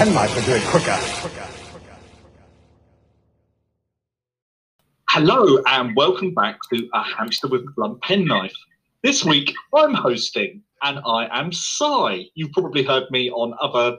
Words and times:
hamster 0.00 0.28
with 0.28 0.32
a 0.32 0.32
blunt 0.32 0.32
penknife 0.32 0.34
would 0.34 0.44
do 0.46 0.52
it 0.52 0.62
quicker. 0.64 0.98
Hello 5.10 5.62
and 5.66 5.94
welcome 5.94 6.32
back 6.32 6.58
to 6.72 6.88
A 6.94 7.02
Hamster 7.02 7.48
with 7.48 7.62
a 7.62 7.70
Blunt 7.76 8.00
Penknife. 8.00 8.54
This 9.02 9.24
week 9.24 9.52
I'm 9.74 9.92
hosting 9.92 10.62
and 10.82 11.00
I 11.06 11.28
am 11.38 11.52
Si. 11.52 12.32
You've 12.34 12.52
probably 12.52 12.82
heard 12.82 13.10
me 13.10 13.30
on 13.30 13.54
other 13.60 13.98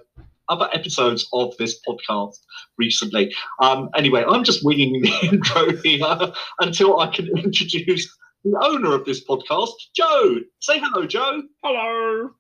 other 0.50 0.70
episodes 0.74 1.28
of 1.34 1.56
this 1.58 1.80
podcast 1.88 2.38
recently. 2.78 3.34
Um, 3.60 3.90
anyway, 3.96 4.26
I'm 4.28 4.44
just 4.44 4.66
winging 4.66 5.02
the 5.02 5.14
intro 5.32 5.78
here 5.84 6.34
until 6.60 7.00
I 7.00 7.08
can 7.08 7.28
introduce 7.38 8.18
the 8.44 8.60
owner 8.64 8.94
of 8.94 9.06
this 9.06 9.24
podcast, 9.24 9.72
Joe. 9.96 10.40
Say 10.60 10.80
hello, 10.80 11.06
Joe. 11.06 11.44
Hello. 11.64 12.32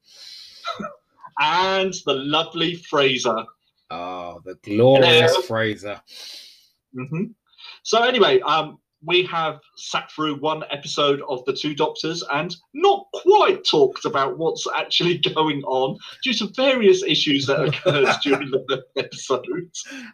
And 1.41 1.93
the 2.05 2.13
lovely 2.13 2.75
Frazer. 2.75 3.43
Oh, 3.89 4.39
the 4.45 4.55
glorious 4.63 5.31
Hello. 5.31 5.41
Frazer. 5.41 5.99
hmm 6.93 7.23
So 7.83 8.03
anyway, 8.03 8.39
um, 8.41 8.77
we 9.03 9.23
have 9.23 9.59
sat 9.75 10.11
through 10.11 10.35
one 10.35 10.63
episode 10.69 11.21
of 11.27 11.43
the 11.45 11.53
Two 11.53 11.73
Doctors 11.73 12.23
and 12.31 12.55
not 12.75 13.07
quite 13.13 13.65
talked 13.65 14.05
about 14.05 14.37
what's 14.37 14.67
actually 14.77 15.17
going 15.35 15.63
on 15.63 15.97
due 16.23 16.33
to 16.35 16.47
various 16.55 17.01
issues 17.03 17.47
that 17.47 17.59
occurred 17.65 18.13
during 18.23 18.51
the 18.51 18.83
episode. 18.95 19.43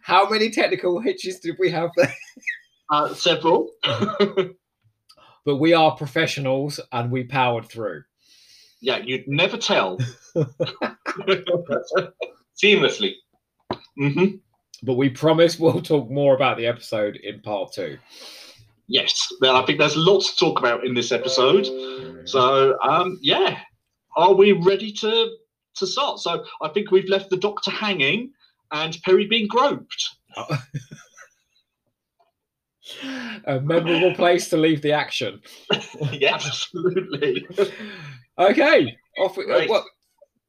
How 0.02 0.28
many 0.30 0.48
technical 0.50 0.98
hitches 0.98 1.38
did 1.40 1.56
we 1.58 1.70
have 1.70 1.90
there? 1.96 2.14
Uh, 2.90 3.12
several. 3.14 3.68
But 5.44 5.56
we 5.56 5.72
are 5.72 5.96
professionals 5.96 6.78
and 6.92 7.10
we 7.10 7.24
powered 7.24 7.66
through. 7.66 8.02
yeah, 8.82 8.98
you'd 8.98 9.26
never 9.28 9.56
tell. 9.56 9.98
Seamlessly. 12.62 13.14
hmm 13.96 14.24
But 14.82 14.94
we 14.94 15.08
promise 15.10 15.58
we'll 15.58 15.82
talk 15.82 16.10
more 16.10 16.34
about 16.34 16.56
the 16.56 16.66
episode 16.66 17.16
in 17.16 17.40
part 17.40 17.72
two. 17.72 17.98
Yes, 18.90 19.14
well, 19.40 19.56
I 19.56 19.66
think 19.66 19.78
there's 19.78 19.96
lots 19.96 20.30
to 20.34 20.36
talk 20.44 20.58
about 20.58 20.84
in 20.86 20.94
this 20.94 21.12
episode. 21.12 21.66
So, 22.26 22.78
um, 22.82 23.18
yeah, 23.20 23.58
are 24.16 24.32
we 24.34 24.52
ready 24.52 24.90
to 24.92 25.36
to 25.76 25.86
start? 25.86 26.20
So, 26.20 26.44
I 26.62 26.68
think 26.68 26.90
we've 26.90 27.08
left 27.08 27.28
the 27.30 27.36
Doctor 27.36 27.70
hanging 27.70 28.32
and 28.72 28.96
Peri 29.04 29.26
being 29.26 29.46
groped. 29.46 30.08
A 33.44 33.60
memorable 33.60 34.14
place 34.14 34.48
to 34.50 34.56
leave 34.56 34.80
the 34.82 34.92
action. 34.92 35.40
Yes. 36.12 36.46
Absolutely. 36.46 37.46
Okay, 38.38 38.96
off 39.18 39.36
we 39.36 39.50
Right. 39.50 39.68
well, 39.68 39.84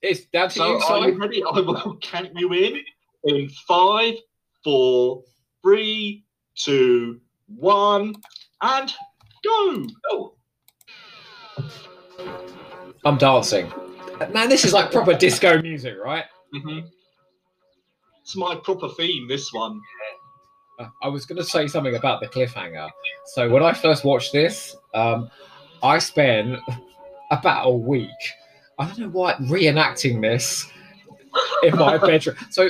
It's 0.01 0.25
down 0.25 0.49
to 0.49 0.55
So, 0.55 0.77
you, 0.77 0.83
are 0.83 1.09
you 1.09 1.19
ready? 1.19 1.43
I 1.53 1.59
will 1.59 1.97
count 2.01 2.29
you 2.35 2.53
in 2.53 2.81
in 3.25 3.49
five, 3.67 4.15
four, 4.63 5.23
three, 5.61 6.23
two, 6.55 7.19
one, 7.47 8.15
and 8.61 8.93
go. 9.43 9.85
Oh, 10.11 10.35
I'm 13.05 13.17
dancing. 13.17 13.71
Man, 14.33 14.49
this 14.49 14.65
is 14.65 14.73
like 14.73 14.91
proper 14.91 15.13
disco 15.13 15.61
music, 15.61 15.95
right? 16.03 16.25
Mm-hmm. 16.53 16.87
It's 18.21 18.35
my 18.35 18.55
proper 18.55 18.89
theme. 18.89 19.27
This 19.27 19.51
one. 19.53 19.79
Uh, 20.79 20.87
I 21.03 21.07
was 21.09 21.25
going 21.25 21.37
to 21.37 21.43
say 21.43 21.67
something 21.67 21.95
about 21.95 22.21
the 22.21 22.27
cliffhanger. 22.27 22.89
So 23.33 23.49
when 23.49 23.63
I 23.63 23.73
first 23.73 24.05
watched 24.05 24.31
this, 24.31 24.75
um, 24.93 25.29
I 25.83 25.99
spent 25.99 26.59
about 27.31 27.67
a 27.67 27.71
week. 27.71 28.09
I 28.79 28.85
don't 28.85 28.99
know 28.99 29.09
why 29.09 29.33
reenacting 29.33 30.21
this 30.21 30.65
in 31.63 31.75
my 31.75 31.97
bedroom. 31.97 32.37
So 32.49 32.69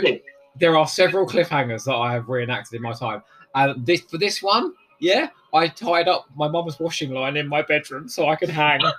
there 0.59 0.75
are 0.75 0.87
several 0.87 1.27
cliffhangers 1.27 1.85
that 1.85 1.93
I 1.95 2.13
have 2.13 2.27
reenacted 2.27 2.73
in 2.73 2.81
my 2.81 2.93
time, 2.93 3.21
and 3.53 3.85
this 3.85 4.01
for 4.01 4.17
this 4.17 4.41
one, 4.41 4.73
yeah, 4.99 5.29
I 5.53 5.67
tied 5.67 6.07
up 6.07 6.25
my 6.35 6.47
mum's 6.47 6.79
washing 6.79 7.11
line 7.11 7.37
in 7.37 7.47
my 7.47 7.61
bedroom 7.61 8.09
so 8.09 8.27
I 8.27 8.35
could 8.35 8.49
hang. 8.49 8.81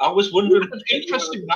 I 0.00 0.08
was 0.10 0.32
wondering. 0.32 0.68
Interesting. 0.90 1.46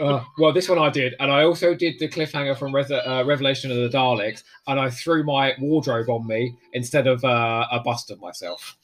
Uh, 0.00 0.24
well, 0.38 0.52
this 0.52 0.68
one 0.68 0.78
I 0.78 0.90
did, 0.90 1.14
and 1.20 1.30
I 1.30 1.44
also 1.44 1.74
did 1.74 1.98
the 2.00 2.08
cliffhanger 2.08 2.56
from 2.56 2.74
Res- 2.74 2.90
uh, 2.90 3.22
Revelation 3.26 3.70
of 3.70 3.76
the 3.76 3.88
Daleks, 3.96 4.42
and 4.66 4.80
I 4.80 4.90
threw 4.90 5.22
my 5.22 5.54
wardrobe 5.60 6.10
on 6.10 6.26
me 6.26 6.56
instead 6.72 7.06
of 7.06 7.24
uh, 7.24 7.66
a 7.70 7.80
bust 7.80 8.10
of 8.10 8.20
myself. 8.20 8.76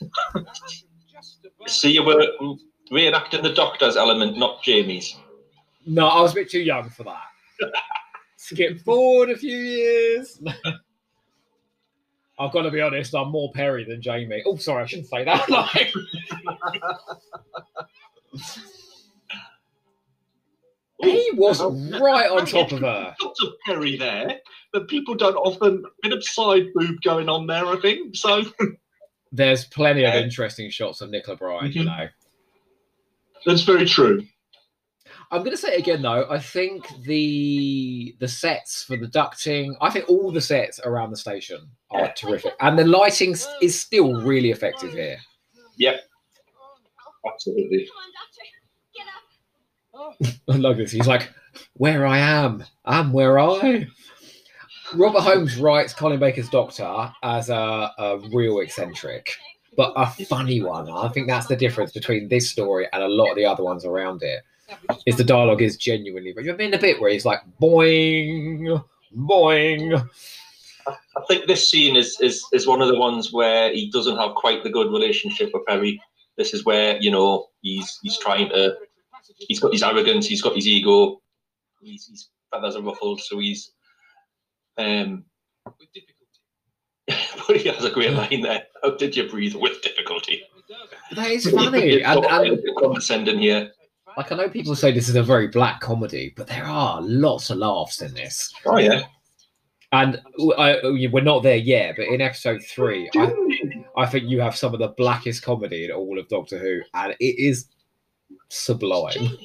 So 1.66 1.88
you 1.88 2.04
were 2.04 2.26
reenacting 2.90 3.42
the 3.42 3.52
Doctor's 3.52 3.96
element, 3.96 4.36
not 4.38 4.62
Jamie's. 4.62 5.16
No, 5.86 6.06
I 6.06 6.20
was 6.20 6.32
a 6.32 6.36
bit 6.36 6.50
too 6.50 6.60
young 6.60 6.90
for 6.90 7.04
that. 7.04 7.22
Skip 8.36 8.80
forward 8.80 9.30
a 9.30 9.36
few 9.36 9.56
years. 9.56 10.40
I've 12.38 12.52
got 12.52 12.62
to 12.62 12.70
be 12.70 12.80
honest, 12.80 13.14
I'm 13.14 13.30
more 13.30 13.50
Peri 13.52 13.84
than 13.84 14.00
Jamie. 14.00 14.42
Oh, 14.46 14.56
sorry, 14.56 14.84
I 14.84 14.86
shouldn't 14.86 15.08
say 15.08 15.24
that. 15.24 15.48
Like, 21.00 21.12
he 21.14 21.30
was 21.34 21.60
right 22.00 22.30
on 22.30 22.44
top 22.44 22.72
of 22.72 22.80
her. 22.80 23.14
Lots 23.22 23.42
of 23.42 23.52
Peri 23.64 23.96
there, 23.96 24.40
but 24.72 24.88
people 24.88 25.14
don't 25.14 25.36
often. 25.36 25.84
A 25.84 25.88
Bit 26.02 26.12
of 26.12 26.24
side 26.24 26.66
boob 26.74 27.00
going 27.02 27.28
on 27.28 27.46
there, 27.46 27.66
I 27.66 27.76
think. 27.80 28.16
So 28.16 28.42
There's 29.32 29.64
plenty 29.66 30.04
of 30.04 30.14
interesting 30.14 30.70
shots 30.70 31.00
of 31.00 31.10
Nicola 31.10 31.36
Bryant, 31.36 31.74
you 31.74 31.82
Mhm. 31.82 31.86
know. 31.86 32.08
that's 33.46 33.62
very 33.62 33.86
true. 33.86 34.22
I'm 35.30 35.40
going 35.40 35.52
to 35.52 35.56
say 35.56 35.74
it 35.74 35.78
again 35.80 36.02
though. 36.02 36.26
I 36.30 36.38
think 36.38 36.86
the 37.04 38.14
the 38.18 38.28
sets 38.28 38.82
for 38.82 38.96
the 38.96 39.06
ducting, 39.06 39.74
I 39.80 39.90
think 39.90 40.08
all 40.08 40.32
the 40.32 40.40
sets 40.40 40.80
around 40.80 41.10
the 41.10 41.16
station 41.16 41.70
are 41.90 42.00
Yeah. 42.00 42.12
terrific, 42.12 42.54
and 42.60 42.78
the 42.78 42.84
lighting 42.86 43.36
is 43.62 43.78
still 43.80 44.22
really 44.22 44.50
effective 44.50 44.92
here. 44.92 45.18
Yep. 45.76 46.00
Absolutely. 47.32 47.88
I 50.48 50.56
love 50.56 50.76
this. 50.78 50.90
He's 50.92 51.06
like, 51.06 51.32
"Where 51.74 52.06
I 52.06 52.18
am, 52.18 52.64
I'm 52.84 53.12
where 53.12 53.38
I." 53.38 53.86
Robert 54.94 55.20
Holmes 55.20 55.56
writes 55.56 55.92
Colin 55.92 56.18
Baker's 56.18 56.48
Doctor 56.48 57.12
as 57.22 57.50
a, 57.50 57.92
a 57.98 58.18
real 58.32 58.60
eccentric, 58.60 59.36
but 59.76 59.92
a 59.96 60.06
funny 60.24 60.62
one. 60.62 60.90
I 60.90 61.08
think 61.08 61.26
that's 61.26 61.46
the 61.46 61.56
difference 61.56 61.92
between 61.92 62.28
this 62.28 62.50
story 62.50 62.86
and 62.92 63.02
a 63.02 63.08
lot 63.08 63.30
of 63.30 63.36
the 63.36 63.44
other 63.44 63.62
ones 63.62 63.84
around 63.84 64.22
it. 64.22 64.42
Is 65.06 65.16
the 65.16 65.24
dialogue 65.24 65.62
is 65.62 65.76
genuinely. 65.76 66.32
But 66.34 66.44
You've 66.44 66.58
been 66.58 66.74
a 66.74 66.78
bit 66.78 67.00
where 67.00 67.10
he's 67.10 67.24
like, 67.24 67.40
"Boing, 67.60 68.84
boing." 69.16 70.08
I 70.86 71.20
think 71.26 71.46
this 71.46 71.68
scene 71.68 71.96
is, 71.96 72.20
is 72.20 72.44
is 72.52 72.66
one 72.66 72.82
of 72.82 72.88
the 72.88 72.98
ones 72.98 73.32
where 73.32 73.72
he 73.72 73.90
doesn't 73.90 74.18
have 74.18 74.34
quite 74.34 74.62
the 74.62 74.70
good 74.70 74.92
relationship 74.92 75.50
with 75.54 75.64
Peri. 75.66 76.00
This 76.36 76.52
is 76.52 76.64
where 76.66 76.98
you 77.00 77.10
know 77.10 77.48
he's 77.62 77.98
he's 78.02 78.18
trying 78.18 78.50
to. 78.50 78.76
He's 79.38 79.60
got 79.60 79.72
his 79.72 79.82
arrogance. 79.82 80.26
He's 80.26 80.42
got 80.42 80.54
his 80.54 80.66
ego. 80.66 81.22
He's, 81.80 82.06
his 82.06 82.28
feathers 82.52 82.76
are 82.76 82.82
ruffled, 82.82 83.20
so 83.20 83.38
he's. 83.38 83.72
Um, 84.78 85.24
with 85.66 85.88
difficulty. 85.92 87.38
but 87.46 87.56
he 87.56 87.68
has 87.68 87.84
a 87.84 87.90
great 87.90 88.12
line 88.12 88.42
there. 88.42 88.64
How 88.82 88.96
did 88.96 89.16
you 89.16 89.28
breathe 89.28 89.54
with 89.54 89.82
difficulty? 89.82 90.42
That 91.12 91.30
is 91.30 91.50
funny, 91.50 92.02
and, 92.02 92.24
and 92.24 92.60
condescending 92.78 93.38
here. 93.38 93.72
like 94.16 94.30
I 94.30 94.36
know 94.36 94.48
people 94.48 94.76
say 94.76 94.92
this 94.92 95.08
is 95.08 95.16
a 95.16 95.22
very 95.22 95.48
black 95.48 95.80
comedy, 95.80 96.32
but 96.36 96.46
there 96.46 96.64
are 96.64 97.00
lots 97.02 97.50
of 97.50 97.58
laughs 97.58 98.02
in 98.02 98.14
this. 98.14 98.52
Oh 98.66 98.78
yeah. 98.78 99.04
And 99.90 100.20
I, 100.58 100.80
we're 101.10 101.22
not 101.22 101.42
there 101.42 101.56
yet, 101.56 101.94
but 101.96 102.08
in 102.08 102.20
episode 102.20 102.62
three, 102.62 103.08
I, 103.16 103.32
I 103.96 104.04
think 104.04 104.28
you 104.28 104.38
have 104.38 104.54
some 104.54 104.74
of 104.74 104.80
the 104.80 104.88
blackest 104.88 105.42
comedy 105.42 105.86
in 105.86 105.90
all 105.90 106.18
of 106.18 106.28
Doctor 106.28 106.58
Who, 106.58 106.82
and 106.92 107.16
it 107.18 107.38
is 107.38 107.68
sublime. 108.50 109.38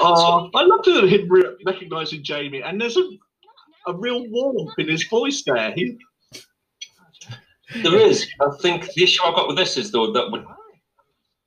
Oh, 0.00 0.50
I 0.54 0.64
love 0.64 0.84
to 0.84 1.06
him 1.06 1.28
re- 1.30 1.56
recognizing 1.64 2.22
Jamie, 2.22 2.62
and 2.62 2.78
there's 2.78 2.98
a, 2.98 3.08
a 3.86 3.94
real 3.94 4.26
warmth 4.28 4.72
in 4.78 4.88
his 4.88 5.04
voice 5.08 5.42
there. 5.44 5.72
He, 5.72 5.98
There 7.82 7.96
is. 7.96 8.26
I 8.40 8.48
think 8.60 8.92
the 8.94 9.02
issue 9.04 9.22
I've 9.24 9.34
got 9.34 9.48
with 9.48 9.56
this 9.56 9.76
is 9.76 9.90
though 9.90 10.12
that 10.12 10.30
we 10.30 10.42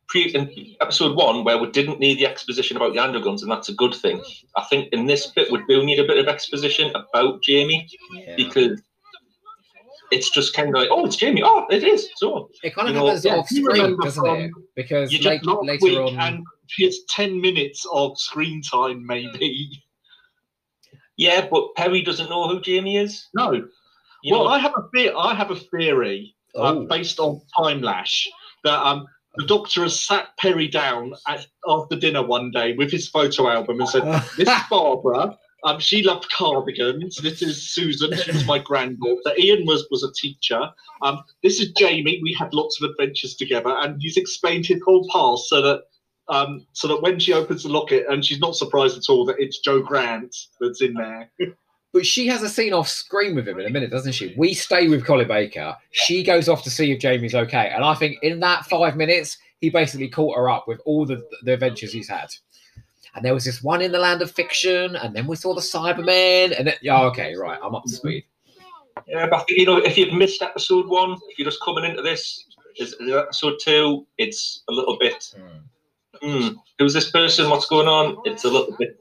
pre 0.07 0.23
in 0.33 0.75
episode 0.81 1.15
one 1.15 1.43
where 1.43 1.57
we 1.57 1.69
didn't 1.69 1.99
need 1.99 2.17
the 2.19 2.25
exposition 2.25 2.77
about 2.77 2.93
the 2.93 2.99
Androgums, 2.99 3.41
and 3.43 3.51
that's 3.51 3.69
a 3.69 3.73
good 3.73 3.93
thing. 3.93 4.21
I 4.55 4.63
think 4.63 4.89
in 4.91 5.05
this 5.05 5.27
bit 5.27 5.51
we 5.51 5.61
do 5.67 5.83
need 5.83 5.99
a 5.99 6.03
bit 6.07 6.17
of 6.17 6.27
exposition 6.27 6.91
about 6.95 7.43
Jamie 7.43 7.87
Yeah. 8.13 8.35
because 8.37 8.81
it's 10.11 10.29
just 10.29 10.53
kind 10.55 10.69
of 10.69 10.75
like, 10.75 10.89
oh, 10.91 11.05
it's 11.05 11.15
Jamie. 11.15 11.41
Oh, 11.43 11.65
it 11.69 11.83
is. 11.83 12.09
So 12.17 12.49
It 12.63 12.73
kind 12.75 12.87
of 12.87 12.93
you 12.95 12.99
know, 13.01 13.07
happens 13.07 13.25
yeah, 13.25 13.35
off 13.37 13.47
screen, 13.47 13.65
remember 13.65 14.03
doesn't 14.03 14.23
from- 14.23 14.41
it? 14.41 14.51
Because 14.75 15.11
you 15.11 15.19
late, 15.19 15.43
just 15.43 15.45
last 15.47 15.65
later 15.83 16.01
on, 16.03 16.19
and 16.19 16.43
it's 16.79 16.99
ten 17.09 17.39
minutes 17.39 17.85
of 17.91 18.17
screen 18.19 18.61
time, 18.61 19.05
maybe. 19.05 19.69
Yeah, 21.17 21.47
but 21.49 21.75
Peri 21.75 22.01
doesn't 22.01 22.29
know 22.29 22.47
who 22.47 22.59
Jamie 22.61 22.97
is. 22.97 23.27
No. 23.33 23.51
You 23.53 24.33
well, 24.33 24.45
know, 24.45 24.49
I 24.49 24.59
have 24.59 24.73
a 24.75 24.83
the- 24.93 25.15
I 25.15 25.33
have 25.33 25.51
a 25.51 25.55
theory 25.55 26.35
uh, 26.55 26.73
Oh. 26.73 26.85
based 26.87 27.19
on 27.19 27.41
Timelash 27.57 28.25
that 28.63 28.79
um 28.79 29.05
the 29.37 29.45
Doctor 29.45 29.83
has 29.83 30.01
sat 30.01 30.29
Peri 30.39 30.67
down 30.69 31.13
at, 31.27 31.45
after 31.67 31.95
dinner 31.97 32.23
one 32.25 32.51
day 32.51 32.73
with 32.73 32.89
his 32.89 33.09
photo 33.09 33.49
album 33.49 33.79
and 33.81 33.89
said, 33.89 34.03
"This 34.37 34.47
is 34.49 34.63
Barbara. 34.69 35.37
Um, 35.65 35.79
she 35.79 36.03
loved 36.03 36.29
cardigans. 36.31 37.17
This 37.17 37.41
is 37.41 37.69
Susan. 37.73 38.15
She 38.17 38.31
was 38.31 38.45
my 38.45 38.59
granddaughter. 38.59 39.33
Ian 39.37 39.65
was 39.65 39.85
was 39.91 40.03
a 40.03 40.11
teacher. 40.13 40.61
Um, 41.01 41.21
this 41.43 41.59
is 41.59 41.71
Jamie. 41.73 42.19
We 42.23 42.33
had 42.33 42.53
lots 42.53 42.81
of 42.81 42.89
adventures 42.91 43.35
together, 43.35 43.75
and 43.81 43.97
he's 44.01 44.15
explained 44.17 44.65
his 44.67 44.81
whole 44.85 45.07
past 45.11 45.49
so 45.49 45.61
that 45.61 45.81
um, 46.27 46.65
so 46.73 46.87
that 46.87 47.01
when 47.01 47.19
she 47.19 47.33
opens 47.33 47.63
the 47.63 47.69
locket, 47.69 48.05
and 48.09 48.23
she's 48.23 48.39
not 48.39 48.55
surprised 48.55 48.97
at 48.97 49.09
all 49.09 49.25
that 49.25 49.39
it's 49.39 49.59
Jo 49.59 49.81
Grant 49.81 50.35
that's 50.59 50.81
in 50.81 50.93
there. 50.93 51.29
But 51.93 52.05
she 52.05 52.27
has 52.27 52.43
a 52.43 52.49
scene 52.49 52.73
off 52.73 52.89
screen 52.89 53.35
with 53.35 53.47
him 53.47 53.57
in 53.57 53.67
a 53.67 53.69
minute, 53.69 53.89
doesn't 53.89 54.11
she? 54.11 54.35
We 54.37 54.53
stay 54.53 54.89
with 54.89 55.05
Colin 55.05 55.29
Baker. 55.29 55.77
She 55.91 56.25
goes 56.25 56.49
off 56.49 56.61
to 56.63 56.69
see 56.69 56.91
if 56.91 56.99
Jamie's 56.99 57.33
okay. 57.33 57.71
And 57.73 57.85
I 57.85 57.93
think 57.93 58.17
in 58.21 58.41
that 58.41 58.65
five 58.65 58.97
minutes, 58.97 59.37
he 59.61 59.69
basically 59.69 60.09
caught 60.09 60.35
her 60.35 60.49
up 60.49 60.67
with 60.67 60.81
all 60.83 61.05
the, 61.05 61.25
the 61.43 61.53
adventures 61.53 61.93
he's 61.93 62.09
had. 62.09 62.27
And 63.15 63.23
there 63.23 63.33
was 63.33 63.45
this 63.45 63.63
one 63.63 63.81
in 63.81 63.93
the 63.93 63.99
land 63.99 64.21
of 64.21 64.29
fiction, 64.29 64.97
and 64.97 65.15
then 65.15 65.25
we 65.25 65.37
saw 65.37 65.53
the 65.55 65.61
Cybermen. 65.61 66.53
And 66.57 66.67
then, 66.67 66.75
yeah, 66.81 67.01
okay, 67.03 67.33
right, 67.33 67.57
I'm 67.63 67.73
up 67.73 67.83
to 67.83 67.89
speed. 67.89 68.25
Yeah, 69.07 69.27
but 69.27 69.49
you 69.49 69.65
know, 69.65 69.77
if 69.77 69.97
you've 69.97 70.13
missed 70.13 70.41
episode 70.41 70.87
one, 70.87 71.17
if 71.29 71.39
you're 71.39 71.49
just 71.49 71.63
coming 71.63 71.85
into 71.85 72.01
this, 72.01 72.43
is 72.77 72.93
is 72.93 73.13
episode 73.13 73.53
two, 73.61 74.05
it's 74.17 74.63
a 74.67 74.73
little 74.73 74.97
bit. 74.99 75.33
Hmm, 76.25 76.47
who's 76.79 76.93
this 76.93 77.11
person? 77.11 77.49
What's 77.49 77.67
going 77.67 77.87
on? 77.87 78.17
It's 78.25 78.45
a 78.45 78.49
little 78.49 78.75
bit. 78.77 78.97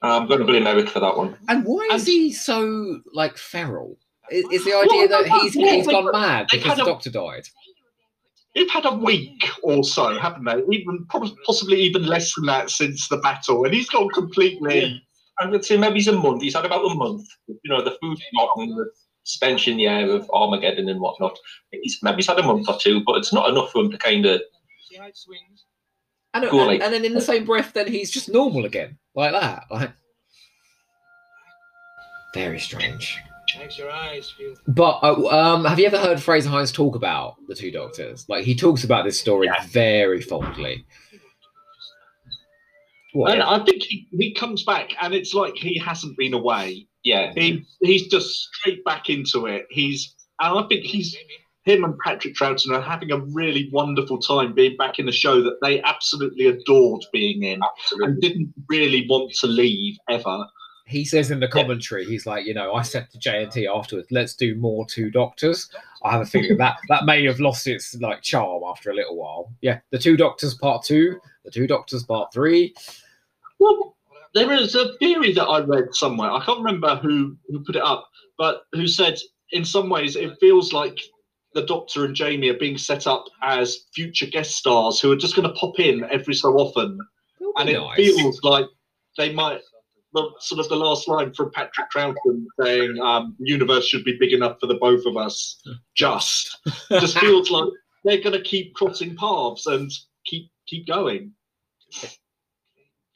I'm 0.00 0.26
going 0.26 0.40
to 0.40 0.46
blame 0.46 0.66
Eric 0.66 0.88
for 0.88 1.00
that 1.00 1.16
one. 1.16 1.36
And 1.48 1.64
why 1.64 1.88
is 1.92 2.06
he 2.06 2.32
so 2.32 3.00
like 3.12 3.36
feral? 3.36 3.98
Is, 4.30 4.44
is 4.50 4.64
the 4.64 4.74
idea 4.74 5.08
that 5.08 5.26
he's 5.26 5.54
Yeah, 5.54 5.72
he's 5.72 5.86
they- 5.86 5.92
gone 5.92 6.10
mad 6.10 6.48
because 6.50 6.78
the 6.78 6.84
doctor 6.84 7.10
died? 7.10 7.44
They've 8.54 8.70
had 8.70 8.84
a 8.84 8.94
week 8.94 9.48
or 9.62 9.82
so, 9.82 10.18
haven't 10.18 10.44
they? 10.44 10.62
Even 10.70 11.06
possibly 11.06 11.80
even 11.80 12.04
less 12.04 12.34
than 12.34 12.44
that 12.46 12.68
since 12.68 13.08
the 13.08 13.16
battle, 13.18 13.64
and 13.64 13.72
he's 13.72 13.88
gone 13.88 14.10
completely. 14.10 15.02
I 15.40 15.46
would 15.46 15.64
say 15.64 15.78
maybe 15.78 15.94
he's 15.94 16.08
a 16.08 16.12
month. 16.12 16.42
He's 16.42 16.54
had 16.54 16.66
about 16.66 16.84
a 16.84 16.94
month. 16.94 17.26
You 17.48 17.56
know, 17.64 17.82
the 17.82 17.96
food 18.00 18.18
rotten, 18.38 18.76
the 18.76 18.90
stench 19.24 19.68
in 19.68 19.78
the 19.78 19.86
air 19.86 20.10
of 20.10 20.28
Armageddon 20.30 20.90
and 20.90 21.00
whatnot. 21.00 21.38
He's 21.70 21.98
maybe 22.02 22.16
he's 22.16 22.26
had 22.26 22.38
a 22.40 22.42
month 22.42 22.68
or 22.68 22.76
two, 22.78 23.02
but 23.06 23.16
it's 23.16 23.32
not 23.32 23.48
enough 23.48 23.72
for 23.72 23.82
him 23.82 23.90
to 23.90 23.96
kind 23.98 24.26
of. 24.26 24.42
And, 26.34 26.50
Go 26.50 26.58
and, 26.60 26.66
like- 26.68 26.82
and 26.82 26.92
then 26.92 27.04
in 27.04 27.14
the 27.14 27.20
same 27.20 27.44
breath, 27.44 27.72
then 27.74 27.86
he's 27.88 28.10
just 28.10 28.28
normal 28.30 28.64
again, 28.64 28.98
like 29.14 29.32
that. 29.32 29.64
Like 29.70 29.92
very 32.34 32.58
strange. 32.58 33.18
Makes 33.58 33.76
your 33.76 33.90
eyes 33.90 34.30
feel. 34.30 34.54
But 34.66 35.00
uh, 35.02 35.26
um, 35.28 35.64
have 35.66 35.78
you 35.78 35.84
ever 35.84 35.98
heard 35.98 36.22
Frazer 36.22 36.48
Hines 36.48 36.72
talk 36.72 36.94
about 36.94 37.36
the 37.48 37.54
two 37.54 37.70
doctors? 37.70 38.24
Like 38.28 38.44
he 38.44 38.54
talks 38.54 38.82
about 38.84 39.04
this 39.04 39.20
story 39.20 39.50
very 39.68 40.22
fondly. 40.22 40.86
What? 43.12 43.32
And 43.32 43.42
I 43.42 43.62
think 43.64 43.82
he, 43.82 44.08
he 44.12 44.32
comes 44.32 44.64
back, 44.64 44.92
and 45.02 45.12
it's 45.12 45.34
like 45.34 45.54
he 45.56 45.78
hasn't 45.78 46.16
been 46.16 46.32
away. 46.32 46.86
Yeah, 47.04 47.32
He 47.34 47.66
he's 47.82 48.06
just 48.06 48.30
straight 48.54 48.82
back 48.84 49.10
into 49.10 49.46
it. 49.46 49.66
He's 49.70 50.14
and 50.40 50.58
I 50.58 50.66
think 50.68 50.84
he's 50.84 51.14
him 51.64 51.84
and 51.84 51.98
Patrick 51.98 52.34
Troughton 52.34 52.72
are 52.72 52.80
having 52.80 53.12
a 53.12 53.18
really 53.18 53.70
wonderful 53.72 54.18
time 54.18 54.52
being 54.52 54.76
back 54.76 54.98
in 54.98 55.06
the 55.06 55.12
show 55.12 55.42
that 55.42 55.58
they 55.62 55.80
absolutely 55.82 56.46
adored 56.46 57.04
being 57.12 57.42
in 57.44 57.60
absolutely. 57.62 58.06
and 58.06 58.20
didn't 58.20 58.54
really 58.68 59.06
want 59.08 59.32
to 59.34 59.46
leave 59.46 59.96
ever. 60.08 60.44
he 60.86 61.04
says 61.04 61.30
in 61.30 61.38
the 61.40 61.48
commentary, 61.48 62.04
he's 62.04 62.26
like, 62.26 62.44
you 62.44 62.52
know, 62.52 62.74
I 62.74 62.82
said 62.82 63.08
to 63.10 63.18
JNT 63.18 63.72
afterwards, 63.72 64.08
let's 64.10 64.34
do 64.34 64.56
more 64.56 64.84
two 64.86 65.10
doctors. 65.10 65.70
I 66.02 66.10
have 66.10 66.22
a 66.22 66.26
feeling 66.26 66.58
that 66.58 66.76
that 66.88 67.04
may 67.04 67.24
have 67.26 67.38
lost 67.38 67.66
its 67.66 67.94
like 68.00 68.22
charm 68.22 68.62
after 68.66 68.90
a 68.90 68.94
little 68.94 69.16
while. 69.16 69.52
Yeah, 69.60 69.78
the 69.90 69.98
two 69.98 70.16
doctors 70.16 70.54
part 70.54 70.84
two, 70.84 71.20
the 71.44 71.50
two 71.50 71.68
doctors 71.68 72.02
part 72.02 72.32
three. 72.32 72.74
Well, 73.60 73.96
there 74.34 74.52
is 74.52 74.74
a 74.74 74.96
theory 74.98 75.32
that 75.34 75.44
I 75.44 75.60
read 75.60 75.94
somewhere. 75.94 76.30
I 76.30 76.44
can't 76.44 76.58
remember 76.58 76.96
who, 76.96 77.36
who 77.48 77.60
put 77.60 77.76
it 77.76 77.82
up, 77.82 78.08
but 78.36 78.62
who 78.72 78.88
said 78.88 79.18
in 79.52 79.64
some 79.64 79.88
ways 79.88 80.16
it 80.16 80.38
feels 80.40 80.72
like 80.72 80.98
the 81.54 81.66
Doctor 81.66 82.04
and 82.04 82.14
Jamie 82.14 82.48
are 82.48 82.58
being 82.58 82.78
set 82.78 83.06
up 83.06 83.24
as 83.42 83.86
future 83.94 84.26
guest 84.26 84.56
stars 84.56 85.00
who 85.00 85.12
are 85.12 85.16
just 85.16 85.36
going 85.36 85.46
to 85.48 85.54
pop 85.54 85.78
in 85.78 86.04
every 86.10 86.34
so 86.34 86.54
often, 86.54 86.98
and 87.56 87.68
it 87.68 87.78
Nice. 87.78 87.96
feels 87.96 88.42
like 88.42 88.66
they 89.18 89.32
might. 89.32 89.60
The, 90.14 90.28
sort 90.40 90.60
of 90.60 90.68
the 90.68 90.76
last 90.76 91.08
line 91.08 91.32
from 91.32 91.50
Patrick 91.52 91.90
Troughton 91.90 92.44
saying, 92.60 92.98
um, 93.00 93.34
"The 93.38 93.48
universe 93.50 93.86
should 93.86 94.04
be 94.04 94.18
big 94.18 94.34
enough 94.34 94.58
for 94.60 94.66
the 94.66 94.74
both 94.74 95.06
of 95.06 95.16
us." 95.16 95.62
Just, 95.94 96.58
just 96.90 97.18
feels 97.18 97.50
like 97.50 97.68
they're 98.04 98.20
going 98.20 98.36
to 98.36 98.42
keep 98.42 98.74
crossing 98.74 99.16
paths 99.16 99.66
and 99.66 99.90
keep 100.26 100.50
keep 100.66 100.86
going. 100.86 101.32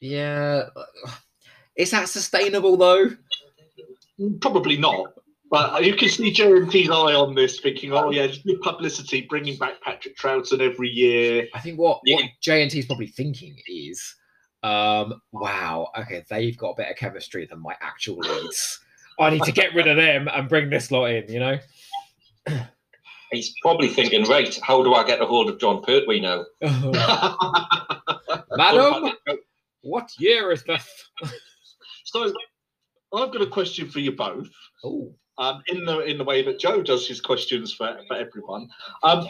Yeah. 0.01 0.69
Is 1.77 1.91
that 1.91 2.09
sustainable 2.09 2.77
though? 2.79 3.11
Probably 4.41 4.79
not. 4.79 5.13
But 5.51 5.85
you 5.85 5.95
can 5.95 6.09
see 6.09 6.33
JNT's 6.33 6.91
eye 6.91 7.15
on 7.15 7.35
this, 7.35 7.61
thinking, 7.61 7.93
"Oh 7.93 8.11
yeah, 8.11 8.23
it's 8.23 8.39
good 8.39 8.61
publicity, 8.63 9.23
bringing 9.23 9.57
back 9.57 9.81
Patrick 9.81 10.17
Troughton 10.17 10.61
every 10.61 10.89
year." 10.89 11.47
I 11.55 11.61
think 11.61 11.79
what, 11.79 12.01
Yeah. 12.05 12.17
what 12.17 12.31
JNT 12.43 12.79
is 12.81 12.87
probably 12.87 13.07
thinking 13.07 13.57
is, 13.69 14.17
um, 14.65 15.21
wow, 15.33 15.91
okay, 15.97 16.25
they've 16.29 16.57
got 16.57 16.77
better 16.77 16.95
chemistry 16.95 17.47
than 17.47 17.61
my 17.61 17.77
actual 17.81 18.19
leads. 18.19 18.81
I 19.19 19.31
need 19.31 19.45
to 19.45 19.53
get 19.53 19.75
rid 19.75 19.87
of 19.87 19.97
them 19.97 20.29
and 20.29 20.49
bring 20.49 20.69
this 20.69 20.91
lot 20.91 21.07
in, 21.07 21.31
you 21.33 21.39
know? 21.41 21.59
He's 23.33 23.55
probably 23.63 23.89
thinking, 23.89 24.25
right, 24.25 24.59
how 24.63 24.83
do 24.83 24.95
I 24.95 25.05
get 25.05 25.21
a 25.21 25.27
hold 25.27 25.49
of 25.49 25.59
Jon 25.59 25.83
Pertwee 25.83 26.21
now? 26.21 26.45
Madam, 28.57 29.13
what 29.83 30.11
year 30.19 30.53
is 30.53 30.63
this? 30.65 30.87
so, 32.05 32.33
I've 33.15 33.33
got 33.33 33.43
a 33.43 33.47
question 33.47 33.89
for 33.89 34.01
you 34.01 34.13
both. 34.13 34.51
Oh, 34.85 35.15
um, 35.39 35.63
in 35.69 35.85
the 35.85 36.01
in 36.01 36.19
the 36.19 36.25
way 36.25 36.43
that 36.43 36.59
Joe 36.59 36.83
does 36.83 37.07
his 37.07 37.21
questions 37.21 37.73
for, 37.73 37.99
for 38.09 38.17
everyone. 38.17 38.69
Um, 39.03 39.27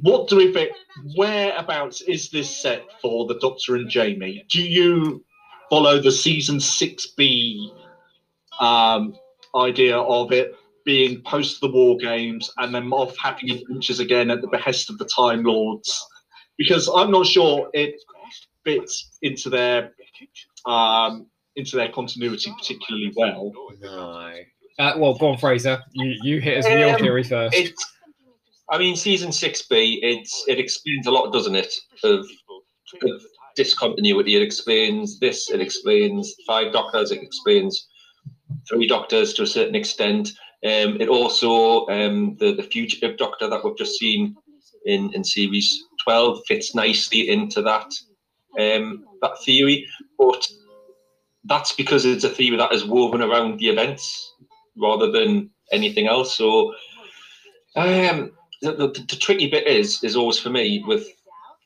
what 0.00 0.28
do 0.28 0.36
we 0.36 0.52
think? 0.52 0.72
Whereabouts 1.16 2.00
is 2.02 2.30
this 2.30 2.54
set 2.54 2.82
for 3.00 3.26
the 3.26 3.38
Doctor 3.38 3.76
and 3.76 3.88
Jamie? 3.88 4.44
Do 4.50 4.62
you 4.62 5.24
follow 5.70 6.00
the 6.00 6.12
season 6.12 6.60
six 6.60 7.06
B 7.16 7.72
um, 8.60 9.14
idea 9.54 9.96
of 9.98 10.32
it 10.32 10.54
being 10.84 11.22
post 11.22 11.60
the 11.60 11.70
War 11.70 11.96
Games 11.96 12.50
and 12.58 12.74
then 12.74 12.90
off 12.92 13.16
having 13.16 13.50
adventures 13.50 14.00
again 14.00 14.30
at 14.30 14.40
the 14.40 14.48
behest 14.48 14.90
of 14.90 14.98
the 14.98 15.08
Time 15.16 15.44
Lords? 15.44 16.04
Because 16.58 16.88
I'm 16.94 17.10
not 17.10 17.26
sure 17.26 17.70
it 17.72 17.94
fits 18.64 19.18
into 19.22 19.48
their 19.48 19.92
um, 20.66 21.26
into 21.56 21.76
their 21.76 21.90
continuity 21.90 22.52
particularly 22.58 23.12
well. 23.16 23.52
no. 23.80 24.32
Uh, 24.78 24.94
well, 24.96 25.14
go 25.14 25.28
on, 25.28 25.38
Frazer. 25.38 25.82
You 25.92 26.14
you 26.22 26.40
hit 26.40 26.58
us 26.58 26.64
with 26.64 26.78
your 26.78 26.94
Um, 26.94 27.00
theory 27.00 27.22
first. 27.22 27.56
I 28.70 28.78
mean, 28.78 28.96
season 28.96 29.30
six 29.30 29.62
B. 29.62 30.00
It's 30.02 30.44
it 30.48 30.58
explains 30.58 31.06
a 31.06 31.10
lot, 31.10 31.32
doesn't 31.32 31.54
it? 31.54 31.72
Of, 32.02 32.26
of 33.02 33.22
discontinuity. 33.56 34.34
It 34.36 34.42
explains 34.42 35.20
this. 35.20 35.50
It 35.50 35.60
explains 35.60 36.34
five 36.46 36.72
doctors. 36.72 37.12
It 37.12 37.22
explains 37.22 37.88
three 38.68 38.86
doctors 38.86 39.32
to 39.34 39.42
a 39.42 39.46
certain 39.46 39.74
extent. 39.74 40.30
Um, 40.64 41.00
it 41.00 41.08
also 41.08 41.86
um, 41.88 42.36
the 42.40 42.54
the 42.54 42.62
fugitive 42.62 43.16
doctor 43.16 43.48
that 43.48 43.64
we've 43.64 43.76
just 43.76 43.98
seen 43.98 44.34
in 44.86 45.12
in 45.14 45.22
series 45.22 45.84
twelve 46.02 46.40
fits 46.48 46.74
nicely 46.74 47.28
into 47.28 47.62
that 47.62 47.92
um, 48.58 49.04
that 49.22 49.36
theory, 49.44 49.86
but 50.18 50.48
that's 51.44 51.72
because 51.72 52.06
it's 52.06 52.24
a 52.24 52.30
theory 52.30 52.56
that 52.56 52.72
is 52.72 52.84
woven 52.84 53.20
around 53.20 53.58
the 53.58 53.68
events 53.68 54.32
rather 54.76 55.10
than 55.10 55.50
anything 55.72 56.06
else. 56.06 56.36
So 56.36 56.74
um, 57.76 58.32
the, 58.62 58.72
the, 58.72 58.88
the 59.08 59.16
tricky 59.16 59.48
bit 59.48 59.66
is 59.66 60.02
is 60.02 60.16
always 60.16 60.38
for 60.38 60.50
me 60.50 60.82
with 60.86 61.06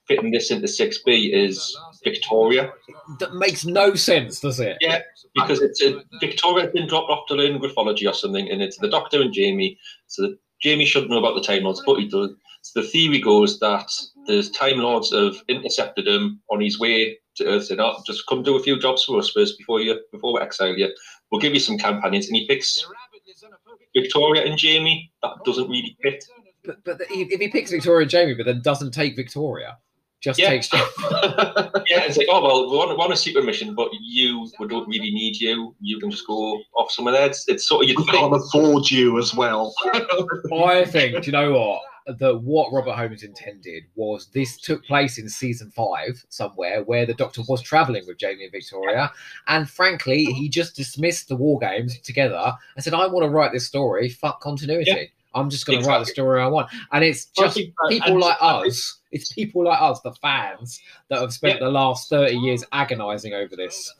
fitting 0.06 0.30
this 0.30 0.50
into 0.50 0.68
six 0.68 1.02
B 1.04 1.32
is 1.32 1.76
Victoria 2.02 2.72
that 3.18 3.34
makes 3.34 3.64
no 3.64 3.94
sense, 3.94 4.40
does 4.40 4.60
it? 4.60 4.76
Yeah. 4.80 5.00
because 5.34 5.60
it's 5.60 5.82
a, 5.82 6.02
Victoria's 6.20 6.72
been 6.72 6.88
dropped 6.88 7.10
off 7.10 7.26
to 7.28 7.34
learn 7.34 7.58
graphology 7.58 8.08
or 8.08 8.14
something, 8.14 8.50
and 8.50 8.62
it's 8.62 8.78
the 8.78 8.88
Doctor 8.88 9.20
and 9.22 9.32
Jamie. 9.32 9.78
So 10.06 10.34
Jamie 10.62 10.84
should 10.84 11.08
know 11.08 11.18
about 11.18 11.34
the 11.34 11.42
Time 11.42 11.64
Lords, 11.64 11.82
but 11.84 11.98
he 11.98 12.08
does. 12.08 12.30
So 12.62 12.82
the 12.82 12.88
theory 12.88 13.20
goes 13.20 13.58
that 13.60 13.90
the 14.26 14.42
Time 14.54 14.78
Lords 14.78 15.12
have 15.12 15.36
intercepted 15.48 16.06
him 16.06 16.40
on 16.50 16.60
his 16.60 16.78
way 16.78 17.18
to 17.36 17.46
Earth. 17.46 17.66
Said, 17.66 17.80
"Oh, 17.80 18.02
just 18.06 18.26
come 18.26 18.42
do 18.42 18.56
a 18.56 18.62
few 18.62 18.78
jobs 18.78 19.04
for 19.04 19.18
us 19.18 19.30
first 19.30 19.56
before 19.58 19.80
you 19.80 19.98
before 20.12 20.34
we 20.34 20.40
exile 20.40 20.76
you. 20.76 20.92
We'll 21.30 21.40
give 21.40 21.54
you 21.54 21.60
some 21.60 21.78
companions." 21.78 22.26
And 22.26 22.36
he 22.36 22.46
picks 22.46 22.84
Victoria 23.94 24.44
and 24.44 24.58
Jamie. 24.58 25.10
That 25.22 25.32
doesn't 25.44 25.68
really 25.68 25.96
fit. 26.02 26.24
But, 26.64 26.84
but 26.84 27.00
if 27.02 27.30
if 27.32 27.40
he 27.40 27.48
picks 27.48 27.70
Victoria 27.70 28.02
and 28.02 28.10
Jamie, 28.10 28.34
but 28.34 28.46
then 28.46 28.60
doesn't 28.62 28.92
take 28.92 29.16
Victoria, 29.16 29.78
just 30.20 30.38
Yeah. 30.38 30.50
takes 30.50 30.68
Jamie. 30.68 30.84
Yeah, 31.88 32.02
it's 32.04 32.18
like, 32.18 32.26
oh 32.30 32.42
well, 32.42 32.70
we 32.70 32.76
want, 32.76 32.90
we 32.90 32.96
want 32.96 33.12
a 33.14 33.16
secret 33.16 33.46
mission, 33.46 33.74
but 33.74 33.88
you, 33.98 34.46
we 34.58 34.66
don't 34.68 34.86
really 34.86 35.10
need 35.10 35.40
you. 35.40 35.74
You 35.80 35.98
can 35.98 36.10
just 36.10 36.26
go 36.26 36.60
off 36.76 36.90
somewhere 36.90 37.14
there. 37.14 37.26
It's, 37.26 37.48
it's 37.48 37.66
sort 37.66 37.84
of 37.84 37.86
We 37.88 37.92
you 37.94 38.04
can't 38.10 38.34
afford 38.34 38.90
you 38.90 39.18
as 39.18 39.34
well. 39.34 39.74
I 40.54 40.84
think, 40.84 41.22
do 41.22 41.26
you 41.26 41.32
know 41.32 41.52
what? 41.52 41.80
That 42.18 42.38
what 42.40 42.72
Robert 42.72 42.94
Holmes 42.94 43.22
intended 43.22 43.84
was 43.94 44.28
this 44.28 44.58
took 44.60 44.84
place 44.84 45.18
in 45.18 45.28
season 45.28 45.70
five 45.70 46.24
somewhere 46.28 46.82
where 46.84 47.04
the 47.04 47.14
Doctor 47.14 47.42
was 47.48 47.60
traveling 47.62 48.04
with 48.06 48.18
Jamie 48.18 48.44
and 48.44 48.52
Victoria, 48.52 49.12
and 49.46 49.68
frankly, 49.68 50.24
he 50.24 50.48
just 50.48 50.74
dismissed 50.76 51.28
the 51.28 51.36
War 51.36 51.58
Games 51.58 51.98
together 52.00 52.52
and 52.74 52.84
said, 52.84 52.94
"I 52.94 53.06
want 53.06 53.24
to 53.24 53.30
write 53.30 53.52
this 53.52 53.66
story. 53.66 54.08
Fuck 54.08 54.40
continuity. 54.40 55.12
I'm 55.34 55.50
just 55.50 55.66
going 55.66 55.82
to 55.82 55.86
write 55.86 55.98
the 56.00 56.06
story 56.06 56.40
I 56.40 56.46
want." 56.46 56.70
And 56.92 57.04
it's 57.04 57.26
just 57.26 57.56
think 57.56 57.74
that- 57.74 57.90
people 57.90 58.18
like 58.18 58.38
us. 58.40 58.98
It's 59.10 59.32
people 59.32 59.64
like 59.64 59.80
us, 59.80 60.00
the 60.00 60.12
fans, 60.14 60.80
that 61.08 61.20
have 61.20 61.32
spent 61.32 61.60
the 61.60 61.70
last 61.70 62.08
thirty 62.08 62.36
years 62.36 62.64
agonising 62.72 63.34
over 63.34 63.56
this. 63.56 63.92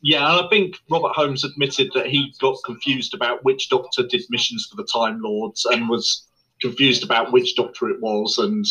Yeah, 0.00 0.18
and 0.18 0.46
I 0.46 0.48
think 0.48 0.76
Robert 0.88 1.12
Holmes 1.12 1.42
admitted 1.42 1.90
that 1.94 2.06
he 2.06 2.32
got 2.40 2.56
confused 2.64 3.14
about 3.14 3.44
which 3.44 3.68
Doctor 3.68 4.04
did 4.06 4.22
missions 4.30 4.66
for 4.66 4.76
the 4.76 4.84
Time 4.84 5.20
Lords 5.20 5.64
and 5.64 5.88
was 5.88 6.27
confused 6.60 7.04
about 7.04 7.32
which 7.32 7.54
Doctor 7.56 7.88
it 7.90 8.00
was. 8.00 8.38
And 8.38 8.64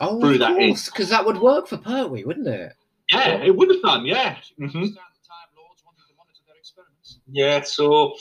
Oh, 0.00 0.18
Threw 0.20 0.32
of 0.34 0.38
that 0.40 0.56
in. 0.58 0.74
because 0.86 1.08
that 1.10 1.24
would 1.24 1.38
work 1.38 1.66
for 1.68 1.76
Pertwee, 1.76 2.24
wouldn't 2.24 2.48
it? 2.48 2.72
yeah, 3.10 3.42
it 3.42 3.54
would 3.54 3.68
have 3.70 3.82
done. 3.82 4.06
Yeah. 4.06 4.38
hmm 4.58 4.86
Yeah, 7.30 7.60
so 7.62 8.14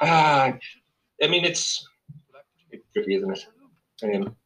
ah, 0.00 0.52
I 1.22 1.26
mean, 1.28 1.44
it's 1.44 1.86
it's 2.70 2.84
tricky, 2.92 3.16
isn't 3.16 3.30
it? 3.32 3.46
Um, 4.16 4.36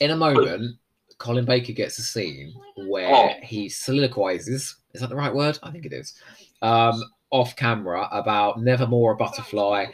In 0.00 0.10
a 0.12 0.16
moment, 0.16 0.76
Colin 1.18 1.44
Baker 1.44 1.72
gets 1.72 1.98
a 1.98 2.02
scene 2.02 2.54
where 2.88 3.14
Oh. 3.14 3.30
he 3.42 3.68
soliloquizes. 3.68 4.76
Is 4.94 5.00
that 5.00 5.10
the 5.10 5.16
right 5.16 5.34
word? 5.34 5.58
I 5.62 5.70
think 5.70 5.86
it 5.86 5.92
is. 5.92 6.14
Um, 6.62 7.02
off 7.30 7.54
camera 7.56 8.08
about 8.12 8.60
Nevermore 8.60 9.12
a 9.12 9.16
Butterfly. 9.16 9.86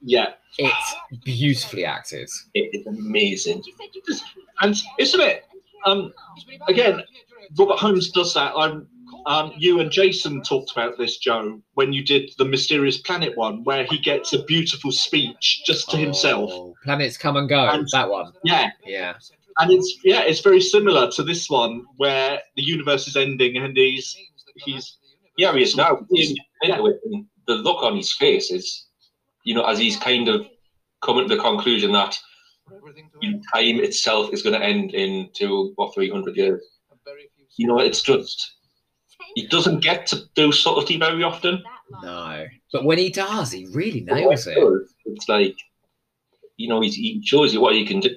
Yeah. 0.00 0.28
It's 0.58 0.94
beautifully 1.24 1.84
acted. 1.84 2.28
it 2.54 2.70
is 2.72 2.86
amazing. 2.86 3.62
And 4.60 4.76
it's 4.98 5.14
a 5.14 5.18
bit. 5.18 5.44
Um, 5.84 6.12
again, 6.68 7.02
Robert 7.58 7.78
Holmes 7.78 8.10
does 8.10 8.34
that. 8.34 8.52
I'm, 8.56 8.86
um, 9.26 9.52
you 9.56 9.80
and 9.80 9.90
Jason 9.90 10.42
talked 10.42 10.72
about 10.72 10.98
this, 10.98 11.18
Joe, 11.18 11.60
when 11.74 11.92
you 11.92 12.04
did 12.04 12.30
the 12.38 12.44
Mysterious 12.44 12.98
Planet 12.98 13.36
one, 13.36 13.62
where 13.64 13.84
he 13.84 13.98
gets 13.98 14.32
a 14.32 14.42
beautiful 14.44 14.90
speech 14.92 15.62
just 15.66 15.90
to 15.90 15.96
himself. 15.96 16.50
Oh, 16.52 16.74
Planets 16.84 17.16
come 17.16 17.36
and 17.36 17.48
go. 17.48 17.68
And- 17.68 17.86
that 17.92 18.08
one. 18.10 18.32
Yeah, 18.44 18.70
Yeah. 18.84 19.14
and 19.58 19.70
it's 19.72 19.98
yeah, 20.04 20.22
it's 20.22 20.40
very 20.40 20.60
similar 20.60 21.10
to 21.12 21.22
this 21.22 21.48
one 21.50 21.84
where 21.96 22.40
the 22.56 22.62
universe 22.62 23.06
is 23.08 23.16
ending 23.16 23.56
and 23.56 23.76
he's 23.76 24.16
he's 24.64 24.98
Yeah, 25.36 25.52
he 25.54 25.62
is 25.62 25.76
now. 25.76 26.00
He's 26.10 26.34
Yeah. 26.62 26.76
into 26.78 26.98
the 27.46 27.54
look 27.54 27.82
on 27.82 27.96
his 27.96 28.12
face 28.12 28.50
is, 28.50 28.86
you 29.48 29.54
know, 29.54 29.64
as 29.64 29.78
he's 29.78 29.96
kind 29.96 30.28
of 30.28 30.46
coming 31.02 31.26
to 31.26 31.34
the 31.34 31.40
conclusion 31.40 31.90
that 31.92 32.18
you 33.22 33.32
know, 33.32 33.40
time 33.54 33.80
itself 33.80 34.30
is 34.30 34.42
going 34.42 34.60
to 34.60 34.62
end 34.62 34.92
in 34.92 35.30
two 35.32 35.74
or 35.78 35.90
three 35.94 36.10
hundred 36.10 36.36
years. 36.36 36.62
You 37.56 37.66
know, 37.66 37.78
it's 37.78 38.02
just 38.02 38.56
he 39.34 39.46
doesn't 39.46 39.80
get 39.80 40.06
to 40.08 40.20
do 40.34 40.52
subtlety 40.52 40.98
very 40.98 41.22
often. 41.22 41.62
No. 42.02 42.46
But 42.74 42.84
when 42.84 42.98
he 42.98 43.08
does, 43.08 43.50
he 43.50 43.64
really 43.72 44.02
nails 44.02 44.46
it. 44.46 44.58
It's 45.06 45.30
like, 45.30 45.56
you 46.58 46.68
know, 46.68 46.82
he's, 46.82 46.94
he 46.94 47.22
shows 47.24 47.54
you 47.54 47.62
what 47.62 47.74
he 47.74 47.86
can 47.86 48.00
do. 48.00 48.14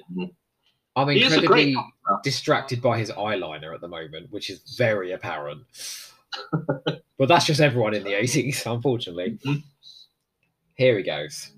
I'm 0.94 1.08
He 1.08 1.24
is 1.24 1.32
a 1.32 1.46
great 1.46 1.68
incredibly 1.68 1.92
distracted 2.22 2.82
by 2.82 2.98
his 2.98 3.10
eyeliner 3.10 3.74
at 3.74 3.80
the 3.80 3.88
moment, 3.88 4.30
which 4.30 4.50
is 4.50 4.76
very 4.76 5.12
apparent. 5.12 5.62
but 6.52 7.28
that's 7.28 7.46
just 7.46 7.62
everyone 7.62 7.94
in 7.94 8.04
the 8.04 8.12
80s, 8.12 8.70
unfortunately. 8.70 9.38
Mm-hmm. 9.46 9.60
Here 10.82 10.96
he 10.96 11.04
goes. 11.04 11.52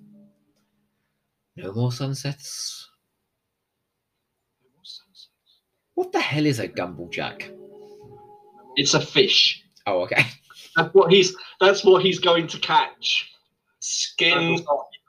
No 1.57 1.73
more 1.73 1.91
sunsets. 1.91 2.91
What 5.95 6.13
the 6.13 6.21
hell 6.21 6.45
is 6.45 6.59
a 6.59 6.69
gumblejack? 6.69 7.51
it's 8.77 8.93
a 8.93 9.01
fish. 9.01 9.65
Oh, 9.87 10.01
okay. 10.03 10.27
That's 10.77 10.93
what 10.93 11.11
he's 11.11 11.35
that's 11.59 11.85
what 11.87 12.03
he's 12.03 12.19
going 12.19 12.49
to 12.49 12.59
catch. 12.59 13.33
Skin 13.79 14.59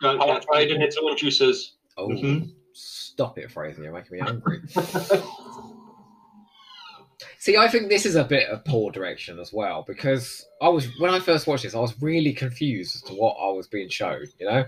Go- 0.01 0.21
outright 0.21 0.71
in 0.71 0.81
its 0.81 0.95
own 0.95 1.17
juices. 1.17 1.73
Oh, 1.97 2.07
Mhm. 2.07 2.53
stop 2.71 3.37
it, 3.37 3.51
Frazer. 3.51 3.83
You're 3.83 3.91
making 3.91 4.17
me 4.17 4.23
hungry. 4.23 4.61
See, 7.45 7.57
I 7.57 7.67
think 7.67 7.89
this 7.89 8.07
is 8.07 8.15
a 8.15 8.23
bit 8.23 8.49
of 8.49 8.65
poor 8.65 8.89
direction 8.89 9.37
as 9.37 9.53
well 9.53 9.83
because 9.85 10.47
I 10.63 10.67
was 10.67 10.87
when 10.97 11.11
I 11.11 11.19
first 11.19 11.45
watched 11.45 11.61
this, 11.61 11.75
I 11.75 11.79
was 11.79 11.93
really 12.01 12.33
confused 12.33 12.95
as 12.95 13.03
to 13.03 13.13
what 13.13 13.35
I 13.39 13.51
was 13.51 13.67
being 13.67 13.87
shown. 13.87 14.25
You 14.39 14.47
know, 14.47 14.65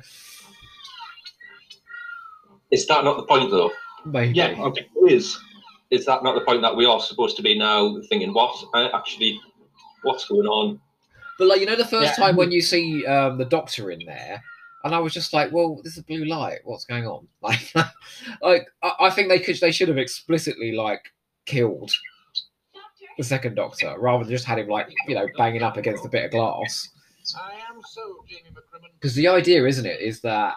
Is 2.70 2.86
that 2.86 3.04
not 3.04 3.18
the 3.18 3.24
point, 3.24 3.50
though? 3.50 3.72
maybe. 4.06 4.36
Yeah, 4.36 4.50
I 4.60 4.70
think 4.70 4.90
it 4.96 5.12
is. 5.12 5.40
Is 5.90 6.06
that 6.06 6.24
not 6.24 6.36
the 6.36 6.42
point 6.42 6.62
that 6.62 6.76
we 6.76 6.86
are 6.86 7.00
supposed 7.00 7.36
to 7.38 7.42
be 7.42 7.58
now 7.58 8.00
thinking, 8.10 8.32
what 8.32 8.56
uh, 8.76 8.90
actually, 8.94 9.42
what's 10.04 10.28
going 10.28 10.46
on? 10.46 10.80
But 11.40 11.48
like 11.48 11.60
you 11.60 11.66
know, 11.66 11.76
the 11.76 11.84
first 11.84 12.20
Yeah. 12.20 12.26
time 12.28 12.36
when 12.36 12.52
you 12.52 12.62
see 12.62 13.04
um, 13.08 13.40
the 13.40 13.46
Doctor 13.46 13.90
in 13.90 14.06
there, 14.06 14.40
and 14.84 14.94
I 14.94 15.00
was 15.00 15.16
just 15.16 15.34
like, 15.34 15.52
"Well, 15.52 15.82
this 15.84 15.98
is 15.98 16.04
blue 16.04 16.26
light. 16.26 16.60
What's 16.64 16.86
going 16.86 17.08
on?" 17.08 17.28
Like, 17.42 17.74
like 18.44 18.68
I, 18.84 18.92
I 19.00 19.10
think 19.10 19.30
they 19.30 19.40
could, 19.40 19.60
they 19.62 19.72
should 19.72 19.88
have 19.88 19.98
explicitly 19.98 20.74
like 20.74 21.02
killed 21.48 21.92
the 23.18 23.24
second 23.24 23.56
Doctor 23.56 23.96
rather 23.98 24.24
than 24.24 24.32
just 24.32 24.46
had 24.46 24.60
him 24.60 24.68
like 24.68 24.88
you 25.08 25.16
know 25.16 25.28
banging 25.38 25.64
up 25.64 25.78
against 25.78 26.06
a 26.06 26.10
bit 26.10 26.26
of 26.26 26.32
glass. 26.32 26.90
Because 29.00 29.16
the 29.16 29.28
idea, 29.28 29.66
isn't 29.66 29.86
it, 29.86 30.00
is 30.00 30.22
that 30.22 30.56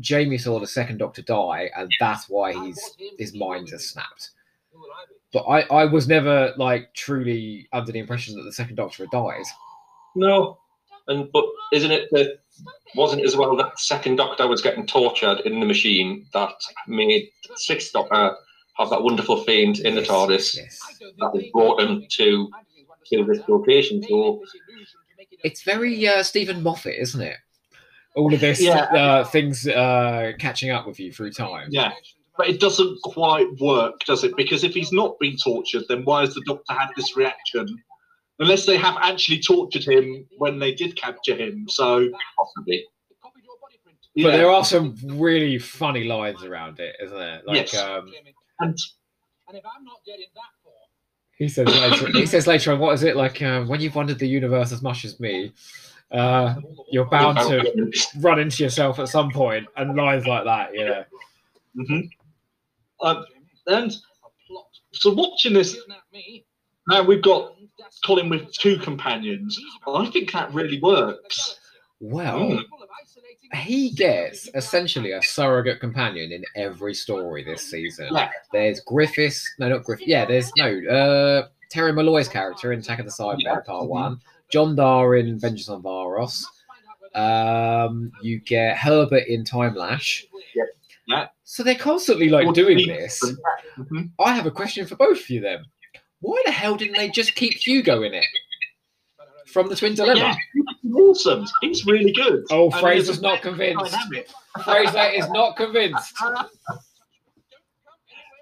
Jamie 0.00 0.38
saw 0.38 0.58
the 0.58 0.66
second 0.66 0.98
Doctor 0.98 1.22
die, 1.22 1.70
and 1.76 1.90
that's 2.00 2.28
why 2.28 2.52
he's 2.52 2.96
his 3.18 3.34
mind 3.34 3.70
has 3.70 3.88
snapped. 3.88 4.30
But 5.32 5.44
I, 5.44 5.62
I 5.62 5.84
was 5.84 6.06
never 6.06 6.54
like 6.56 6.94
truly 6.94 7.68
under 7.72 7.92
the 7.92 7.98
impression 7.98 8.36
that 8.36 8.42
the 8.42 8.52
second 8.52 8.76
Doctor 8.76 9.04
had 9.04 9.10
died. 9.10 9.44
No. 10.14 10.58
And 11.08 11.30
but 11.32 11.44
isn't 11.72 11.90
it 11.90 12.08
that 12.12 12.38
wasn't 12.94 13.24
as 13.24 13.36
well 13.36 13.56
that 13.56 13.78
second 13.78 14.16
Doctor 14.16 14.46
was 14.46 14.62
getting 14.62 14.86
tortured 14.86 15.40
in 15.40 15.60
the 15.60 15.66
machine 15.66 16.26
that 16.32 16.54
made 16.86 17.30
sixth 17.56 17.92
Doctor 17.92 18.36
have 18.76 18.90
that 18.90 19.02
wonderful 19.02 19.42
feint 19.44 19.80
in 19.80 19.94
the 19.94 20.02
TARDIS 20.02 20.56
yes. 20.56 20.78
that 21.18 21.30
has 21.34 21.44
brought 21.52 21.80
him 21.80 22.04
to 22.10 22.50
to 23.06 23.24
this 23.24 23.40
location. 23.48 24.02
So 24.08 24.42
It's 25.42 25.62
very 25.62 26.06
uh, 26.08 26.22
Steven 26.22 26.62
Moffat, 26.62 26.94
isn't 26.98 27.20
it? 27.20 27.36
All 28.16 28.32
of 28.32 28.40
this 28.40 28.60
Yeah. 28.60 28.84
uh, 28.84 29.24
things 29.24 29.66
uh, 29.68 30.32
catching 30.38 30.70
up 30.70 30.86
with 30.86 30.98
you 30.98 31.12
through 31.12 31.32
time. 31.32 31.68
Yeah. 31.70 31.92
But 32.36 32.48
it 32.48 32.60
doesn't 32.60 33.00
quite 33.02 33.46
work, 33.60 34.00
does 34.06 34.24
it? 34.24 34.36
Because 34.36 34.64
if 34.64 34.72
he's 34.74 34.90
not 34.92 35.18
been 35.20 35.36
tortured, 35.36 35.84
then 35.88 36.02
why 36.04 36.22
has 36.22 36.34
the 36.34 36.42
doctor 36.46 36.72
had 36.72 36.88
this 36.96 37.16
reaction? 37.16 37.66
Unless 38.40 38.66
they 38.66 38.76
have 38.76 38.96
actually 39.00 39.40
tortured 39.40 39.84
him 39.84 40.26
when 40.38 40.58
they 40.58 40.74
did 40.74 40.96
capture 40.96 41.36
him. 41.36 41.66
So, 41.68 42.08
possibly. 42.36 42.84
But 44.16 44.30
there 44.32 44.50
are 44.50 44.64
some 44.64 44.96
really 45.04 45.58
funny 45.58 46.04
lines 46.04 46.42
around 46.42 46.80
it, 46.80 46.96
isn't 47.02 47.16
there? 47.16 47.42
Like 47.46 47.72
Yes. 47.72 47.76
um, 47.76 48.12
And 48.60 48.76
and 49.48 49.58
if 49.58 49.64
I'm 49.76 49.84
not 49.84 49.98
getting 50.06 50.26
that 50.34 50.42
form, 50.62 50.74
he 51.36 51.48
says 51.48 51.66
later, 51.68 52.18
he 52.18 52.26
says 52.26 52.46
later 52.46 52.72
on, 52.72 52.78
what 52.78 52.94
is 52.94 53.02
it 53.02 53.16
like 53.16 53.42
um, 53.42 53.68
when 53.68 53.80
you've 53.80 53.94
wondered 53.94 54.18
the 54.18 54.28
universe 54.28 54.72
as 54.72 54.82
much 54.82 55.04
as 55.04 55.18
me? 55.20 55.52
Uh, 56.12 56.54
you're 56.90 57.06
bound 57.06 57.38
to 57.38 57.90
run 58.20 58.38
into 58.38 58.62
yourself 58.62 58.98
at 58.98 59.08
some 59.08 59.30
point, 59.30 59.66
and 59.76 59.96
lines 59.96 60.26
like 60.26 60.44
that. 60.44 60.70
Yeah, 60.74 61.04
Mhm. 61.76 62.08
Um, 63.02 63.24
and 63.66 63.92
so 64.92 65.12
watching 65.12 65.54
this, 65.54 65.76
now 66.88 67.02
we've 67.02 67.22
got 67.22 67.56
Colin 68.04 68.28
with 68.28 68.52
two 68.52 68.78
companions. 68.78 69.58
I 69.88 70.06
think 70.06 70.30
that 70.32 70.52
really 70.54 70.80
works. 70.80 71.58
well, 72.00 72.38
Mm. 72.38 72.64
He 73.52 73.90
gets 73.90 74.48
essentially 74.54 75.12
a 75.12 75.22
surrogate 75.22 75.78
companion 75.80 76.32
in 76.32 76.44
every 76.56 76.94
story 76.94 77.44
this 77.44 77.70
season. 77.70 78.08
Yeah. 78.12 78.30
There's 78.52 78.80
Griffiths, 78.80 79.48
no, 79.58 79.68
not 79.68 79.84
Griffith. 79.84 80.08
Yeah, 80.08 80.24
there's 80.24 80.50
no 80.56 80.78
uh, 80.90 81.48
Terry 81.70 81.92
Malloy's 81.92 82.28
character 82.28 82.72
in 82.72 82.80
Attack 82.80 83.00
of 83.00 83.06
the 83.06 83.12
Cybermen 83.12 83.36
Yeah. 83.40 83.60
Part 83.60 83.88
One. 83.88 84.20
Jondar 84.52 85.18
in 85.20 85.38
Vengeance 85.38 85.68
on 85.68 85.82
Varos. 85.82 86.44
Um, 87.14 88.10
you 88.22 88.40
get 88.40 88.76
Herbert 88.76 89.26
in 89.28 89.44
Timelash. 89.44 90.24
Yep. 90.54 90.66
Yeah. 91.06 91.26
So 91.44 91.62
they're 91.62 91.74
constantly 91.74 92.28
like 92.28 92.52
doing 92.54 92.86
this. 92.88 93.20
Mhm. 93.78 94.10
I 94.18 94.32
have 94.34 94.46
a 94.46 94.50
question 94.50 94.86
for 94.86 94.96
both 94.96 95.20
of 95.20 95.30
you 95.30 95.40
then. 95.40 95.64
Why 96.20 96.40
the 96.46 96.52
hell 96.52 96.76
didn't 96.76 96.96
they 96.96 97.10
just 97.10 97.34
keep 97.34 97.52
Hugo 97.54 98.02
in 98.02 98.14
it 98.14 98.24
from 99.54 99.68
the 99.68 99.76
Twin 99.76 99.94
Dilemma? 99.94 100.18
Yeah, 100.20 100.34
he's 100.82 100.92
awesome. 100.94 101.46
He's 101.62 101.86
really 101.86 102.12
good. 102.12 102.44
Oh, 102.50 102.64
And 102.70 102.80
Frazer's 102.80 103.06
there's 103.06 103.18
a 103.20 103.22
not 103.22 103.40
great 103.40 103.74
convinced. 103.76 103.92
dynamic. 103.94 104.28
Frazer 104.64 105.10
is 105.14 105.30
not 105.30 105.56
convinced. 105.56 106.14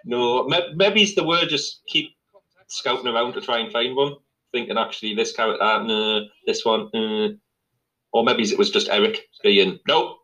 No, 0.05 0.49
maybe 0.75 1.03
it's 1.03 1.15
the 1.15 1.23
word 1.23 1.49
just 1.49 1.83
keep 1.87 2.11
scouting 2.67 3.07
around 3.07 3.35
to 3.35 3.41
try 3.41 3.59
and 3.59 3.71
find 3.71 3.95
one, 3.95 4.15
thinking 4.51 4.77
actually 4.79 5.15
this 5.15 5.33
character, 5.33 5.63
uh, 5.63 5.83
no, 5.83 6.27
this 6.47 6.65
one, 6.65 6.89
uh, 6.95 7.29
or 8.13 8.25
maybe 8.25 8.43
it 8.43 8.59
was 8.59 8.71
just 8.71 8.89
Eric 8.89 9.21
being, 9.43 9.79
nope, 9.87 10.19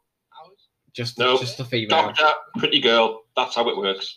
Just, 0.95 1.16
No. 1.18 1.38
just 1.38 1.59
the 1.59 1.64
female. 1.64 1.88
doctor, 1.90 2.26
pretty 2.59 2.80
girl, 2.80 3.23
that's 3.37 3.54
how 3.54 3.68
it 3.68 3.76
works. 3.76 4.16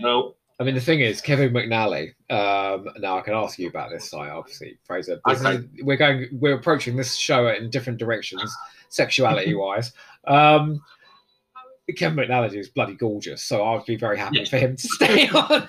No, 0.00 0.34
I 0.62 0.64
mean, 0.64 0.76
the 0.76 0.80
thing 0.80 1.00
is, 1.00 1.20
Kevin 1.20 1.52
McNally. 1.52 2.14
Um, 2.30 2.88
now 3.00 3.18
I 3.18 3.20
can 3.22 3.34
ask 3.34 3.58
you 3.58 3.68
about 3.68 3.90
this, 3.90 4.08
Si, 4.10 4.16
obviously, 4.16 4.78
Frazer. 4.84 5.20
Okay. 5.28 5.54
is- 5.56 5.64
we're 5.82 5.96
going, 5.96 6.28
we're 6.32 6.54
approaching 6.54 6.94
this 6.96 7.16
show 7.16 7.48
in 7.48 7.68
different 7.68 7.98
directions, 7.98 8.54
sexuality-wise. 8.88 9.92
Um, 10.24 10.80
Kevin 11.96 12.16
McNally 12.16 12.54
is 12.56 12.68
bloody 12.68 12.94
gorgeous, 12.94 13.42
so 13.42 13.64
I'd 13.64 13.84
be 13.86 13.96
very 13.96 14.16
happy 14.16 14.38
Yeah. 14.38 14.44
for 14.44 14.56
him 14.58 14.76
to 14.76 14.86
stay 14.88 15.28
on. 15.34 15.68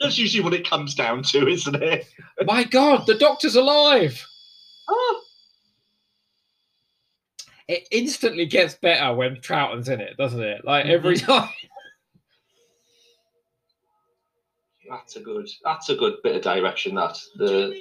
That's 0.00 0.18
usually 0.18 0.42
what 0.42 0.52
it 0.52 0.68
comes 0.68 0.96
down 0.96 1.22
to, 1.22 1.46
isn't 1.46 1.76
it? 1.80 2.08
My 2.44 2.64
God, 2.64 3.06
the 3.06 3.14
Doctor's 3.14 3.54
alive! 3.54 4.20
Ah, 4.90 5.14
It 7.68 7.86
instantly 7.92 8.46
gets 8.46 8.74
better 8.74 9.14
when 9.14 9.40
Troughton's 9.40 9.88
in 9.88 10.00
it, 10.00 10.16
doesn't 10.16 10.42
it? 10.42 10.64
Like 10.64 10.86
every 10.86 11.16
time. 11.18 11.48
That's 14.88 15.16
a 15.16 15.20
good. 15.20 15.48
That's 15.64 15.88
a 15.88 15.96
good 15.96 16.16
bit 16.22 16.36
of 16.36 16.42
direction. 16.42 16.94
That 16.94 17.18
the 17.36 17.80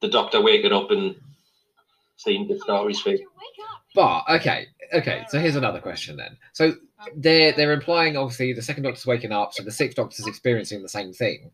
the 0.00 0.08
doctor 0.08 0.40
waking 0.40 0.72
up 0.72 0.90
and 0.90 1.16
seeing 2.16 2.48
the 2.48 2.58
face. 3.04 3.20
But 3.94 4.24
okay, 4.28 4.66
okay. 4.92 5.24
So 5.28 5.38
here's 5.38 5.56
another 5.56 5.80
question 5.80 6.16
then. 6.16 6.36
So 6.52 6.74
they're 7.16 7.52
they're 7.52 7.72
implying 7.72 8.16
obviously 8.16 8.52
the 8.52 8.62
second 8.62 8.84
Doctor's 8.84 9.06
waking 9.06 9.32
up, 9.32 9.54
so 9.54 9.62
the 9.62 9.70
sixth 9.70 9.96
Doctor's 9.96 10.26
experiencing 10.26 10.82
the 10.82 10.88
same 10.88 11.12
thing. 11.12 11.50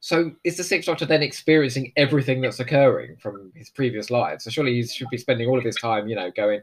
So 0.00 0.32
is 0.44 0.56
the 0.56 0.64
sixth 0.64 0.86
Doctor 0.86 1.06
then 1.06 1.22
experiencing 1.22 1.92
everything 1.96 2.40
that's 2.40 2.60
occurring 2.60 3.16
from 3.16 3.52
his 3.54 3.70
previous 3.70 4.10
lives? 4.10 4.44
So 4.44 4.50
surely 4.50 4.74
he 4.74 4.86
should 4.86 5.10
be 5.10 5.18
spending 5.18 5.48
all 5.48 5.58
of 5.58 5.64
his 5.64 5.76
time, 5.76 6.08
you 6.08 6.14
know, 6.14 6.30
going. 6.30 6.62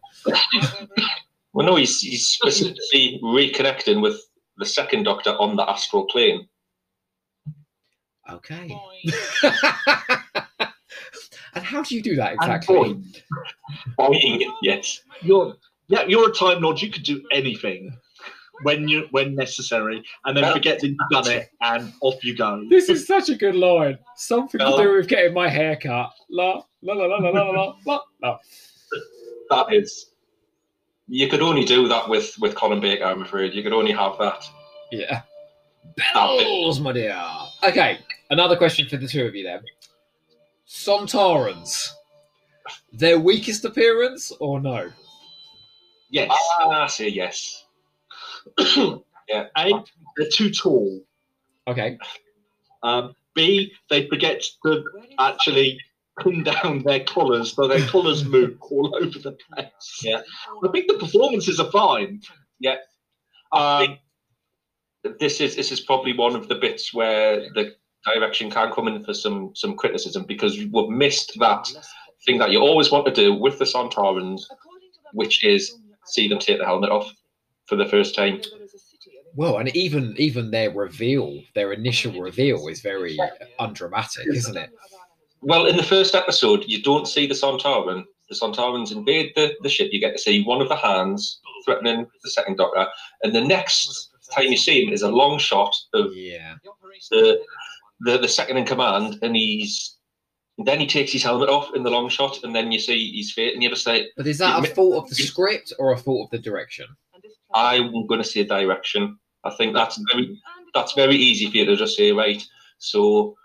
Well, 1.54 1.66
no, 1.66 1.76
he's 1.76 2.02
he's 2.02 2.28
specifically 2.28 3.20
reconnecting 3.24 4.02
with 4.02 4.20
the 4.58 4.66
second 4.66 5.04
Doctor 5.04 5.32
on 5.32 5.56
the 5.56 5.70
astral 5.70 6.06
plane. 6.06 6.48
Okay. 8.30 8.76
and 11.54 11.64
how 11.64 11.84
do 11.84 11.96
you 11.96 12.02
do 12.02 12.16
that 12.16 12.34
exactly? 12.34 12.76
boy, 12.76 13.00
Boing, 14.00 14.44
yes. 14.62 15.02
you're 15.22 15.56
yeah, 15.88 16.04
you're 16.08 16.30
a 16.30 16.34
time 16.34 16.62
lord. 16.62 16.82
You 16.82 16.90
could 16.90 17.04
do 17.04 17.24
anything 17.32 17.96
when 18.64 18.88
you 18.88 19.08
when 19.12 19.36
necessary, 19.36 20.04
and 20.26 20.36
then 20.36 20.52
forget 20.54 20.80
that 20.80 20.88
you've 20.88 20.98
done 21.12 21.30
it, 21.30 21.50
and 21.62 21.94
off 22.02 22.24
you 22.24 22.36
go. 22.36 22.64
This 22.70 22.90
is 22.90 23.06
such 23.06 23.30
a 23.30 23.36
good 23.36 23.56
line. 23.56 23.98
Something 24.16 24.60
to 24.60 24.74
do 24.78 24.94
with 24.94 25.08
getting 25.08 25.34
my 25.34 25.48
hair 25.48 25.76
cut. 25.76 26.12
La 26.30 26.64
la 26.82 26.94
la 26.94 27.06
la 27.06 27.18
la 27.18 27.30
la 27.30 27.50
la 27.52 27.76
la. 27.86 28.00
la. 28.22 28.38
That 29.52 29.72
is. 29.72 30.10
You 31.08 31.28
could 31.28 31.42
only 31.42 31.66
do 31.66 31.88
that 31.88 32.10
with 32.10 32.36
with 32.40 32.56
Colin 32.56 32.80
Baker. 32.80 33.04
I'm 33.04 33.22
afraid 33.22 33.54
you 33.54 33.62
could 33.62 33.74
only 33.74 33.92
have 33.92 34.18
that. 34.18 34.44
Yeah. 34.92 35.22
Bells, 35.96 36.80
my 36.80 36.92
dear. 36.92 37.22
Okay, 37.64 38.00
another 38.30 38.56
question 38.56 38.88
for 38.88 38.98
the 38.98 39.08
two 39.08 39.26
of 39.26 39.36
you 39.36 39.44
then. 39.44 39.62
Sontarans. 40.68 41.90
Their 42.94 43.20
weakest 43.20 43.66
appearance 43.66 44.32
or 44.40 44.60
no? 44.60 44.92
Yes. 46.10 46.32
Ah, 46.60 46.88
say 46.88 47.10
yes. 47.10 47.66
Yeah. 49.28 49.48
A, 49.58 49.72
they're 50.18 50.30
too 50.32 50.52
tall. 50.52 51.02
Okay. 51.68 51.98
Um, 52.84 53.16
B, 53.34 53.74
they 53.90 54.08
forget 54.08 54.44
to 54.64 54.84
actually 55.18 55.80
pin 56.20 56.44
down 56.44 56.84
their 56.84 57.04
collars, 57.04 57.54
so 57.56 57.68
their 57.68 57.84
collars 57.88 58.24
move 58.36 58.56
all 58.62 58.96
over 58.96 59.18
the 59.18 59.32
place. 59.32 60.00
Yeah. 60.04 60.22
I 60.64 60.68
think 60.72 60.88
the 60.88 61.00
performances 61.00 61.60
are 61.60 61.72
fine. 61.72 62.22
Yeah. 62.60 62.76
Um, 63.52 63.98
This 65.20 65.42
is 65.42 65.56
this 65.56 65.72
is 65.72 65.80
probably 65.80 66.14
one 66.14 66.36
of 66.36 66.48
the 66.48 66.56
bits 66.56 66.94
where 66.94 67.50
the 67.56 67.76
direction 68.06 68.50
can 68.52 68.72
come 68.72 68.88
in 68.88 69.04
for 69.04 69.14
some 69.14 69.52
some 69.56 69.76
criticism 69.76 70.26
because 70.28 70.58
we've 70.58 70.90
missed 70.90 71.34
that 71.40 71.68
thing 72.26 72.38
that 72.40 72.52
you 72.52 72.60
always 72.60 72.92
want 72.92 73.06
to 73.06 73.12
do 73.12 73.34
with 73.34 73.60
the 73.60 73.66
Sontarans, 73.66 74.42
which 75.14 75.44
is 75.44 75.78
see 76.06 76.28
them 76.28 76.40
take 76.40 76.60
the 76.60 76.66
helmet 76.66 76.92
off 76.92 77.12
for 77.66 77.76
the 77.76 77.86
first 77.86 78.16
time. 78.16 78.42
Well, 79.36 79.58
and 79.58 79.76
even 79.76 80.16
even 80.18 80.52
their 80.52 80.72
reveal, 80.72 81.42
their 81.56 81.74
initial 81.74 82.22
reveal 82.22 82.68
is 82.68 82.82
very 82.82 83.18
undramatic, 83.60 84.28
isn't 84.28 84.58
it? 84.58 84.70
Well, 85.42 85.66
in 85.66 85.78
the 85.78 85.84
first 85.84 86.16
episode, 86.16 86.64
you 86.68 86.82
don't 86.82 87.08
see 87.08 87.28
the 87.28 87.34
Sontaran. 87.34 88.04
The 88.30 88.36
Sontarans 88.36 88.92
invade 88.92 89.34
the, 89.36 89.54
the 89.62 89.70
ship. 89.70 89.90
You 89.92 90.00
get 90.00 90.14
to 90.14 90.18
see 90.18 90.44
one 90.44 90.62
of 90.62 90.70
the 90.70 90.76
hands 90.76 91.40
threatening 91.64 92.08
the 92.24 92.30
second 92.32 92.58
Doctor, 92.58 92.88
and 93.24 93.36
the 93.36 93.42
next 93.42 94.10
time 94.32 94.46
you 94.46 94.58
see 94.58 94.84
him 94.84 94.94
is 94.94 95.02
a 95.02 95.10
long 95.10 95.38
shot 95.38 95.76
of 95.94 96.16
Yeah. 96.16 96.56
the 97.12 97.42
the, 98.02 98.18
the 98.18 98.28
second 98.28 98.58
in 98.58 98.66
command, 98.66 99.20
and 99.22 99.36
he's 99.36 99.98
then 100.58 100.80
he 100.80 100.88
takes 100.88 101.12
his 101.12 101.24
helmet 101.24 101.50
off 101.50 101.76
in 101.76 101.84
the 101.84 101.90
long 101.90 102.08
shot, 102.08 102.44
and 102.44 102.56
then 102.56 102.72
you 102.72 102.80
see 102.80 103.12
his 103.18 103.34
face, 103.34 103.54
and 103.54 103.62
you 103.62 103.70
just 103.70 103.84
say, 103.84 104.10
But 104.16 104.28
is 104.28 104.38
that 104.38 104.64
a 104.64 104.68
fault 104.74 105.04
of 105.04 105.10
the 105.10 105.16
script 105.16 105.74
or 105.80 105.92
a 105.92 105.98
fault 105.98 106.28
of 106.28 106.32
the 106.32 106.40
direction? 106.40 106.88
"I'm 107.54 108.08
going 108.08 108.22
to 108.22 108.28
say 108.28 108.44
direction." 108.44 109.18
I 109.44 109.52
think 109.52 109.74
that's 109.74 110.00
very 110.12 110.42
that's 110.74 110.94
very 110.94 111.16
easy 111.16 111.50
for 111.50 111.58
you 111.58 111.66
to 111.66 111.76
just 111.76 111.96
say, 111.96 112.12
right. 112.12 112.44
So 112.80 113.36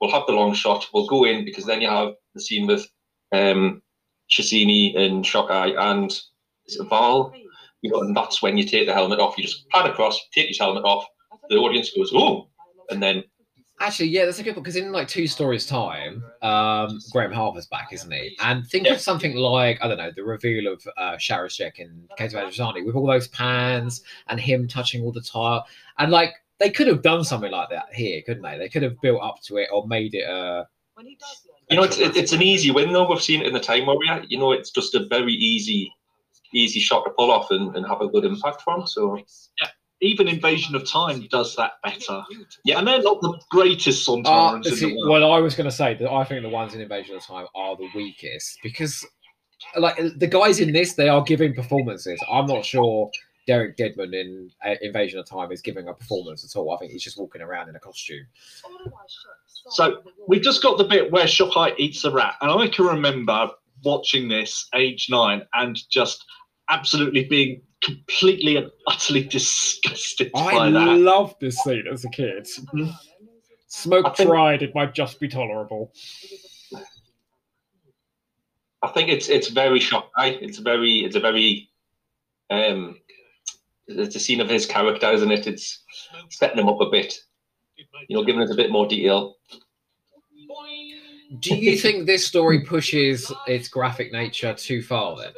we'll 0.00 0.10
have 0.10 0.26
the 0.26 0.32
long 0.32 0.54
shot. 0.54 0.88
We'll 0.92 1.06
go 1.06 1.24
in 1.24 1.44
because 1.44 1.64
then 1.66 1.80
you 1.80 1.88
have 1.88 2.14
the 2.34 2.40
scene 2.40 2.66
with 2.66 2.88
um, 3.32 3.82
Chessene 4.30 4.98
and 4.98 5.24
Shockeye 5.24 5.74
and 5.78 6.10
is 6.66 6.76
it 6.76 6.88
Val. 6.88 7.32
You 7.82 7.90
know, 7.90 8.00
and 8.00 8.16
that's 8.16 8.42
when 8.42 8.56
you 8.56 8.64
take 8.64 8.86
the 8.86 8.94
helmet 8.94 9.20
off. 9.20 9.36
You 9.36 9.44
just 9.44 9.68
pan 9.70 9.90
across, 9.90 10.20
take 10.32 10.48
his 10.48 10.58
helmet 10.58 10.84
off. 10.84 11.04
The 11.48 11.56
audience 11.56 11.90
goes, 11.90 12.12
"Oh!" 12.14 12.48
and 12.90 13.02
then 13.02 13.24
Actually, 13.82 14.10
yeah, 14.10 14.24
that's 14.24 14.38
a 14.38 14.44
good 14.44 14.54
one 14.54 14.62
because 14.62 14.76
in 14.76 14.92
like 14.92 15.08
two 15.08 15.26
stories' 15.26 15.66
time, 15.66 16.22
um, 16.40 17.00
Graeme 17.10 17.32
Harper's 17.32 17.66
back, 17.66 17.92
isn't 17.92 18.12
he? 18.12 18.36
And 18.40 18.64
think 18.64 18.86
Yeah. 18.86 18.92
of 18.92 19.00
something 19.00 19.34
like 19.34 19.78
I 19.82 19.88
don't 19.88 19.98
know, 19.98 20.12
the 20.14 20.22
reveal 20.22 20.72
of 20.72 20.86
uh, 20.96 21.16
Sharaz 21.16 21.56
Jek 21.58 21.80
and 21.80 22.08
Caves 22.16 22.32
of 22.32 22.44
Androzani 22.44 22.86
with 22.86 22.94
all 22.94 23.08
those 23.08 23.26
pans 23.28 24.02
and 24.28 24.38
him 24.38 24.68
touching 24.68 25.02
all 25.02 25.10
the 25.10 25.20
tile, 25.20 25.66
and 25.98 26.12
like 26.12 26.32
they 26.60 26.70
could 26.70 26.86
have 26.86 27.02
done 27.02 27.24
something 27.24 27.50
like 27.50 27.70
that 27.70 27.92
here, 27.92 28.22
couldn't 28.22 28.44
they? 28.44 28.56
They 28.56 28.68
could 28.68 28.84
have 28.84 29.00
built 29.00 29.20
up 29.20 29.42
to 29.46 29.56
it 29.56 29.68
or 29.72 29.84
made 29.88 30.14
it 30.14 30.28
uh 30.28 30.64
You 31.68 31.76
know, 31.76 31.82
it's 31.82 31.98
it's 31.98 32.32
an 32.32 32.40
easy 32.42 32.70
win 32.70 32.92
though. 32.92 33.08
We've 33.08 33.20
seen 33.20 33.40
it 33.40 33.48
in 33.48 33.52
the 33.52 33.60
Time 33.60 33.86
where 33.86 33.96
we 33.96 34.06
Warrior. 34.06 34.26
You 34.28 34.38
know, 34.38 34.52
it's 34.52 34.70
just 34.70 34.94
a 34.94 35.06
very 35.06 35.32
easy, 35.32 35.92
easy 36.54 36.78
shot 36.78 37.02
to 37.04 37.10
pull 37.10 37.32
off 37.32 37.50
and, 37.50 37.74
and 37.74 37.84
have 37.88 38.00
a 38.00 38.08
good 38.08 38.24
impact 38.24 38.62
from. 38.62 38.86
So 38.86 39.18
even 40.02 40.28
Invasion 40.28 40.74
of 40.74 40.86
Time 40.86 41.26
does 41.30 41.56
that 41.56 41.72
better. 41.82 42.22
Yeah. 42.64 42.78
And 42.78 42.86
they're 42.86 43.00
not 43.02 43.20
the 43.22 43.40
greatest 43.50 44.06
Uh, 44.08 44.12
Sontarans 44.12 44.66
in 44.66 44.90
the 44.90 44.96
world. 44.96 45.08
well, 45.08 45.32
I 45.32 45.38
was 45.38 45.54
going 45.54 45.70
to 45.70 45.74
say 45.74 45.94
that 45.94 46.10
I 46.10 46.24
think 46.24 46.42
the 46.42 46.48
ones 46.48 46.74
in 46.74 46.80
Invasion 46.80 47.14
of 47.16 47.24
Time 47.24 47.46
are 47.54 47.76
the 47.76 47.88
weakest 47.94 48.58
because, 48.62 49.06
like, 49.76 49.96
the 50.16 50.26
guys 50.26 50.60
in 50.60 50.72
this, 50.72 50.94
they 50.94 51.08
are 51.08 51.22
giving 51.22 51.54
performances. 51.54 52.20
I'm 52.30 52.46
not 52.46 52.64
sure 52.64 53.10
Derek 53.46 53.76
Deadman 53.76 54.12
in 54.12 54.50
uh, 54.66 54.74
Invasion 54.82 55.18
of 55.20 55.26
Time 55.26 55.52
is 55.52 55.62
giving 55.62 55.88
a 55.88 55.94
performance 55.94 56.44
at 56.44 56.58
all. 56.58 56.74
I 56.74 56.78
think 56.78 56.92
he's 56.92 57.02
just 57.02 57.18
walking 57.18 57.40
around 57.40 57.68
in 57.68 57.76
a 57.76 57.80
costume. 57.80 58.26
So 59.70 60.02
we've 60.26 60.42
just 60.42 60.62
got 60.62 60.78
the 60.78 60.84
bit 60.84 61.12
where 61.12 61.26
Shockeye 61.26 61.74
eats 61.78 62.04
a 62.04 62.10
rat, 62.10 62.34
and 62.40 62.50
I 62.50 62.66
can 62.66 62.86
remember 62.86 63.50
watching 63.84 64.28
this 64.28 64.68
age 64.74 65.06
nine 65.10 65.42
and 65.54 65.78
just 65.90 66.24
absolutely 66.70 67.24
being 67.24 67.62
completely 67.82 68.56
and 68.56 68.70
utterly 68.86 69.24
disgusted 69.24 70.30
I 70.34 70.54
by 70.54 70.70
that. 70.70 70.98
loved 70.98 71.36
this 71.40 71.56
scene 71.62 71.84
as 71.92 72.04
a 72.04 72.10
kid. 72.10 72.44
Mhm. 72.44 72.92
Smoke 73.66 74.16
think- 74.16 74.28
tried, 74.28 74.62
it 74.62 74.74
might 74.74 74.94
just 74.94 75.18
be 75.18 75.28
tolerable. 75.28 75.92
I 78.82 78.88
think 78.88 79.08
it's 79.10 79.28
it's 79.28 79.48
very 79.48 79.78
Shockeye. 79.78 80.38
It's 80.40 80.58
very 80.58 81.04
it's 81.04 81.14
a 81.16 81.20
very 81.20 81.70
um 82.50 82.98
it's 83.86 84.16
a 84.16 84.20
scene 84.20 84.40
of 84.40 84.48
his 84.48 84.66
character, 84.66 85.10
isn't 85.12 85.30
it? 85.30 85.46
It's 85.46 85.82
setting 86.30 86.58
him 86.58 86.68
up 86.68 86.80
a 86.80 86.90
bit. 86.90 87.14
You 88.08 88.16
know, 88.16 88.24
giving 88.24 88.42
it 88.42 88.50
a 88.50 88.54
bit 88.54 88.70
more 88.70 88.86
detail. 88.86 89.36
Do 91.40 91.56
you 91.56 91.76
think 91.78 92.06
this 92.06 92.26
story 92.26 92.64
pushes 92.64 93.32
its 93.46 93.68
graphic 93.68 94.12
nature 94.12 94.52
too 94.54 94.82
far 94.82 95.16
then? 95.16 95.32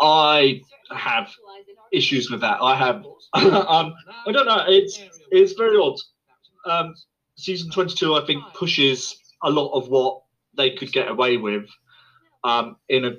I 0.00 0.60
have 0.90 1.30
issues 1.92 2.30
with 2.30 2.40
that. 2.40 2.58
I 2.60 2.76
have. 2.76 3.04
um, 3.34 3.94
I 4.26 4.32
don't 4.32 4.46
know. 4.46 4.64
It's 4.68 5.00
it's 5.30 5.52
very 5.54 5.76
odd. 5.76 5.98
Um, 6.66 6.94
season 7.36 7.70
twenty 7.70 7.94
two, 7.94 8.14
I 8.14 8.24
think, 8.26 8.42
pushes 8.54 9.16
a 9.42 9.50
lot 9.50 9.72
of 9.72 9.88
what 9.88 10.22
they 10.56 10.70
could 10.70 10.92
get 10.92 11.08
away 11.08 11.36
with. 11.36 11.66
Um, 12.44 12.76
in 12.88 13.04
a, 13.04 13.12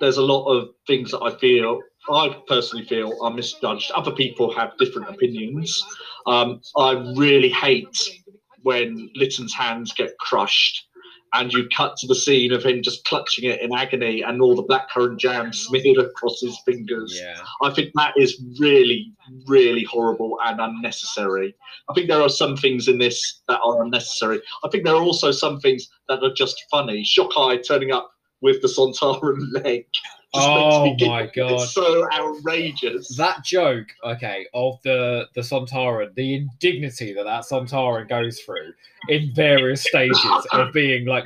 there's 0.00 0.18
a 0.18 0.22
lot 0.22 0.46
of 0.46 0.68
things 0.86 1.10
that 1.10 1.20
I 1.20 1.36
feel, 1.36 1.80
I 2.10 2.36
personally 2.46 2.84
feel, 2.86 3.16
are 3.20 3.30
misjudged. 3.30 3.90
Other 3.92 4.12
people 4.12 4.54
have 4.54 4.78
different 4.78 5.08
opinions. 5.08 5.84
Um, 6.26 6.60
I 6.76 6.92
really 7.16 7.48
hate 7.48 8.22
when 8.62 9.10
Lytton's 9.14 9.54
hands 9.54 9.92
get 9.92 10.16
crushed 10.18 10.87
and 11.34 11.52
you 11.52 11.68
cut 11.76 11.96
to 11.98 12.06
the 12.06 12.14
scene 12.14 12.52
of 12.52 12.64
him 12.64 12.82
just 12.82 13.04
clutching 13.04 13.48
it 13.48 13.60
in 13.60 13.74
agony 13.74 14.22
and 14.22 14.40
all 14.40 14.54
the 14.54 14.64
blackcurrant 14.64 15.18
jam 15.18 15.52
smeared 15.52 15.98
across 15.98 16.40
his 16.40 16.58
fingers. 16.64 17.18
Yeah. 17.20 17.38
I 17.62 17.70
think 17.72 17.92
that 17.94 18.14
is 18.16 18.42
really, 18.58 19.12
really 19.46 19.84
horrible 19.84 20.38
and 20.44 20.60
unnecessary. 20.60 21.54
I 21.88 21.94
think 21.94 22.08
there 22.08 22.22
are 22.22 22.28
some 22.28 22.56
things 22.56 22.88
in 22.88 22.98
this 22.98 23.42
that 23.48 23.60
are 23.64 23.82
unnecessary. 23.82 24.40
I 24.64 24.68
think 24.70 24.84
there 24.84 24.94
are 24.94 25.02
also 25.02 25.30
some 25.30 25.60
things 25.60 25.88
that 26.08 26.22
are 26.22 26.32
just 26.34 26.64
funny. 26.70 27.04
Shockeye 27.04 27.66
turning 27.66 27.92
up 27.92 28.10
with 28.40 28.62
the 28.62 28.68
Sontaran 28.68 29.38
leg. 29.64 29.86
Just 30.34 30.46
Oh 30.48 30.84
makes 30.84 31.00
me 31.00 31.08
my 31.08 31.26
giggle. 31.26 31.48
God. 31.48 31.62
It's 31.64 31.72
so 31.72 32.06
outrageous. 32.12 33.16
That 33.16 33.44
joke, 33.44 33.86
okay, 34.04 34.46
of 34.54 34.78
the 34.84 35.26
the 35.34 35.40
Sontaran, 35.40 36.14
the 36.14 36.34
indignity 36.34 37.12
that 37.14 37.24
that 37.24 37.44
Sontaran 37.44 38.08
goes 38.08 38.40
through 38.40 38.72
in 39.08 39.32
various 39.34 39.82
stages 39.84 40.18
of 40.52 40.72
being 40.74 41.06
like, 41.06 41.24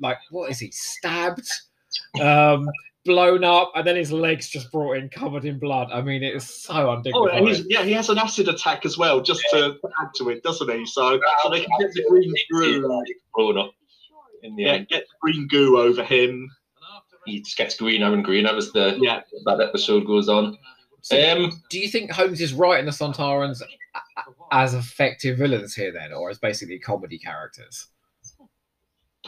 like 0.00 0.18
what 0.30 0.50
is 0.50 0.58
he 0.58 0.70
stabbed, 0.70 1.48
um, 2.20 2.68
blown 3.04 3.42
up, 3.42 3.72
and 3.74 3.86
then 3.86 3.96
his 3.96 4.12
legs 4.12 4.48
just 4.48 4.70
brought 4.70 4.96
in 4.96 5.08
covered 5.08 5.44
in 5.44 5.58
blood. 5.58 5.88
I 5.92 6.02
mean, 6.02 6.22
it 6.22 6.34
is 6.36 6.48
so 6.48 6.74
Oh, 6.74 6.96
undignified. 6.96 7.38
and 7.38 7.48
he's, 7.48 7.64
yeah, 7.68 7.82
he 7.84 7.92
has 7.92 8.10
an 8.10 8.18
acid 8.18 8.48
attack 8.48 8.84
as 8.84 8.98
well, 8.98 9.20
just 9.20 9.42
to 9.52 9.76
add 10.00 10.08
to 10.16 10.28
it, 10.30 10.42
doesn't 10.42 10.68
he? 10.70 10.84
So, 10.86 11.18
so 11.42 11.50
they 11.50 11.60
can 11.60 11.70
get 11.80 11.92
the 11.92 12.04
green 12.08 12.32
goo, 12.52 13.04
grown 13.32 13.58
up 13.58 13.72
in 14.42 14.54
the 14.56 14.64
yeah, 14.64 14.72
end. 14.74 14.88
get 14.88 15.02
the 15.04 15.14
green 15.20 15.46
goo 15.48 15.78
over 15.78 16.02
him. 16.04 16.48
He 17.26 17.40
just 17.40 17.56
gets 17.56 17.76
greener 17.76 18.12
and 18.12 18.24
greener 18.24 18.54
as 18.54 18.72
the 18.72 18.98
Yeah, 19.00 19.20
that 19.44 19.60
episode 19.60 20.06
goes 20.06 20.28
on. 20.28 20.58
So 21.02 21.16
Um, 21.16 21.62
do 21.68 21.78
you 21.78 21.88
think 21.88 22.12
Holmes 22.12 22.40
is 22.40 22.52
right 22.52 22.78
in 22.78 22.86
the 22.86 22.92
Sontarans 22.92 23.62
as 24.52 24.74
effective 24.74 25.38
villains 25.38 25.74
here, 25.74 25.92
then, 25.92 26.12
or 26.12 26.30
as 26.30 26.38
basically 26.38 26.78
comedy 26.78 27.18
characters? 27.18 27.88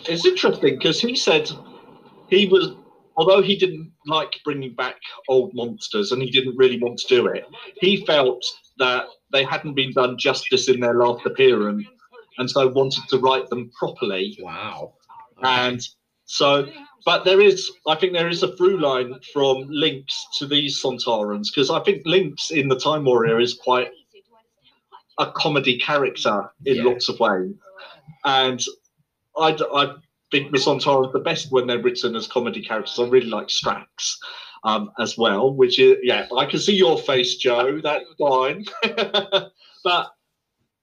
it's 0.08 0.26
interesting 0.26 0.76
because 0.76 1.00
he 1.00 1.14
said 1.14 1.50
he 2.28 2.46
was, 2.46 2.74
although 3.16 3.42
he 3.42 3.56
didn't 3.56 3.92
like 4.06 4.32
bringing 4.44 4.74
back 4.74 4.96
old 5.28 5.52
monsters 5.54 6.12
and 6.12 6.22
he 6.22 6.30
didn't 6.30 6.56
really 6.56 6.78
want 6.80 6.98
to 6.98 7.08
do 7.08 7.26
it, 7.26 7.44
he 7.80 8.04
felt 8.04 8.44
that 8.78 9.06
they 9.32 9.44
hadn't 9.44 9.74
been 9.74 9.92
done 9.92 10.18
justice 10.18 10.68
in 10.68 10.80
their 10.80 10.94
last 10.94 11.24
appearance, 11.26 11.84
and 12.38 12.50
so 12.50 12.68
wanted 12.68 13.02
to 13.08 13.18
write 13.18 13.48
them 13.50 13.70
properly. 13.78 14.36
Wow. 14.40 14.94
And 15.42 15.80
so, 16.24 16.66
but 17.04 17.24
there 17.24 17.40
is, 17.40 17.70
I 17.86 17.94
think 17.96 18.12
there 18.12 18.28
is 18.28 18.42
a 18.42 18.56
through 18.56 18.78
line 18.80 19.14
from 19.32 19.68
Linx 19.68 20.04
to 20.38 20.46
these 20.46 20.80
Sontarans 20.82 21.48
because 21.54 21.70
I 21.70 21.80
think 21.80 22.04
Linx 22.06 22.50
in 22.50 22.68
the 22.68 22.78
Time 22.78 23.04
Warrior 23.04 23.40
is 23.40 23.54
quite 23.54 23.90
a 25.18 25.30
comedy 25.32 25.78
character 25.78 26.50
in 26.64 26.76
Yeah. 26.76 26.84
lots 26.84 27.08
of 27.08 27.20
ways. 27.20 27.54
And 28.24 28.62
I, 29.36 29.56
I 29.74 29.94
think 30.30 30.50
the 30.52 30.58
Sontarans 30.58 31.08
are 31.08 31.12
the 31.12 31.18
best 31.20 31.52
when 31.52 31.66
they're 31.66 31.82
written 31.82 32.16
as 32.16 32.26
comedy 32.26 32.62
characters. 32.64 32.98
I 32.98 33.06
really 33.08 33.28
like 33.28 33.48
Strax 33.48 34.16
um, 34.64 34.90
as 34.98 35.18
well, 35.18 35.52
which 35.54 35.78
is, 35.78 35.98
yeah, 36.02 36.26
I 36.36 36.46
can 36.46 36.58
see 36.58 36.74
your 36.74 36.98
face, 36.98 37.36
Joe. 37.36 37.80
That's 37.82 38.06
fine. 38.18 38.64
but, 39.84 40.10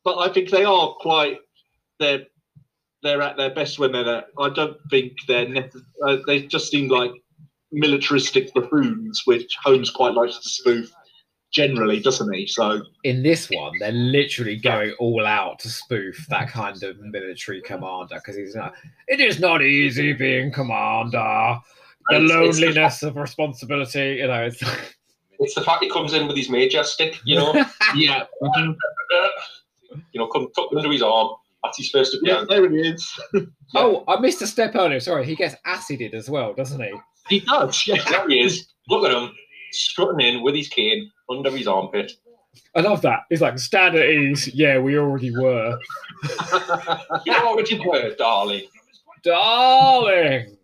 but 0.03 0.17
I 0.19 0.29
think 0.31 0.49
they 0.49 0.63
are 0.65 0.93
quite, 0.99 1.39
they're, 1.99 2.25
they're 3.03 3.21
at 3.21 3.37
their 3.37 3.49
best 3.53 3.79
when 3.79 3.91
they're 3.91 4.03
there. 4.03 4.25
I 4.39 4.49
don't 4.49 4.77
think 4.89 5.13
they're 5.27 5.45
necess- 5.45 5.83
uh, 6.05 6.17
they 6.27 6.43
just 6.43 6.69
seem 6.71 6.87
like 6.89 7.11
militaristic 7.71 8.53
buffoons, 8.53 9.21
which 9.25 9.55
Holmes 9.63 9.89
quite 9.89 10.13
likes 10.13 10.37
to 10.37 10.49
spoof 10.49 10.91
generally, 11.51 11.99
doesn't 11.99 12.33
he? 12.33 12.47
So 12.47 12.81
in 13.03 13.23
this 13.23 13.49
one, 13.49 13.73
they're 13.79 13.91
literally 13.91 14.57
going 14.57 14.93
all 14.99 15.25
out 15.25 15.59
to 15.59 15.69
spoof 15.69 16.25
that 16.29 16.49
kind 16.49 16.81
of 16.83 16.99
military 16.99 17.61
commander 17.61 18.15
because 18.15 18.35
he's 18.37 18.55
not. 18.55 18.73
It 19.07 19.19
is 19.19 19.39
not 19.39 19.61
easy 19.61 20.13
being 20.13 20.51
commander. 20.51 21.57
The 22.09 22.15
It's- 22.15 22.31
it's 22.31 22.57
the 22.59 22.65
loneliness 22.65 23.03
of 23.03 23.15
responsibility, 23.15 24.17
you 24.19 24.27
know. 24.27 24.45
It's, 24.45 24.61
it's 25.39 25.55
the 25.55 25.61
fact 25.61 25.83
he 25.83 25.89
comes 25.89 26.13
in 26.13 26.27
with 26.27 26.37
his 26.37 26.49
major 26.49 26.83
stick, 26.83 27.19
you 27.25 27.35
know, 27.37 27.53
yeah, 27.95 28.23
you 30.11 30.19
know, 30.19 30.27
come 30.27 30.47
tucked 30.55 30.73
under 30.75 30.91
his 30.91 31.01
arm. 31.01 31.29
That's 31.63 31.77
his 31.77 31.89
first 31.89 32.17
yeah, 32.23 32.41
appearance. 32.43 32.49
there 32.49 32.69
he 32.69 32.89
is. 32.89 33.19
oh, 33.75 34.03
uh, 34.07 34.15
I 34.15 34.19
missed 34.19 34.41
a 34.41 34.47
step 34.47 34.75
earlier. 34.75 34.99
Sorry, 34.99 35.25
he 35.25 35.35
gets 35.35 35.55
acided 35.65 36.13
as 36.15 36.29
well, 36.29 36.53
doesn't 36.53 36.81
he? 36.81 36.91
He 37.29 37.39
does. 37.41 37.85
Yeah, 37.87 38.03
There 38.09 38.27
he 38.29 38.41
is. 38.41 38.67
Look 38.89 39.05
at 39.05 39.15
him 39.15 39.31
strutting 39.71 40.25
in 40.25 40.43
with 40.43 40.55
his 40.55 40.67
cane 40.67 41.09
under 41.29 41.51
his 41.51 41.67
armpit. 41.67 42.11
I 42.75 42.81
love 42.81 43.01
that. 43.03 43.21
He's 43.29 43.41
like 43.41 43.57
stand 43.59 43.95
at 43.95 44.09
ease. 44.09 44.47
Yeah, 44.53 44.79
we 44.79 44.97
already 44.97 45.31
were, 45.31 45.77
You 47.25 47.33
already 47.33 47.79
were, 47.85 48.13
darling. 48.15 48.63
darling. 49.23 50.57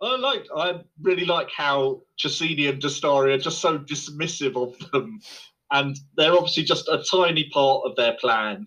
I 0.00 0.16
like. 0.16 0.46
I 0.56 0.80
really 1.02 1.24
like 1.24 1.50
how 1.50 2.02
Chessene 2.18 2.68
and 2.70 2.82
Dastari 2.82 3.34
are 3.34 3.38
just 3.38 3.60
so 3.60 3.78
dismissive 3.78 4.56
of 4.56 4.90
them, 4.90 5.20
and 5.72 5.98
they're 6.16 6.34
obviously 6.34 6.62
just 6.62 6.88
a 6.88 7.04
tiny 7.10 7.48
part 7.50 7.82
of 7.84 7.96
their 7.96 8.14
plan, 8.14 8.66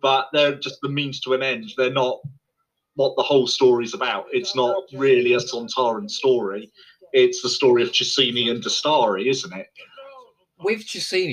but 0.00 0.28
they're 0.32 0.54
just 0.56 0.80
the 0.82 0.88
means 0.88 1.20
to 1.20 1.34
an 1.34 1.42
end. 1.42 1.72
They're 1.76 1.90
not 1.90 2.20
what 2.94 3.16
the 3.16 3.22
whole 3.22 3.46
story's 3.46 3.94
about. 3.94 4.26
It's 4.32 4.54
not 4.54 4.84
really 4.92 5.34
a 5.34 5.38
Sontaran 5.38 6.10
story. 6.10 6.70
It's 7.12 7.42
the 7.42 7.48
story 7.48 7.82
of 7.82 7.90
Chessene 7.90 8.50
and 8.50 8.62
Dastari, 8.62 9.26
isn't 9.26 9.52
it? 9.52 9.68
with 10.62 10.86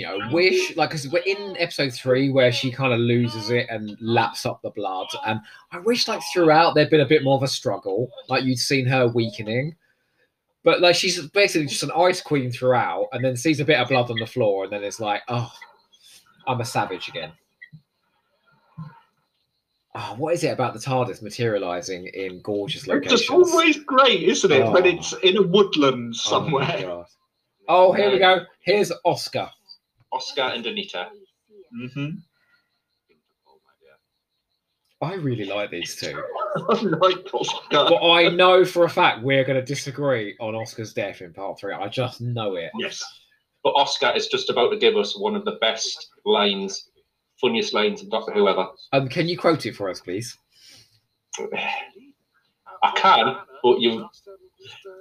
I 0.05 0.31
wish, 0.31 0.75
like, 0.75 0.89
because 0.89 1.07
we're 1.07 1.23
in 1.25 1.55
episode 1.57 1.93
three 1.93 2.29
where 2.29 2.51
she 2.51 2.71
kind 2.71 2.93
of 2.93 2.99
loses 2.99 3.49
it 3.49 3.67
and 3.69 3.97
laps 4.01 4.45
up 4.45 4.61
the 4.61 4.69
blood, 4.71 5.07
and 5.25 5.39
I 5.71 5.79
wish, 5.79 6.07
like, 6.07 6.21
throughout 6.33 6.75
there'd 6.75 6.89
been 6.89 7.01
a 7.01 7.07
bit 7.07 7.23
more 7.23 7.37
of 7.37 7.43
a 7.43 7.47
struggle, 7.47 8.09
like 8.27 8.43
you'd 8.43 8.59
seen 8.59 8.85
her 8.87 9.07
weakening. 9.07 9.75
But 10.63 10.79
like, 10.81 10.95
she's 10.95 11.19
basically 11.29 11.67
just 11.67 11.83
an 11.83 11.91
ice 11.95 12.21
queen 12.21 12.51
throughout, 12.51 13.07
and 13.11 13.23
then 13.23 13.35
sees 13.35 13.59
a 13.59 13.65
bit 13.65 13.79
of 13.79 13.89
blood 13.89 14.09
on 14.09 14.17
the 14.17 14.25
floor, 14.25 14.63
and 14.63 14.73
then 14.73 14.83
it's 14.83 14.99
like, 14.99 15.21
oh, 15.27 15.51
I'm 16.47 16.61
a 16.61 16.65
savage 16.65 17.07
again. 17.09 17.31
Oh, 19.95 20.15
what 20.17 20.33
is 20.33 20.43
it 20.43 20.47
about 20.47 20.73
the 20.73 20.79
TARDIS 20.79 21.21
materializing 21.21 22.07
in 22.15 22.41
gorgeous 22.41 22.81
It's 22.81 22.87
locations? 22.87 23.19
just 23.21 23.31
always 23.31 23.77
great, 23.83 24.23
isn't 24.23 24.51
it? 24.51 24.71
When 24.71 24.83
Oh. 24.83 24.89
it's 24.89 25.13
in 25.21 25.37
a 25.37 25.41
woodland 25.43 26.15
Oh 26.17 26.29
somewhere. 26.29 26.77
God. 26.81 27.05
Oh, 27.67 27.93
here 27.93 28.11
we 28.11 28.17
go. 28.17 28.43
Here's 28.61 28.91
Oscar. 29.05 29.49
Oscar 30.11 30.41
and 30.41 30.65
Anita. 30.65 31.09
hmm 31.71 32.09
I 35.03 35.15
really 35.15 35.45
like 35.45 35.71
these 35.71 35.95
two. 35.95 36.21
I 36.69 36.81
like 36.81 37.33
Oscar. 37.33 37.59
But 37.71 38.03
I 38.03 38.29
know 38.29 38.63
for 38.63 38.85
a 38.85 38.89
fact 38.89 39.23
we're 39.23 39.43
going 39.43 39.59
to 39.59 39.65
disagree 39.65 40.35
on 40.39 40.55
Oscar's 40.55 40.93
death 40.93 41.21
in 41.21 41.33
part 41.33 41.59
three. 41.59 41.73
I 41.73 41.87
just 41.87 42.21
know 42.21 42.55
it. 42.55 42.71
Yes. 42.77 43.03
But 43.63 43.71
Oscar 43.71 44.11
is 44.15 44.27
just 44.27 44.49
about 44.49 44.69
to 44.69 44.77
give 44.77 44.95
us 44.95 45.17
one 45.17 45.35
of 45.35 45.45
the 45.45 45.57
best 45.61 46.09
lines, 46.25 46.89
funniest 47.39 47.73
lines 47.73 48.01
in 48.01 48.09
Doctor 48.09 48.33
Who 48.33 48.47
ever. 48.47 48.67
Um, 48.91 49.07
can 49.07 49.27
you 49.27 49.37
quote 49.37 49.65
it 49.65 49.75
for 49.75 49.89
us, 49.89 50.01
please? 50.01 50.37
I 52.83 52.91
can, 52.95 53.37
but 53.63 53.79
you 53.79 54.07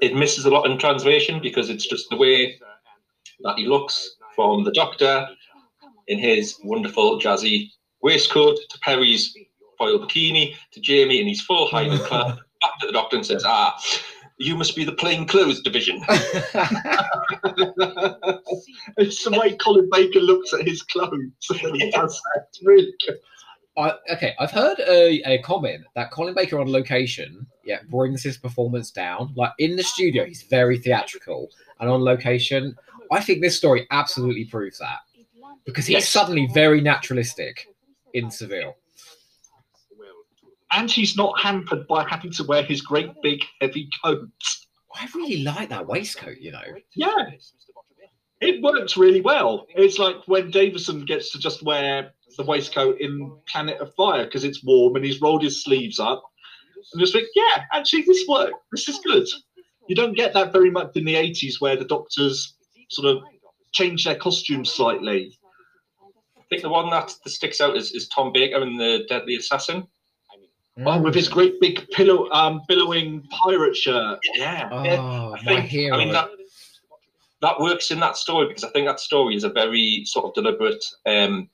it 0.01 0.17
misses 0.17 0.45
a 0.45 0.51
lot 0.51 0.69
in 0.69 0.79
translation 0.79 1.41
because 1.41 1.71
it's 1.71 1.87
just 1.87 2.09
the 2.11 2.17
way 2.17 2.59
that 3.43 3.57
he 3.57 3.67
looks 3.67 4.17
from 4.35 4.65
the 4.65 4.73
Doctor 4.73 5.29
in 6.09 6.19
his 6.19 6.59
wonderful 6.65 7.21
jazzy 7.21 7.71
waistcoat 8.03 8.59
to 8.71 8.79
Peri's 8.81 9.37
foil 9.83 9.99
bikini 9.99 10.55
to 10.73 10.81
Jamie 10.81 11.21
in 11.21 11.27
his 11.27 11.41
full 11.41 11.67
Highland 11.69 12.03
club 12.03 12.39
back 12.63 12.79
to 12.81 12.87
the 12.87 12.93
Doctor 12.93 13.17
and 13.17 13.27
says, 13.27 13.43
"Ah, 13.47 13.77
you 14.39 14.57
must 14.57 14.77
be 14.77 14.85
the 14.85 14.93
plain 14.93 15.27
clothes 15.27 15.61
division." 15.61 16.01
it's 18.97 19.25
the 19.25 19.37
way 19.39 19.57
Colin 19.57 19.89
Baker 19.91 20.21
looks 20.21 20.53
at 20.53 20.63
his 20.67 20.83
clothes 20.83 21.33
when 21.63 21.75
he 21.75 21.91
does 21.91 22.21
that. 22.35 22.47
It's 22.49 22.63
really 22.65 22.93
good. 23.07 23.17
I, 23.77 23.95
okay, 24.13 24.35
I've 24.39 24.51
heard 24.51 24.79
a, 24.81 25.23
a 25.25 25.39
comment 25.43 25.85
that 25.95 26.11
Colin 26.11 26.35
Baker 26.35 26.61
on 26.61 26.71
location, 26.71 27.47
yeah, 27.65 27.79
brings 27.89 28.23
his 28.23 28.37
performance 28.37 28.91
down. 28.91 29.33
Like 29.35 29.53
in 29.59 29.77
the 29.77 29.83
studio, 29.83 30.27
he's 30.27 30.43
very 30.43 30.79
theatrical, 30.79 31.49
and 31.81 31.89
on 31.89 32.05
location, 32.05 32.77
I 33.11 33.21
think 33.21 33.41
this 33.41 33.57
story 33.57 33.87
absolutely 33.91 34.45
proves 34.45 34.79
that 34.79 34.99
because 35.65 35.87
he's 35.87 35.95
Yes. 35.95 36.09
suddenly 36.09 36.49
very 36.53 36.81
naturalistic 36.81 37.69
in 38.13 38.31
Seville. 38.31 38.77
And 40.75 40.91
he's 40.91 41.17
not 41.17 41.39
hampered 41.41 41.87
by 41.87 42.09
having 42.09 42.33
to 42.33 42.45
wear 42.45 42.63
his 42.63 42.81
great 42.81 43.11
big 43.23 43.43
heavy 43.61 43.89
coat. 44.03 44.29
I 44.95 45.07
really 45.15 45.43
like 45.43 45.69
that 45.69 45.87
waistcoat, 45.87 46.39
you 46.39 46.53
know. 46.53 46.63
Yeah, 46.95 47.31
it 48.43 48.61
works 48.61 48.97
really 48.97 49.21
well. 49.21 49.67
It's 49.77 49.99
like 49.99 50.17
when 50.27 50.51
Davison 50.51 51.05
gets 51.05 51.31
to 51.33 51.39
just 51.39 51.63
wear 51.63 52.11
the 52.37 52.43
waistcoat 52.43 53.01
in 53.01 53.33
Planet 53.47 53.81
of 53.81 53.95
Fire 53.95 54.25
because 54.25 54.45
it's 54.45 54.65
warm 54.65 54.97
and 54.97 55.05
he's 55.05 55.21
rolled 55.21 55.45
his 55.45 55.63
sleeves 55.63 56.01
up. 56.01 56.23
And 56.93 57.01
just 57.01 57.13
think, 57.13 57.29
yeah, 57.37 57.65
actually, 57.73 58.03
this 58.03 58.27
works. 58.29 58.59
This 58.73 58.89
is 58.89 58.99
good. 58.99 59.27
You 59.89 59.95
don't 59.95 60.17
get 60.17 60.35
that 60.35 60.53
very 60.53 60.71
much 60.71 60.97
in 60.97 61.05
the 61.05 61.15
80s 61.15 61.61
where 61.61 61.77
the 61.77 61.85
doctors 61.85 62.57
sort 62.91 63.17
of 63.17 63.23
change 63.73 64.05
their 64.05 64.17
costumes 64.17 64.73
slightly. 64.73 65.39
I 66.37 66.43
think 66.51 66.63
the 66.63 66.69
one 66.69 66.91
that, 66.91 67.15
that 67.23 67.31
sticks 67.31 67.61
out 67.61 67.77
is, 67.77 67.93
is 67.93 68.09
Tom 68.09 68.33
Baker 68.33 68.61
in 68.63 68.77
the 68.77 69.05
Deadly 69.09 69.37
Assassin. 69.37 69.87
Oh, 70.79 71.01
with 71.01 71.15
his 71.15 71.29
great 71.29 71.61
big 71.61 71.87
pillow, 71.91 72.31
um, 72.31 72.63
billowing 72.67 73.23
pirate 73.45 73.77
shirt. 73.77 74.19
Yeah. 74.35 74.69
Oh, 74.73 74.85
yeah. 74.85 75.31
I 75.31 75.45
think, 75.45 75.65
hero. 75.67 75.95
I 75.95 75.99
mean, 75.99 76.13
that, 76.13 76.31
that 77.43 77.61
works 77.61 77.91
in 77.91 78.01
that 78.01 78.17
story 78.17 78.49
because 78.49 78.65
I 78.65 78.71
think 78.71 78.87
that 78.87 78.99
story 78.99 79.37
is 79.37 79.45
a 79.45 79.51
very 79.51 80.05
sort 80.07 80.27
of 80.27 80.35
deliberate 80.35 80.83
um, 81.05 81.49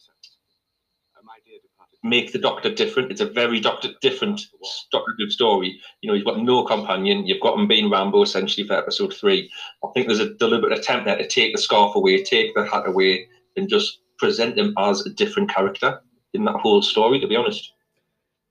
make 2.03 2.33
the 2.33 2.39
Doctor 2.39 2.73
different. 2.73 3.11
It's 3.11 3.21
a 3.21 3.27
very 3.27 3.61
Doctor 3.61 3.91
different 4.01 4.41
Doctor 4.93 5.13
Who 5.19 5.31
story. 5.31 5.81
You 6.01 6.09
know, 6.09 6.15
you've 6.15 6.25
got 6.25 6.41
no 6.41 6.65
companion. 6.65 7.27
You've 7.27 7.41
got 7.41 7.59
him 7.59 7.67
being 7.67 7.91
Rambo 7.91 8.23
essentially 8.23 8.67
for 8.67 8.75
episode 8.75 9.15
three. 9.15 9.51
I 9.85 9.89
think 9.95 10.07
there's 10.07 10.21
a 10.21 10.35
deliberate 10.35 10.77
attempt 10.79 11.07
there 11.07 11.17
to 11.17 11.27
take 11.27 11.55
the 11.55 11.61
scarf 11.61 11.95
away, 11.95 12.23
take 12.23 12.55
the 12.55 12.65
hat 12.65 12.87
away, 12.87 13.29
and 13.57 13.69
just 13.69 14.01
present 14.19 14.59
him 14.59 14.75
as 14.79 15.05
a 15.07 15.11
different 15.11 15.51
character 15.51 16.01
in 16.35 16.45
that 16.45 16.57
whole 16.57 16.83
story. 16.83 17.21
To 17.21 17.27
be 17.27 17.37
honest. 17.37 17.73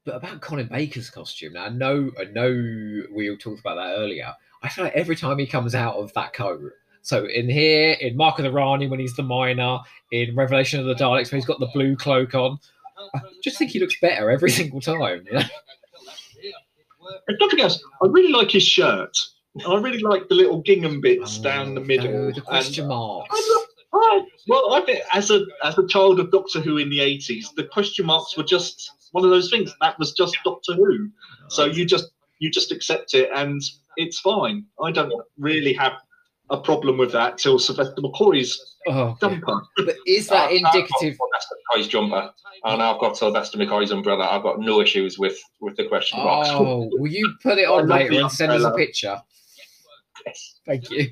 But 0.08 0.16
about 0.16 0.40
Colin 0.40 0.68
Baker's 0.68 1.10
costume, 1.10 1.52
now 1.52 1.66
I 1.66 1.70
know, 1.70 2.10
I 2.18 2.24
know 2.32 3.04
we 3.12 3.30
all 3.30 3.36
talked 3.36 3.60
about 3.60 3.76
that 3.76 3.98
earlier. 3.98 4.34
I 4.64 4.70
feel 4.70 4.86
like 4.86 4.94
every 4.96 5.18
time 5.18 5.38
he 5.38 5.46
comes 5.46 5.76
out 5.76 5.96
of 5.96 6.14
that 6.14 6.32
coat, 6.32 6.72
so 7.02 7.26
in 7.26 7.50
here, 7.50 7.92
in 8.00 8.16
Mark 8.16 8.40
of 8.40 8.46
the 8.46 8.52
Rani 8.52 8.88
when 8.88 9.02
he's 9.02 9.18
the 9.18 9.24
miner, 9.24 9.80
in 10.14 10.34
Revelation 10.34 10.80
of 10.80 10.86
the 10.86 10.96
Daleks 10.96 11.30
when 11.30 11.42
he's 11.42 11.46
got 11.46 11.60
the 11.60 11.70
blue 11.74 11.98
cloak 11.98 12.34
on, 12.36 12.58
I 13.16 13.20
just 13.44 13.58
think 13.58 13.72
he 13.72 13.82
looks 13.82 14.00
better 14.00 14.32
every 14.32 14.50
single 14.60 14.80
time. 14.80 15.26
you 15.26 15.34
know? 15.34 15.44
And 17.28 17.38
nothing 17.42 17.60
else. 17.60 17.84
I 18.02 18.08
really 18.08 18.32
like 18.32 18.52
his 18.52 18.64
shirt. 18.64 19.12
I 19.68 19.76
really 19.76 20.00
like 20.00 20.30
the 20.30 20.36
little 20.36 20.62
gingham 20.62 21.02
bits 21.02 21.38
oh, 21.38 21.44
down 21.44 21.76
the 21.76 21.82
middle. 21.82 22.08
Oh, 22.16 22.32
the 22.32 22.36
and- 22.38 22.46
question 22.46 22.88
marks. 22.88 23.36
Oh, 23.94 24.26
well, 24.48 24.74
I 24.74 24.82
think 24.82 25.02
as 25.14 25.32
a 25.32 25.46
as 25.64 25.78
a 25.78 25.88
child 25.88 26.20
of 26.20 26.32
Doctor 26.32 26.62
Who 26.62 26.78
in 26.78 26.90
the 26.90 27.00
eighties, 27.00 27.52
the 27.56 27.64
question 27.64 28.06
marks 28.06 28.38
were 28.38 28.44
just 28.44 28.92
one 29.12 29.24
of 29.26 29.32
those 29.32 29.50
things. 29.50 29.74
That 29.82 29.98
was 30.00 30.14
just 30.14 30.38
Doctor 30.44 30.74
Who. 30.74 31.10
Oh, 31.10 31.46
so 31.50 31.66
you 31.66 31.86
just 31.86 32.12
you 32.40 32.50
just 32.52 32.72
accept 32.72 33.14
it, 33.14 33.30
and 33.36 33.62
it's 33.98 34.20
fine. 34.20 34.66
I 34.84 34.92
don't 34.92 35.12
really 35.38 35.74
have 35.74 35.94
a 36.50 36.58
problem 36.58 36.98
with 36.98 37.12
that 37.12 37.38
till 37.38 37.60
Sylvester 37.60 38.02
McCoy's 38.02 38.76
Oh, 38.88 39.18
jumper. 39.20 39.62
but 39.76 39.96
is 40.06 40.28
that 40.30 40.50
I've- 40.50 40.64
I've 40.64 40.76
indicative? 40.76 41.18
Sylvester 41.18 41.56
McCoy's 41.76 41.88
jumper, 41.90 42.32
and 42.64 42.82
I've 42.82 43.00
got 43.00 43.18
Sylvester 43.18 43.58
McCoy's 43.58 43.92
umbrella. 43.92 44.28
I've 44.30 44.44
got 44.44 44.60
no 44.60 44.80
issues 44.82 45.18
with 45.20 45.38
with 45.62 45.76
the 45.78 45.86
question 45.88 46.20
marks. 46.20 46.50
Oh, 46.52 46.90
will 46.94 47.12
you 47.12 47.34
put 47.44 47.58
it 47.58 47.68
on 47.70 47.88
later 47.88 48.20
and 48.22 48.32
send 48.32 48.52
us 48.54 48.64
a 48.64 48.72
picture? 48.72 49.22
Yes. 50.26 50.56
Thank 50.66 50.90
you. 50.92 51.10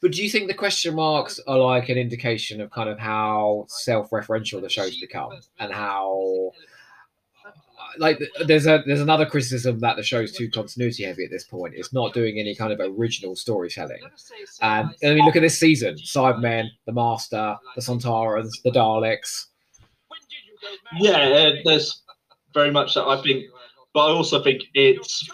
But 0.00 0.12
do 0.12 0.22
you 0.22 0.30
think 0.30 0.46
the 0.46 0.54
question 0.54 0.94
marks 0.94 1.40
are 1.46 1.58
like 1.58 1.88
an 1.88 1.98
indication 1.98 2.60
of 2.60 2.70
kind 2.70 2.88
of 2.88 2.98
how 2.98 3.66
self-referential 3.68 4.60
the 4.60 4.68
show's 4.68 5.00
become, 5.00 5.32
and 5.58 5.72
how 5.72 6.52
like 7.98 8.20
there's 8.46 8.66
a 8.66 8.82
there's 8.86 9.00
another 9.00 9.26
criticism 9.26 9.80
that 9.80 9.96
the 9.96 10.02
show's 10.02 10.32
too 10.32 10.50
continuity 10.50 11.04
heavy 11.04 11.24
at 11.24 11.30
this 11.30 11.44
point. 11.44 11.74
It's 11.76 11.92
not 11.92 12.14
doing 12.14 12.38
any 12.38 12.54
kind 12.54 12.72
of 12.72 12.80
original 12.80 13.34
storytelling. 13.36 14.00
And 14.62 14.90
I 15.04 15.14
mean, 15.14 15.24
look 15.24 15.36
at 15.36 15.42
this 15.42 15.58
season: 15.58 15.94
Cybermen, 15.96 16.68
the 16.86 16.92
Master, 16.92 17.56
the 17.74 17.82
Sontarans, 17.82 18.50
the 18.62 18.70
Daleks. 18.70 19.46
Yeah, 20.98 21.18
uh, 21.18 21.52
there's 21.64 22.02
very 22.54 22.70
much 22.70 22.94
that. 22.94 23.04
I 23.04 23.20
think, 23.22 23.46
but 23.92 24.06
I 24.06 24.10
also 24.10 24.42
think 24.42 24.62
it's 24.74 25.28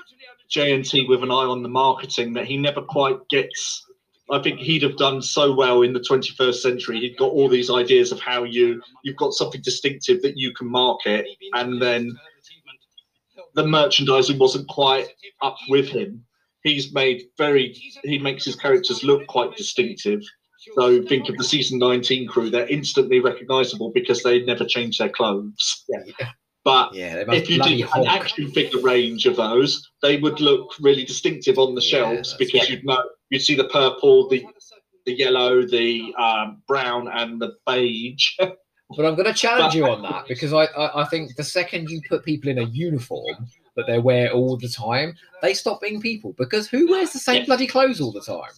JNT 0.51 1.09
with 1.09 1.23
an 1.23 1.31
eye 1.31 1.35
on 1.35 1.63
the 1.63 1.69
marketing 1.69 2.33
that 2.35 2.47
he 2.47 2.57
never 2.57 2.83
quite 2.83 3.17
gets. 3.29 3.87
I 4.31 4.39
think 4.39 4.59
he'd 4.59 4.83
have 4.83 4.97
done 4.97 5.21
so 5.21 5.55
well 5.55 5.83
in 5.83 5.93
the 5.93 6.01
21st 6.01 6.55
century. 6.55 7.01
He'd 7.01 7.19
got 7.19 7.33
all 7.33 7.49
these 7.49 7.71
ideas 7.71 8.11
of 8.11 8.21
how 8.21 8.45
you 8.45 8.81
you've 9.03 9.17
got 9.17 9.35
something 9.35 9.61
distinctive 9.63 10.23
that 10.23 10.37
you 10.37 10.53
can 10.55 10.71
market, 10.71 11.27
and 11.53 11.81
then 11.81 12.17
the 13.55 13.67
merchandising 13.67 14.39
wasn't 14.39 14.69
quite 14.69 15.09
up 15.43 15.57
with 15.69 15.89
him. 15.89 16.25
He's 16.63 16.95
made 16.95 17.25
very 17.37 17.77
he 18.03 18.19
makes 18.19 18.45
his 18.45 18.57
characters 18.57 19.05
look 19.05 19.27
quite 19.27 19.57
distinctive. 19.57 20.23
So 20.75 21.03
think 21.03 21.29
of 21.29 21.37
the 21.37 21.45
season 21.45 21.79
19 21.79 22.27
crew; 22.27 22.49
they're 22.49 22.69
instantly 22.69 23.21
recognisable 23.21 23.93
because 23.93 24.23
they 24.23 24.43
never 24.45 24.65
change 24.65 24.97
their 24.97 25.11
clothes. 25.11 25.85
But 26.65 26.95
Yeah, 26.95 27.25
if 27.29 27.51
you 27.51 27.63
did 27.63 27.87
an 27.95 28.07
action 28.07 28.51
figure 28.51 28.81
range 28.81 29.27
of 29.27 29.37
those, 29.37 29.91
they 30.01 30.17
would 30.17 30.41
look 30.41 30.75
really 30.81 31.05
distinctive 31.05 31.59
on 31.59 31.75
the 31.75 31.83
Yeah, 31.83 31.89
shelves 31.89 32.35
because 32.39 32.71
you'd 32.71 32.85
know 32.85 33.03
you'd 33.31 33.43
see 33.43 33.55
the 33.55 33.69
purple, 33.69 34.29
the 34.29 34.47
the 35.05 35.13
yellow, 35.13 35.67
the 35.67 36.15
um, 36.19 36.63
brown, 36.67 37.09
and 37.09 37.41
the 37.41 37.55
beige. 37.67 38.39
But 38.97 39.07
I'm 39.07 39.15
going 39.15 39.27
to 39.27 39.35
challenge 39.35 39.75
you 39.75 39.87
on 39.87 40.03
that 40.03 40.29
because 40.29 40.53
I, 40.53 40.67
I, 40.67 41.03
I 41.03 41.05
think 41.07 41.35
the 41.35 41.43
second 41.43 41.91
you 41.91 42.01
put 42.09 42.25
people 42.25 42.51
in 42.51 42.59
a 42.59 42.65
uniform 42.65 43.49
that 43.77 43.87
they 43.89 43.99
wear 43.99 44.31
all 44.31 44.57
the 44.57 44.69
time, 44.69 45.17
they 45.43 45.53
stop 45.53 45.81
being 45.81 46.01
people 46.01 46.33
because 46.39 46.69
who 46.69 46.89
wears 46.89 47.13
the 47.13 47.19
same 47.19 47.45
bloody 47.45 47.67
clothes 47.67 48.01
all 48.01 48.13
the 48.13 48.21
time? 48.21 48.53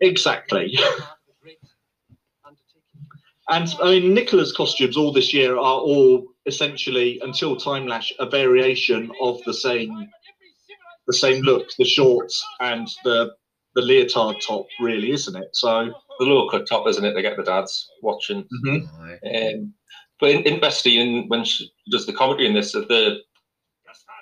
exactly. 0.00 0.78
And 3.48 3.68
I 3.82 3.90
mean, 3.90 4.14
Nicola's 4.14 4.52
costumes 4.52 4.96
all 4.96 5.12
this 5.12 5.34
year 5.34 5.54
are 5.56 5.58
all 5.58 6.33
essentially 6.46 7.20
until 7.22 7.56
Timelash 7.56 8.12
a 8.18 8.28
variation 8.28 9.10
of 9.20 9.42
the 9.44 9.54
same 9.54 10.08
the 11.06 11.12
same 11.12 11.42
look, 11.42 11.68
the 11.78 11.84
shorts 11.84 12.44
and 12.60 12.88
the 13.04 13.32
the 13.74 13.82
leotard 13.82 14.36
top, 14.46 14.66
really, 14.80 15.10
isn't 15.10 15.36
it? 15.36 15.48
So 15.52 15.92
The 16.20 16.24
low 16.26 16.48
cut 16.48 16.66
top, 16.68 16.86
isn't 16.86 17.04
it? 17.04 17.14
They 17.14 17.22
get 17.22 17.36
the 17.36 17.42
dads 17.42 17.88
watching. 18.02 18.44
mhm. 18.64 18.86
Um, 19.56 19.74
but 20.20 20.30
in, 20.30 20.42
interesting, 20.44 20.94
in, 21.00 21.28
when 21.28 21.44
she 21.44 21.70
does 21.90 22.06
the 22.06 22.12
commentary 22.12 22.46
in 22.48 22.54
this, 22.54 22.72
that 22.72 22.88
the 22.88 23.18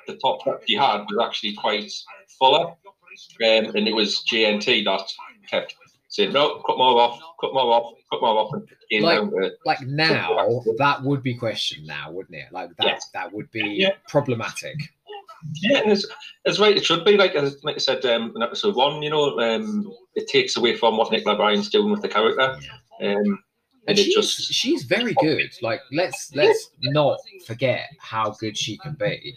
the 0.07 0.17
top 0.17 0.45
that 0.45 0.61
she 0.67 0.75
had 0.75 1.05
was 1.09 1.19
actually 1.25 1.55
quite 1.55 1.91
fuller, 2.39 2.67
um, 2.71 3.77
and 3.77 3.87
it 3.87 3.95
was 3.95 4.25
JNT 4.31 4.85
that 4.85 5.07
kept 5.49 5.75
"No, 6.19 6.63
cut 6.67 6.77
more 6.79 7.01
off, 7.01 7.21
cut 7.41 7.55
more 7.55 7.73
off, 7.73 7.95
cut 8.11 8.21
more 8.21 8.39
off," 8.39 8.53
and 8.91 9.03
Like- 9.03 9.19
down 9.19 9.31
to 9.31 9.37
it. 9.39 9.55
Like 9.65 9.81
now, 9.83 10.63
that 10.79 11.03
would 11.03 11.23
be 11.23 11.35
questioned 11.35 11.87
now, 11.87 12.11
wouldn't 12.13 12.35
it? 12.37 12.53
Like 12.53 12.71
that, 12.77 12.87
Yeah. 12.87 12.99
that 13.15 13.33
would 13.33 13.51
be 13.51 13.61
Yeah. 13.79 13.95
problematic. 14.09 14.77
Yeah, 15.61 15.79
and 15.79 15.91
it's, 15.93 16.07
it's 16.45 16.59
right. 16.61 16.77
It 16.77 16.85
should 16.85 17.05
be 17.05 17.17
like 17.17 17.35
as 17.35 17.65
like 17.65 17.75
I 17.75 17.79
said 17.79 18.05
um, 18.07 18.33
in 18.37 18.43
episode 18.43 18.77
one. 18.77 19.03
You 19.03 19.11
know, 19.11 19.39
um, 19.41 19.93
it 20.15 20.29
takes 20.29 20.57
away 20.57 20.77
from 20.77 20.97
what 20.97 21.11
Nicola 21.11 21.37
Bryan's 21.37 21.69
doing 21.69 21.91
with 21.91 22.01
the 22.03 22.09
character, 22.09 22.43
um, 22.43 22.61
And 23.01 23.39
and 23.89 23.99
it 23.99 24.05
she's, 24.05 24.15
just 24.15 24.53
she's 24.53 24.83
very 24.85 25.15
good. 25.15 25.51
Like 25.61 25.81
let's 25.91 26.31
let's 26.37 26.71
not 26.83 27.19
forget 27.47 27.89
how 27.99 28.31
good 28.39 28.57
she 28.57 28.77
can 28.79 28.95
be. 28.95 29.35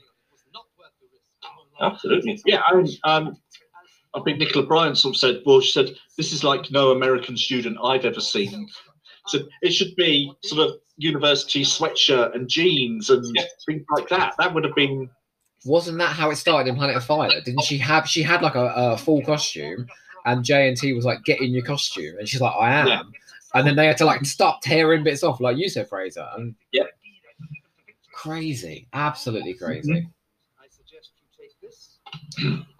absolutely. 1.81 2.39
Yeah, 2.45 2.61
I, 2.67 2.85
um, 3.03 3.35
I 4.15 4.21
think 4.21 4.39
Nicola 4.39 4.65
Bryant 4.65 4.97
sort 4.97 5.15
of 5.15 5.19
said, 5.19 5.41
well, 5.45 5.59
she 5.61 5.71
said, 5.71 5.95
this 6.17 6.31
is 6.31 6.43
like 6.43 6.71
no 6.71 6.91
American 6.91 7.35
student 7.37 7.77
I've 7.83 8.05
ever 8.05 8.21
seen. 8.21 8.67
So 9.27 9.39
it 9.61 9.71
should 9.71 9.95
be 9.95 10.31
sort 10.43 10.67
of 10.69 10.75
university 10.97 11.63
sweatshirt 11.63 12.33
and 12.35 12.47
jeans 12.47 13.09
and 13.09 13.25
Yeah. 13.35 13.43
things 13.65 13.83
like 13.89 14.07
that. 14.09 14.33
That 14.39 14.53
would 14.53 14.63
have 14.63 14.75
been, 14.75 15.09
Wasn't 15.65 15.97
that 15.97 16.09
how 16.15 16.29
it 16.29 16.35
started 16.37 16.69
in 16.69 16.75
Planet 16.75 16.95
of 16.95 17.03
Fire? 17.03 17.41
Didn't 17.43 17.63
she 17.63 17.77
have? 17.79 18.07
She 18.07 18.21
had 18.23 18.41
like 18.41 18.55
a, 18.55 18.71
a 18.75 18.97
full 18.97 19.21
costume, 19.23 19.87
and 20.25 20.45
JNT 20.45 20.95
was 20.95 21.05
like, 21.05 21.23
"Get 21.23 21.41
in 21.41 21.51
your 21.53 21.63
costume," 21.65 22.17
and 22.19 22.29
she's 22.29 22.39
like, 22.39 22.53
"I 22.55 22.71
am." 22.71 22.87
Yeah. 22.87 23.01
And 23.55 23.65
then 23.67 23.75
they 23.75 23.87
had 23.87 23.97
to 23.97 24.05
like 24.05 24.23
stop 24.25 24.61
tearing 24.61 25.03
bits 25.03 25.23
off, 25.23 25.39
like 25.41 25.57
you 25.57 25.67
said, 25.69 25.89
Frazer. 25.89 26.27
And 26.37 26.53
Yeah. 26.71 26.83
crazy, 28.13 28.87
absolutely 28.93 29.55
crazy. 29.55 30.07
Mm-hmm. 32.37 32.61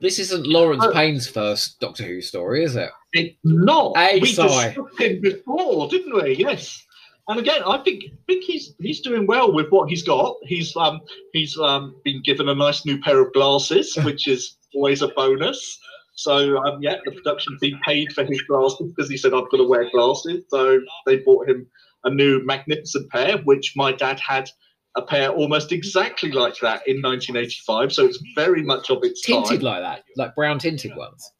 This 0.00 0.18
isn't 0.18 0.46
Laurence 0.46 0.84
Oh. 0.84 0.92
Payne's 0.92 1.26
first 1.28 1.80
Doctor 1.80 2.04
Who 2.04 2.20
story, 2.20 2.64
is 2.64 2.76
it? 2.76 2.90
it's 3.12 3.36
not. 3.44 3.94
We 4.20 4.26
Si. 4.26 4.42
discussed 4.42 5.00
him 5.00 5.20
before, 5.22 5.88
didn't 5.88 6.14
we? 6.14 6.36
Yes. 6.36 6.82
And 7.28 7.40
again, 7.40 7.62
I 7.66 7.78
think 7.78 8.04
think 8.26 8.44
he's 8.44 8.74
he's 8.78 9.00
doing 9.00 9.26
well 9.26 9.52
with 9.52 9.68
what 9.70 9.88
he's 9.88 10.02
got. 10.02 10.36
He's 10.42 10.76
um 10.76 11.00
he's 11.32 11.58
um 11.58 11.96
been 12.04 12.22
given 12.22 12.48
a 12.48 12.54
nice 12.54 12.84
new 12.84 13.00
pair 13.00 13.20
of 13.20 13.32
glasses, 13.32 13.96
which 14.04 14.28
is 14.28 14.56
always 14.74 15.02
a 15.02 15.08
bonus. 15.08 15.78
So 16.14 16.56
um, 16.64 16.82
yeah, 16.82 16.96
the 17.04 17.10
production 17.12 17.58
team 17.58 17.78
paid 17.84 18.12
for 18.12 18.24
his 18.24 18.40
glasses 18.42 18.92
because 18.94 19.10
he 19.10 19.16
said 19.16 19.34
I've 19.34 19.50
got 19.50 19.56
to 19.58 19.64
wear 19.68 19.90
glasses. 19.90 20.44
So 20.48 20.80
they 21.04 21.16
bought 21.18 21.48
him 21.48 21.66
a 22.04 22.10
new 22.10 22.44
magnificent 22.44 23.10
pair, 23.10 23.38
which 23.38 23.72
my 23.76 23.92
dad 23.92 24.20
had 24.20 24.48
a 24.96 25.02
pair 25.02 25.30
almost 25.30 25.72
exactly 25.72 26.30
like 26.32 26.58
that 26.60 26.82
in 26.86 27.02
1985. 27.02 27.92
So 27.92 28.04
it's 28.06 28.18
very 28.34 28.62
much 28.62 28.90
of 28.90 28.98
its 29.02 29.20
Tinted 29.22 29.60
time. 29.60 29.66
like 29.66 29.82
that, 29.82 30.04
like 30.16 30.34
brown 30.34 30.58
tinted 30.58 30.96
ones. 30.96 31.30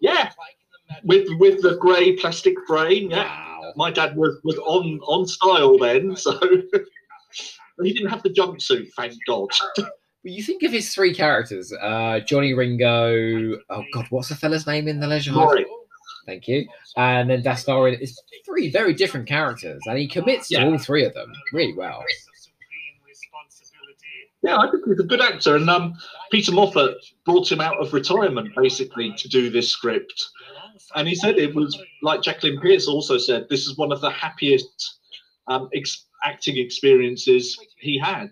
Yeah, 0.00 0.30
with 1.04 1.26
with 1.38 1.62
the 1.62 1.76
grey 1.76 2.16
plastic 2.16 2.54
frame. 2.66 3.10
Yeah, 3.10 3.24
Wow. 3.24 3.72
my 3.76 3.90
dad 3.90 4.16
was 4.16 4.38
was 4.44 4.56
on 4.58 5.00
on 5.00 5.26
style 5.26 5.76
then, 5.78 6.14
so 6.24 6.38
he 7.82 7.92
didn't 7.92 8.10
have 8.10 8.22
the 8.22 8.30
jumpsuit, 8.30 8.88
thank 8.96 9.14
God. 9.26 9.48
But 10.24 10.32
you 10.32 10.42
think 10.42 10.64
of 10.64 10.72
his 10.72 10.92
three 10.92 11.14
characters, 11.14 11.72
uh, 11.80 12.18
Johnny 12.26 12.52
Ringo. 12.52 13.56
Oh 13.70 13.84
God, 13.94 14.06
what's 14.10 14.28
the 14.28 14.34
fella's 14.34 14.66
name 14.66 14.88
in 14.88 14.98
the 14.98 15.06
Leisure? 15.06 15.32
Rory. 15.32 15.64
Thank 16.26 16.48
you. 16.48 16.66
And 16.96 17.30
then 17.30 17.40
Dastarin 17.44 17.98
is 18.00 18.20
three 18.44 18.68
very 18.68 18.92
different 18.94 19.28
characters, 19.28 19.80
and 19.86 19.96
he 19.96 20.08
commits 20.08 20.50
Yeah. 20.50 20.64
to 20.64 20.72
all 20.72 20.78
three 20.78 21.04
of 21.04 21.14
them 21.14 21.32
really 21.52 21.72
well. 21.72 22.02
Yeah, 24.48 24.56
I 24.60 24.70
think 24.70 24.82
he's 24.86 24.98
a 24.98 25.04
good 25.04 25.20
actor, 25.20 25.56
and 25.56 25.68
um, 25.68 25.94
Peter 26.32 26.52
Moffatt 26.52 26.94
brought 27.26 27.52
him 27.52 27.60
out 27.60 27.78
of 27.82 27.92
retirement 27.92 28.48
basically 28.56 29.12
to 29.18 29.28
do 29.28 29.50
this 29.50 29.68
script, 29.68 30.24
and 30.94 31.06
he 31.06 31.14
said 31.14 31.36
it 31.38 31.54
was 31.54 31.78
like 32.02 32.22
Jacqueline 32.22 32.58
Pearce 32.58 32.88
also 32.88 33.18
said 33.18 33.46
this 33.50 33.66
is 33.66 33.76
one 33.76 33.92
of 33.92 34.00
the 34.00 34.08
happiest 34.08 35.00
um, 35.48 35.68
ex- 35.74 36.06
acting 36.24 36.56
experiences 36.56 37.58
he 37.78 37.98
had. 37.98 38.30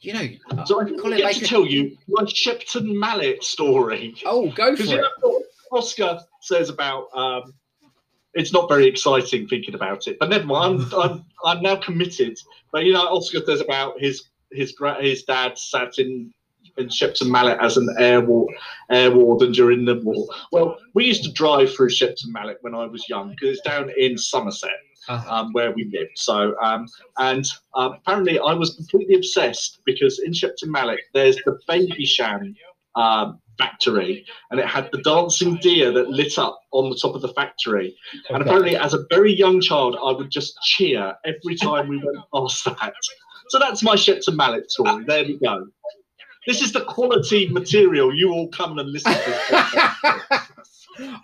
You 0.00 0.14
know, 0.14 0.64
So 0.64 0.80
I 0.80 0.84
didn't 0.84 1.00
Colin 1.00 1.18
get 1.18 1.26
Baker- 1.28 1.40
to 1.40 1.46
tell 1.46 1.66
you 1.66 1.96
my 2.08 2.24
Shepton 2.24 2.98
Mallet 2.98 3.44
story. 3.44 4.14
oh, 4.26 4.50
go 4.50 4.74
for 4.76 4.82
you 4.82 4.96
it. 4.98 5.00
know 5.22 5.42
what 5.68 5.78
Oscar 5.84 6.18
says 6.40 6.68
about 6.70 7.06
um, 7.14 7.54
it's 8.34 8.52
not 8.52 8.68
very 8.68 8.86
exciting 8.86 9.46
thinking 9.46 9.74
about 9.74 10.06
it, 10.06 10.18
but 10.18 10.30
never 10.30 10.46
mind. 10.46 10.80
I'm, 10.80 10.94
I'm 11.10 11.24
I'm 11.44 11.62
now 11.62 11.76
committed. 11.76 12.38
But 12.72 12.84
you 12.84 12.92
know, 12.92 13.02
Oscar 13.02 13.40
says 13.44 13.60
about 13.60 14.00
his 14.00 14.24
his 14.52 14.74
his 15.00 15.22
dad 15.24 15.58
sat 15.58 15.98
in 15.98 16.32
in 16.78 16.88
Shepton 16.88 17.30
Mallet 17.30 17.58
as 17.60 17.76
an 17.76 17.88
air 17.98 18.20
war, 18.22 18.46
air 18.90 19.10
warden 19.10 19.52
during 19.52 19.84
the 19.84 19.96
war. 20.02 20.26
Well, 20.52 20.78
we 20.94 21.04
used 21.04 21.24
to 21.24 21.32
drive 21.32 21.74
through 21.74 21.90
Shepton 21.90 22.32
Mallet 22.32 22.58
when 22.62 22.74
I 22.74 22.86
was 22.86 23.08
young 23.08 23.30
because 23.30 23.58
it's 23.58 23.68
down 23.68 23.90
in 23.98 24.16
Somerset 24.16 24.70
Uh-huh. 25.08 25.34
um, 25.34 25.52
where 25.52 25.72
we 25.72 25.84
lived. 25.92 26.16
So, 26.16 26.54
um, 26.62 26.86
and 27.18 27.44
um, 27.74 27.94
apparently, 27.98 28.38
I 28.38 28.54
was 28.54 28.76
completely 28.76 29.16
obsessed 29.16 29.80
because 29.84 30.20
in 30.20 30.32
Shepton 30.32 30.70
Mallet, 30.70 31.00
there's 31.12 31.36
the 31.44 31.58
Babycham 31.68 32.54
um, 32.94 33.38
factory, 33.62 34.24
and 34.50 34.58
it 34.60 34.66
had 34.66 34.88
the 34.92 35.00
dancing 35.02 35.56
deer 35.62 35.92
that 35.92 36.08
lit 36.08 36.38
up 36.38 36.58
on 36.72 36.90
the 36.90 36.96
top 37.00 37.14
of 37.14 37.22
the 37.22 37.28
factory. 37.40 37.94
And 38.28 38.36
Okay. 38.36 38.44
apparently, 38.44 38.76
as 38.76 38.92
a 38.94 39.04
very 39.10 39.32
young 39.32 39.60
child, 39.60 39.96
I 40.08 40.10
would 40.12 40.30
just 40.30 40.52
cheer 40.62 41.14
every 41.24 41.54
time 41.56 41.88
we 41.88 41.98
went 41.98 42.18
past 42.34 42.64
that. 42.64 42.92
So 43.50 43.58
that's 43.58 43.82
my 43.82 43.96
Shepton 43.96 44.36
Mallet 44.36 44.70
story. 44.70 45.04
There 45.06 45.24
we 45.24 45.38
go. 45.38 45.66
This 46.46 46.60
is 46.60 46.72
the 46.72 46.84
quality 46.84 47.48
material 47.48 48.12
you 48.14 48.32
all 48.32 48.48
come 48.48 48.78
and 48.78 48.88
listen 48.90 49.12
to. 49.12 49.32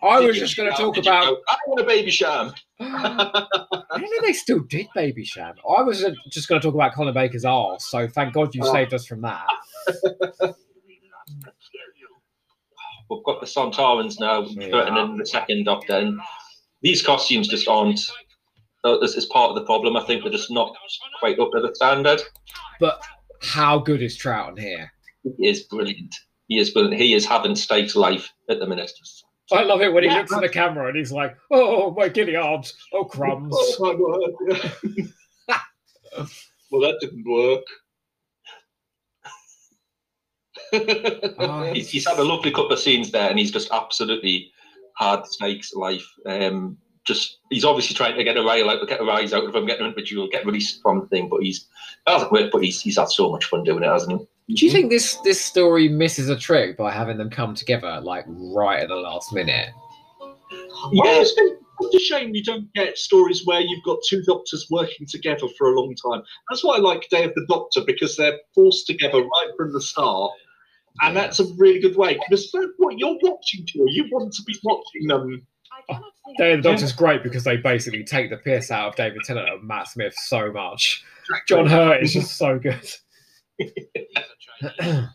I 0.03 0.21
Did 0.21 0.29
was 0.29 0.39
just 0.39 0.57
going 0.57 0.71
to 0.71 0.77
talk 0.77 0.97
about. 0.97 1.25
go, 1.27 1.37
I 1.49 1.57
want 1.67 1.81
a 1.81 1.85
Babycham. 1.85 2.55
I 2.81 3.99
know 3.99 4.09
they 4.23 4.33
still 4.33 4.61
did 4.61 4.87
Babycham. 4.97 5.55
I 5.79 5.83
was 5.83 6.05
just 6.31 6.49
going 6.49 6.61
to 6.61 6.67
talk 6.67 6.75
about 6.75 6.95
Colin 6.95 7.13
Baker's 7.15 7.45
arse, 7.45 7.85
so 7.91 8.07
thank 8.09 8.33
God 8.33 8.55
you 8.55 8.63
Oh. 8.65 8.73
saved 8.73 8.95
us 8.95 9.07
from 9.07 9.21
that. 9.23 9.47
We've 13.11 13.25
got 13.25 13.41
the 13.41 13.47
Sontarans 13.47 14.21
now 14.21 14.43
Yeah. 14.43 14.69
threatening 14.69 15.17
the 15.17 15.27
second 15.27 15.65
Doctor, 15.65 15.95
and 15.97 16.21
these 16.83 17.03
costumes 17.03 17.49
just 17.49 17.69
aren't. 17.69 18.01
uh, 18.85 18.99
This 18.99 19.17
is 19.17 19.27
part 19.27 19.51
of 19.51 19.57
the 19.57 19.65
problem. 19.65 19.97
I 19.97 20.05
think 20.05 20.23
they're 20.23 20.33
just 20.33 20.51
not 20.51 20.75
quite 21.19 21.39
up 21.39 21.51
to 21.53 21.61
the 21.61 21.75
standard. 21.75 22.21
But 22.81 23.03
how 23.43 23.79
good 23.79 24.03
is 24.03 24.17
Troughton 24.19 24.59
here? 24.59 24.93
He 25.25 25.49
is 25.49 25.63
brilliant. 25.65 26.15
He 26.49 26.59
is 26.59 26.71
brilliant. 26.71 27.01
He 27.01 27.15
is 27.15 27.27
having 27.27 27.57
stakes 27.57 27.97
life 27.97 28.33
at 28.49 28.59
the 28.61 28.67
minute. 28.67 28.93
I 29.51 29.63
love 29.63 29.81
it 29.81 29.93
when 29.93 30.03
he 30.05 30.11
Yeah, 30.11 30.19
looks 30.19 30.33
at 30.33 30.43
the 30.43 30.49
camera 30.49 30.89
and 30.89 30.97
he's 30.97 31.11
like, 31.13 31.37
"Oh 31.51 31.91
my 31.93 32.09
giddy 32.09 32.37
arms! 32.37 32.75
oh 32.93 33.05
crumbs." 33.17 33.55
Oh 33.59 33.77
my 33.81 33.95
word. 33.95 34.35
well, 36.71 36.83
that 36.83 36.99
didn't 37.01 37.25
work. 37.27 37.65
Oh, 41.39 41.73
He's, 41.73 41.91
he's 41.91 42.07
had 42.07 42.19
a 42.19 42.25
lovely 42.25 42.51
couple 42.51 42.73
of 42.73 42.79
scenes 42.79 43.11
there, 43.11 43.29
and 43.29 43.39
he's 43.39 43.51
just 43.51 43.71
absolutely 43.71 44.51
hard 44.95 45.27
Snake's 45.27 45.75
life. 45.75 46.07
Um, 46.27 46.77
just 47.05 47.39
he's 47.51 47.65
obviously 47.65 47.95
trying 47.95 48.17
to 48.17 48.25
get 48.25 48.37
a 48.37 48.43
rile 48.43 48.69
out, 48.69 48.87
get 48.87 49.01
a 49.01 49.05
rise 49.05 49.33
out 49.33 49.45
of 49.45 49.55
him, 49.55 49.67
get 49.67 49.81
an 49.81 49.87
individual, 49.87 50.29
get 50.29 50.45
released 50.45 50.81
from 50.83 51.01
the 51.01 51.07
thing. 51.07 51.29
But 51.29 51.43
he's 51.43 51.67
it 52.07 52.11
hasn't 52.11 52.33
worked. 52.33 52.53
But 52.53 52.63
he's 52.63 52.81
he's 52.81 52.99
had 52.99 53.09
so 53.09 53.31
much 53.31 53.47
fun 53.47 53.65
doing 53.65 53.83
it, 53.83 53.89
hasn't 53.89 54.21
he? 54.21 54.55
Do 54.55 54.67
you 54.67 54.73
think 54.73 54.91
this 54.91 55.17
this 55.25 55.41
story 55.41 55.89
misses 55.89 56.29
a 56.29 56.37
trick 56.37 56.77
by 56.77 56.93
having 56.93 57.17
them 57.17 57.31
come 57.31 57.55
together 57.55 58.01
like 58.03 58.25
right 58.29 58.81
at 58.81 58.89
the 58.89 58.97
last 58.97 59.33
minute? 59.33 59.71
I 60.51 60.91
always 61.05 61.33
think 61.33 61.59
it's 61.81 61.95
a 61.95 62.01
shame 62.01 62.35
you 62.35 62.43
don't 62.43 62.73
get 62.75 62.99
stories 62.99 63.43
where 63.45 63.61
you've 63.61 63.85
got 63.85 63.99
two 64.07 64.23
doctors 64.23 64.67
working 64.71 65.07
together 65.07 65.47
for 65.57 65.73
a 65.73 65.81
long 65.81 65.95
time. 65.95 66.23
That's 66.49 66.65
why 66.65 66.77
I 66.77 66.81
like 66.81 67.09
Day 67.11 67.25
of 67.25 67.35
the 67.35 67.47
Doctor 67.49 67.83
because 67.87 68.17
they're 68.17 68.39
forced 68.55 68.87
together 68.87 69.19
right 69.19 69.51
from 69.57 69.73
the 69.73 69.81
start, 69.81 70.33
and 71.01 71.17
that's 71.17 71.41
a 71.41 71.45
really 71.57 71.81
good 71.81 71.97
way. 71.97 72.15
Because 72.15 72.51
that's 72.53 72.69
what 72.79 72.99
you're 72.99 73.19
watching 73.23 73.67
for. 73.73 73.89
You 73.89 74.09
want 74.11 74.33
to 74.35 74.43
be 74.43 74.57
watching 74.65 75.07
them. 75.07 75.47
Oh, 75.91 76.01
Day 76.37 76.53
of 76.53 76.63
the 76.63 76.71
Doctor's 76.71 76.93
great 76.93 77.23
because 77.23 77.45
they 77.45 77.57
basically 77.57 78.05
take 78.05 78.31
the 78.31 78.37
piss 78.37 78.71
out 78.71 78.89
of 78.89 78.97
David 78.97 79.23
Tennant 79.25 79.49
and 79.49 79.63
Matt 79.67 79.89
Smith 79.89 80.15
so 80.17 80.53
much. 80.53 81.05
John 81.47 81.67
Hurt 81.67 82.03
is 82.03 82.13
just 82.13 82.37
so 82.37 82.59
good. 82.59 82.91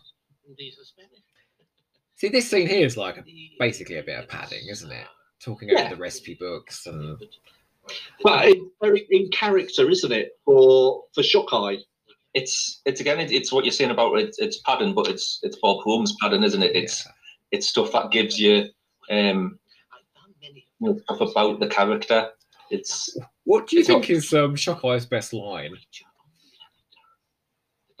See, 2.16 2.28
this 2.28 2.48
scene 2.48 2.66
here 2.68 2.86
is 2.86 2.96
like 2.96 3.18
a, 3.18 3.24
basically 3.58 3.98
a 3.98 4.02
bit 4.02 4.18
of 4.18 4.28
padding, 4.28 4.66
isn't 4.70 4.90
it? 4.90 5.06
Talking 5.40 5.70
over 5.70 5.82
Yeah. 5.82 5.90
the 5.90 5.96
recipe 5.96 6.34
books 6.34 6.86
and 6.86 7.18
But 8.22 8.48
it's 8.48 8.60
very 8.80 9.06
in 9.10 9.28
character, 9.30 9.90
isn't 9.90 10.12
it? 10.12 10.38
For 10.44 11.04
for 11.14 11.22
Shockeye. 11.22 11.78
It's 12.34 12.80
it's 12.84 13.00
again 13.00 13.20
it, 13.20 13.30
it's 13.30 13.52
what 13.52 13.64
you're 13.64 13.72
saying 13.72 13.90
about 13.90 14.18
it's, 14.18 14.38
it's 14.38 14.60
padding, 14.60 14.94
but 14.94 15.08
it's 15.08 15.40
it's 15.42 15.56
Bob 15.62 15.82
Holmes 15.82 16.14
padding, 16.20 16.42
isn't 16.42 16.62
it? 16.62 16.74
It's 16.74 17.04
yeah. 17.04 17.12
it's 17.52 17.68
stuff 17.68 17.92
that 17.92 18.10
gives 18.10 18.38
you 18.38 18.66
um 19.10 19.58
you 20.40 20.62
know, 20.80 20.98
stuff 21.04 21.20
about 21.20 21.60
the 21.60 21.68
character. 21.68 22.30
It's 22.70 23.16
What 23.44 23.68
do 23.68 23.76
you 23.76 23.84
think 23.84 24.10
is 24.10 24.32
um, 24.34 24.56
Shockeye's 24.56 25.06
best 25.06 25.32
line? 25.32 25.76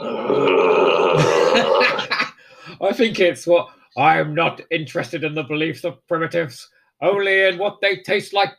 I 2.80 2.92
think 2.92 3.20
it's 3.20 3.46
what 3.46 3.68
I 3.96 4.18
am 4.18 4.34
not 4.34 4.60
interested 4.70 5.22
in 5.24 5.34
the 5.34 5.44
beliefs 5.44 5.84
of 5.84 6.04
primitives, 6.08 6.68
only 7.00 7.44
in 7.44 7.58
what 7.58 7.80
they 7.80 7.98
taste 7.98 8.32
like. 8.32 8.58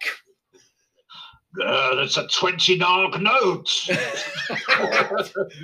Uh, 1.64 1.96
that's 1.96 2.18
a 2.18 2.28
20 2.28 2.80
narg 2.80 3.22
note. 3.22 3.88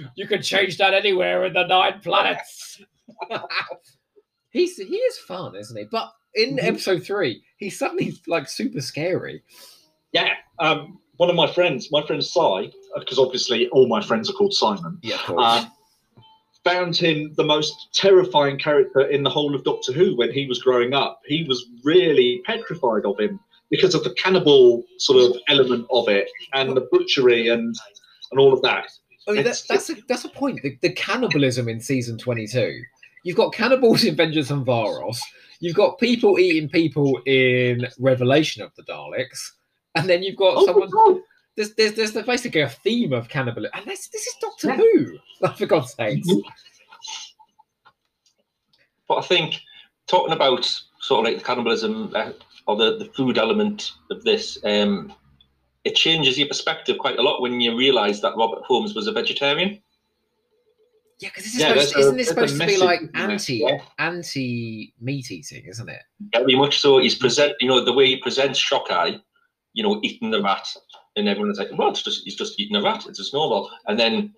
you 0.16 0.28
can 0.28 0.42
change 0.42 0.78
that 0.78 0.94
anywhere 0.94 1.46
in 1.46 1.54
the 1.54 1.66
nine 1.66 2.00
planets. 2.02 2.82
He's 4.52 4.78
he 4.78 4.96
is 4.96 5.18
fun, 5.20 5.56
isn't 5.56 5.78
he? 5.78 5.86
But 5.90 6.12
in 6.36 6.58
Mhm. 6.58 6.64
episode 6.64 7.04
three, 7.04 7.42
he's 7.58 7.78
suddenly 7.80 8.14
like 8.28 8.48
super 8.50 8.82
scary. 8.82 9.44
Yeah. 10.12 10.34
Um, 10.60 11.00
one 11.18 11.30
of 11.30 11.36
my 11.36 11.52
friends, 11.52 11.90
my 11.92 12.06
friend 12.06 12.24
Cy, 12.24 12.72
because 12.98 13.18
obviously 13.20 13.68
all 13.70 13.88
my 13.88 14.02
friends 14.02 14.30
are 14.30 14.34
called 14.34 14.54
Simon. 14.54 14.98
Yeah, 15.04 15.20
of 15.28 15.36
uh, 15.38 15.66
found 16.66 16.96
him 16.98 17.34
the 17.38 17.44
most 17.44 17.90
terrifying 17.94 18.58
character 18.60 19.02
in 19.02 19.24
the 19.24 19.30
whole 19.30 19.56
of 19.56 19.64
Doctor 19.64 19.94
Who 19.94 20.16
when 20.18 20.32
he 20.32 20.48
was 20.48 20.62
growing 20.62 20.94
up. 20.94 21.22
He 21.26 21.44
was 21.44 21.66
really 21.84 22.42
petrified 22.46 23.06
of 23.06 23.20
him 23.20 23.40
because 23.72 23.96
of 23.96 24.04
the 24.04 24.14
cannibal 24.14 24.84
sort 25.00 25.24
of 25.24 25.36
element 25.48 25.88
of 25.90 26.08
it 26.10 26.30
and 26.54 26.76
the 26.78 26.88
butchery 26.92 27.48
and 27.48 27.76
and 28.32 28.40
all 28.40 28.54
of 28.54 28.62
that. 28.62 28.86
I 29.28 29.32
mean, 29.32 29.40
It's- 29.42 29.64
that's 29.64 29.88
that's 29.88 30.00
a, 30.00 30.04
that's 30.08 30.26
a 30.26 30.30
point. 30.30 30.62
The, 30.62 30.78
the 30.82 30.92
cannibalism 30.94 31.68
in 31.70 31.80
season 31.80 32.18
twenty-two. 32.20 32.80
You've 33.24 33.38
got 33.38 33.54
cannibals 33.54 34.04
in 34.04 34.16
Vengeance 34.16 34.50
on 34.52 34.66
Varos. 34.66 35.18
You've 35.60 35.76
got 35.76 36.00
people 36.00 36.40
eating 36.40 36.70
people 36.70 37.22
in 37.28 37.88
Revelation 38.00 38.64
of 38.64 38.72
the 38.76 38.84
Daleks, 38.84 39.40
and 39.96 40.10
then 40.10 40.24
you've 40.24 40.38
got 40.38 40.56
Oh, 40.58 40.66
someone. 40.66 41.22
There's, 41.56 41.74
there's 41.76 41.94
there's 41.94 42.14
basically 42.26 42.62
a 42.62 42.70
theme 42.70 43.14
of 43.14 43.30
cannibalism, 43.30 43.72
and 43.78 43.86
this 43.86 44.08
this 44.08 44.26
is 44.26 44.36
Doctor 44.42 44.68
Yeah. 44.70 44.78
Who. 44.78 45.48
For 45.58 45.66
God's 45.68 45.94
sakes. 45.94 46.28
Mhm. 46.28 46.42
but 49.08 49.16
I 49.18 49.22
think 49.22 49.60
talking 50.08 50.34
about 50.34 50.66
sort 51.00 51.20
of 51.20 51.26
like 51.32 51.38
the 51.40 51.46
cannibalism 51.46 52.12
uh, 52.16 52.32
or 52.68 52.76
the, 52.76 52.98
the 52.98 53.06
food 53.06 53.38
element 53.38 53.92
of 54.10 54.24
this, 54.24 54.58
um, 54.64 55.14
it 55.84 55.96
changes 55.96 56.38
your 56.38 56.48
perspective 56.48 56.98
quite 56.98 57.18
a 57.18 57.22
lot 57.22 57.42
when 57.42 57.60
you 57.60 57.76
realise 57.76 58.20
that 58.22 58.36
Robert 58.38 58.64
Holmes 58.64 58.94
was 58.94 59.08
a 59.08 59.12
vegetarian. 59.12 59.82
Yeah, 61.20 61.30
because 61.30 61.44
this 61.44 61.56
is 61.56 61.62
yeah, 61.62 61.70
supposed, 61.70 61.98
isn't 61.98 62.18
this 62.18 62.28
supposed 62.30 62.60
to 62.60 62.66
be 62.66 62.78
like 62.78 63.02
anti 63.14 63.58
Yeah. 63.58 63.78
anti 64.00 64.94
meat 65.00 65.32
eating, 65.32 65.66
isn't 65.66 65.88
it? 65.88 66.02
Very 66.34 66.56
much 66.56 66.80
so. 66.80 66.98
He's 66.98 67.16
present, 67.16 67.54
you 67.60 67.68
know, 67.68 67.84
the 67.86 67.94
way 67.94 68.08
he 68.08 68.18
presents 68.18 68.60
Shockeye, 68.60 69.20
you 69.74 69.84
know, 69.84 70.00
eating 70.04 70.32
the 70.32 70.42
rat, 70.42 70.68
and 71.16 71.28
everyone's 71.28 71.60
like, 71.60 71.70
"Well, 71.78 71.90
it's 71.90 72.02
just 72.02 72.24
he's 72.24 72.36
just 72.36 72.60
eating 72.60 72.76
a 72.76 72.82
rat. 72.82 73.06
It's 73.08 73.20
just 73.20 73.36
normal." 73.36 73.70
And 73.88 74.00
then 74.00 74.34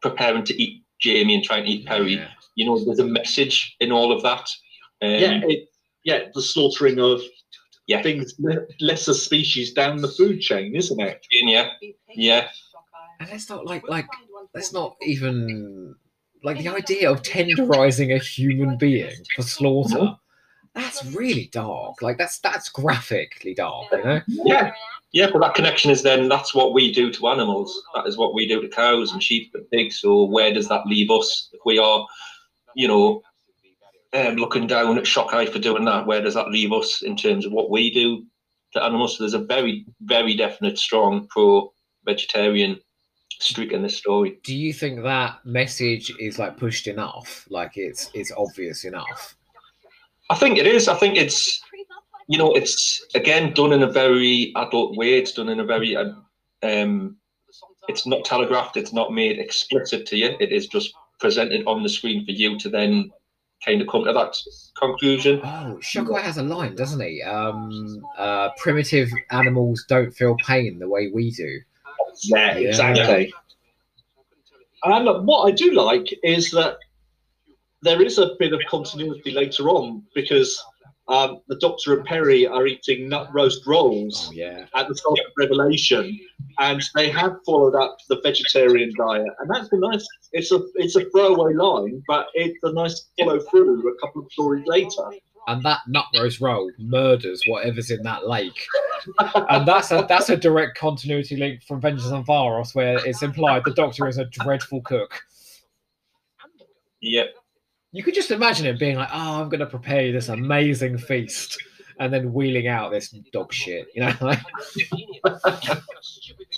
preparing 0.00 0.44
to 0.44 0.62
eat 0.62 0.84
Jamie 1.00 1.34
and 1.34 1.42
trying 1.42 1.64
to 1.64 1.70
eat 1.70 1.86
Peri. 1.86 2.14
Yeah. 2.14 2.28
You 2.54 2.66
know, 2.66 2.84
there's 2.84 3.00
a 3.00 3.04
message 3.04 3.76
in 3.80 3.90
all 3.90 4.12
of 4.12 4.22
that. 4.22 4.48
Um, 5.02 5.10
Yeah, 5.10 5.40
it, 5.42 5.68
yeah, 6.04 6.20
the 6.34 6.42
slaughtering 6.42 7.00
of 7.00 7.20
Yeah. 7.88 8.02
things 8.02 8.34
lesser 8.80 9.14
species 9.14 9.72
down 9.72 9.96
the 10.02 10.08
food 10.08 10.40
chain, 10.40 10.76
isn't 10.76 11.00
it? 11.00 11.26
yeah, 11.30 11.70
yeah. 12.14 12.48
And 13.18 13.30
let's 13.30 13.48
not 13.48 13.64
like 13.64 13.88
like 13.88 14.06
let's 14.54 14.72
not 14.72 14.96
even 15.02 15.96
like 16.44 16.58
the 16.58 16.68
idea 16.68 17.10
of 17.10 17.22
tenderizing 17.22 18.14
a 18.14 18.18
human 18.18 18.76
being 18.76 19.16
for 19.34 19.42
slaughter. 19.42 20.16
That's 20.74 21.04
really 21.06 21.48
dark. 21.50 22.02
Like 22.02 22.18
that's 22.18 22.38
that's 22.38 22.68
graphically 22.68 23.54
dark, 23.54 23.86
you 23.90 24.04
know. 24.04 24.20
Yeah, 24.28 24.72
Yeah, 25.12 25.30
but 25.32 25.40
that 25.40 25.54
connection 25.54 25.90
is 25.90 26.02
then 26.02 26.28
that's 26.28 26.54
what 26.54 26.74
we 26.74 26.92
do 26.92 27.10
to 27.10 27.28
animals. 27.28 27.82
That 27.94 28.06
is 28.06 28.18
what 28.18 28.34
we 28.34 28.46
do 28.46 28.60
to 28.60 28.68
cows 28.68 29.12
and 29.12 29.22
sheep 29.22 29.50
and 29.54 29.68
pigs. 29.70 29.96
So 29.96 30.24
where 30.24 30.52
does 30.52 30.68
that 30.68 30.86
leave 30.86 31.10
us 31.10 31.48
if 31.52 31.60
we 31.64 31.78
are, 31.78 32.06
you 32.76 32.86
know, 32.86 33.22
um, 34.14 34.36
looking 34.36 34.66
down 34.66 34.98
at 34.98 35.04
Shockeye 35.04 35.50
for 35.50 35.58
doing 35.58 35.84
that? 35.84 36.06
Where 36.06 36.22
does 36.22 36.34
that 36.34 36.50
leave 36.50 36.72
us 36.72 37.02
in 37.02 37.16
terms 37.16 37.44
of 37.44 37.52
what 37.52 37.70
we 37.70 37.90
do 37.90 38.24
to 38.72 38.82
animals? 38.82 39.16
So 39.16 39.24
there's 39.24 39.34
a 39.34 39.38
very, 39.38 39.84
very 40.02 40.34
definite, 40.34 40.78
strong 40.78 41.26
pro-vegetarian 41.28 42.80
streak 43.40 43.72
in 43.72 43.82
this 43.82 43.96
story. 43.96 44.38
Do 44.42 44.56
you 44.56 44.72
think 44.72 45.02
that 45.02 45.44
message 45.44 46.12
is 46.18 46.38
like 46.38 46.56
pushed 46.56 46.86
enough? 46.86 47.46
Like 47.50 47.72
it's 47.76 48.10
it's 48.14 48.32
obvious 48.36 48.84
enough? 48.84 49.36
I 50.30 50.34
think 50.34 50.58
it 50.58 50.66
is. 50.66 50.88
I 50.88 50.94
think 50.94 51.16
it's 51.16 51.60
you 52.26 52.38
know 52.38 52.52
it's 52.52 53.04
again 53.14 53.52
done 53.54 53.72
in 53.72 53.82
a 53.82 53.90
very 53.90 54.52
adult 54.56 54.96
way. 54.96 55.14
It's 55.18 55.32
done 55.32 55.48
in 55.48 55.60
a 55.60 55.64
very 55.64 55.96
uh, 55.96 56.12
um, 56.62 57.16
it's 57.88 58.06
not 58.06 58.24
telegraphed. 58.24 58.76
It's 58.76 58.92
not 58.92 59.12
made 59.12 59.38
explicit 59.38 60.06
to 60.06 60.16
you. 60.16 60.36
It 60.40 60.52
is 60.52 60.66
just 60.66 60.92
presented 61.20 61.66
on 61.66 61.82
the 61.82 61.88
screen 61.88 62.24
for 62.24 62.32
you 62.32 62.58
to 62.58 62.68
then 62.68 63.10
kind 63.64 63.80
of 63.82 63.88
come 63.88 64.04
to 64.04 64.12
that 64.12 64.36
conclusion. 64.78 65.40
Oh, 65.42 65.78
Shockeye 65.80 66.22
has 66.22 66.38
a 66.38 66.42
line, 66.42 66.74
doesn't 66.76 67.00
he? 67.00 67.22
Um, 67.22 68.04
uh, 68.16 68.50
primitive 68.58 69.10
animals 69.30 69.84
don't 69.88 70.10
feel 70.12 70.36
pain 70.46 70.78
the 70.78 70.88
way 70.88 71.10
we 71.12 71.30
do. 71.32 71.60
Yeah, 72.24 72.56
Yeah. 72.58 72.68
exactly. 72.68 73.32
And 74.84 75.26
what 75.26 75.48
I 75.48 75.50
do 75.50 75.72
like 75.72 76.06
is 76.22 76.50
that 76.52 76.78
there 77.82 78.00
is 78.02 78.18
a 78.18 78.34
bit 78.38 78.52
of 78.52 78.60
continuity 78.70 79.32
later 79.32 79.68
on 79.68 80.04
because 80.14 80.62
um, 81.08 81.40
the 81.48 81.56
Doctor 81.56 81.96
and 81.96 82.04
Peri 82.06 82.46
are 82.46 82.66
eating 82.66 83.08
nut 83.08 83.28
roast 83.32 83.66
rolls 83.66 84.28
Oh 84.28 84.32
yeah. 84.32 84.66
at 84.74 84.88
the 84.88 84.94
start 84.94 85.18
of 85.18 85.32
Revelation, 85.38 86.18
and 86.58 86.82
they 86.94 87.08
have 87.10 87.36
followed 87.46 87.74
up 87.74 87.96
the 88.08 88.20
vegetarian 88.22 88.92
diet, 88.96 89.26
and 89.38 89.50
that's 89.50 89.72
a 89.72 89.76
nice. 89.78 90.06
It's 90.32 90.52
a 90.52 90.60
it's 90.74 90.96
a 90.96 91.08
throwaway 91.10 91.54
line, 91.54 92.02
but 92.06 92.26
it's 92.34 92.58
a 92.62 92.72
nice 92.72 93.06
follow 93.18 93.40
through 93.40 93.88
a 93.90 93.98
couple 94.00 94.22
of 94.24 94.32
stories 94.32 94.66
later. 94.66 95.10
And 95.46 95.62
that 95.62 95.80
nut 95.88 96.04
roast 96.14 96.40
roll 96.42 96.70
murders 96.78 97.42
whatever's 97.46 97.90
in 97.90 98.02
that 98.02 98.28
lake. 98.28 98.66
And 99.48 99.66
that's 99.66 99.90
a 99.90 100.04
that's 100.06 100.28
a 100.28 100.36
direct 100.36 100.76
continuity 100.76 101.36
link 101.36 101.62
from 101.62 101.80
Vengeance 101.80 102.12
on 102.12 102.24
Varos, 102.24 102.74
where 102.74 102.98
it's 103.06 103.22
implied 103.22 103.62
the 103.64 103.72
Doctor 103.72 104.08
is 104.08 104.18
a 104.18 104.26
dreadful 104.26 104.82
cook. 104.82 105.22
Yep. 107.00 107.28
You 107.92 108.02
could 108.02 108.14
just 108.14 108.30
imagine 108.30 108.66
him 108.66 108.76
being 108.78 108.96
like, 108.96 109.08
"Oh, 109.12 109.40
I'm 109.40 109.48
going 109.48 109.60
to 109.60 109.66
prepare 109.66 110.02
you 110.02 110.12
this 110.12 110.28
amazing 110.28 110.98
feast," 110.98 111.58
and 111.98 112.12
then 112.12 112.32
wheeling 112.32 112.68
out 112.68 112.90
this 112.90 113.10
dog 113.32 113.52
shit. 113.52 113.88
You 113.94 114.02
know, 114.02 114.14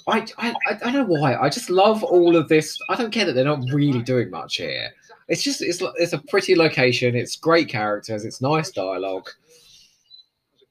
I, 0.07 0.27
I 0.39 0.55
I 0.67 0.75
don't 0.75 0.95
know 0.95 1.05
why. 1.05 1.37
I 1.37 1.49
just 1.49 1.71
love 1.71 2.03
all 2.03 2.37
of 2.37 2.49
this. 2.49 2.79
I 2.89 2.97
don't 2.97 3.13
care 3.13 3.25
that 3.27 3.35
they're 3.35 3.45
not 3.45 3.65
really 3.73 4.03
doing 4.03 4.31
much 4.31 4.57
here. 4.57 4.91
It's 5.29 5.43
just 5.43 5.63
it's 5.63 5.81
it's 5.97 6.13
a 6.13 6.19
pretty 6.19 6.57
location. 6.57 7.15
It's 7.15 7.37
great 7.37 7.69
characters. 7.69 8.25
It's 8.25 8.41
nice 8.41 8.71
dialogue. 8.71 9.31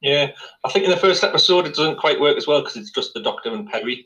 Yeah, 0.01 0.31
I 0.63 0.71
think 0.71 0.85
in 0.85 0.91
the 0.91 0.97
first 0.97 1.23
episode 1.23 1.65
it 1.65 1.75
doesn't 1.75 1.99
quite 1.99 2.19
work 2.19 2.37
as 2.37 2.47
well 2.47 2.61
because 2.61 2.77
it's 2.77 2.91
just 2.91 3.13
the 3.13 3.21
Doctor 3.21 3.53
and 3.53 3.69
Peri 3.69 4.05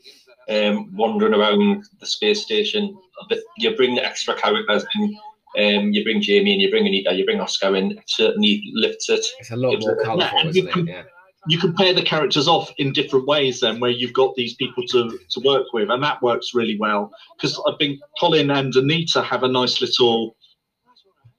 um, 0.49 0.95
wandering 0.95 1.33
around 1.33 1.85
the 1.99 2.05
space 2.05 2.43
station. 2.43 2.97
But 3.29 3.39
you 3.57 3.75
bring 3.75 3.95
the 3.95 4.05
extra 4.05 4.35
characters 4.35 4.85
in. 4.95 5.17
Um, 5.57 5.91
you 5.91 6.03
bring 6.03 6.21
Jamie 6.21 6.53
and 6.53 6.61
you 6.61 6.69
bring 6.69 6.87
Anita, 6.87 7.13
you 7.13 7.25
bring 7.25 7.39
Oscar 7.39 7.75
in. 7.75 7.91
It 7.91 8.03
certainly 8.07 8.63
lifts 8.73 9.09
it. 9.09 9.25
It's 9.39 9.51
a 9.51 9.55
lot 9.55 9.79
more 9.79 9.95
colourful, 10.03 10.43
you 10.43 10.49
isn't 10.49 10.67
can- 10.71 10.87
it? 10.87 10.91
Yeah. 10.91 11.03
you 11.47 11.57
can 11.59 11.73
pair 11.75 11.93
the 11.93 12.01
characters 12.01 12.47
off 12.47 12.71
in 12.77 12.93
different 12.93 13.27
ways 13.27 13.59
then 13.59 13.79
where 13.79 13.91
you've 13.91 14.13
got 14.13 14.33
these 14.35 14.55
people 14.55 14.83
to, 14.87 15.19
to 15.29 15.39
work 15.41 15.67
with 15.73 15.89
and 15.89 16.01
that 16.01 16.21
works 16.21 16.55
really 16.55 16.77
well 16.79 17.11
because 17.35 17.61
i 17.67 17.73
think 17.77 17.99
colin 18.17 18.49
and 18.49 18.73
anita 18.77 19.21
have 19.21 19.43
a 19.43 19.47
nice 19.49 19.81
little 19.81 20.37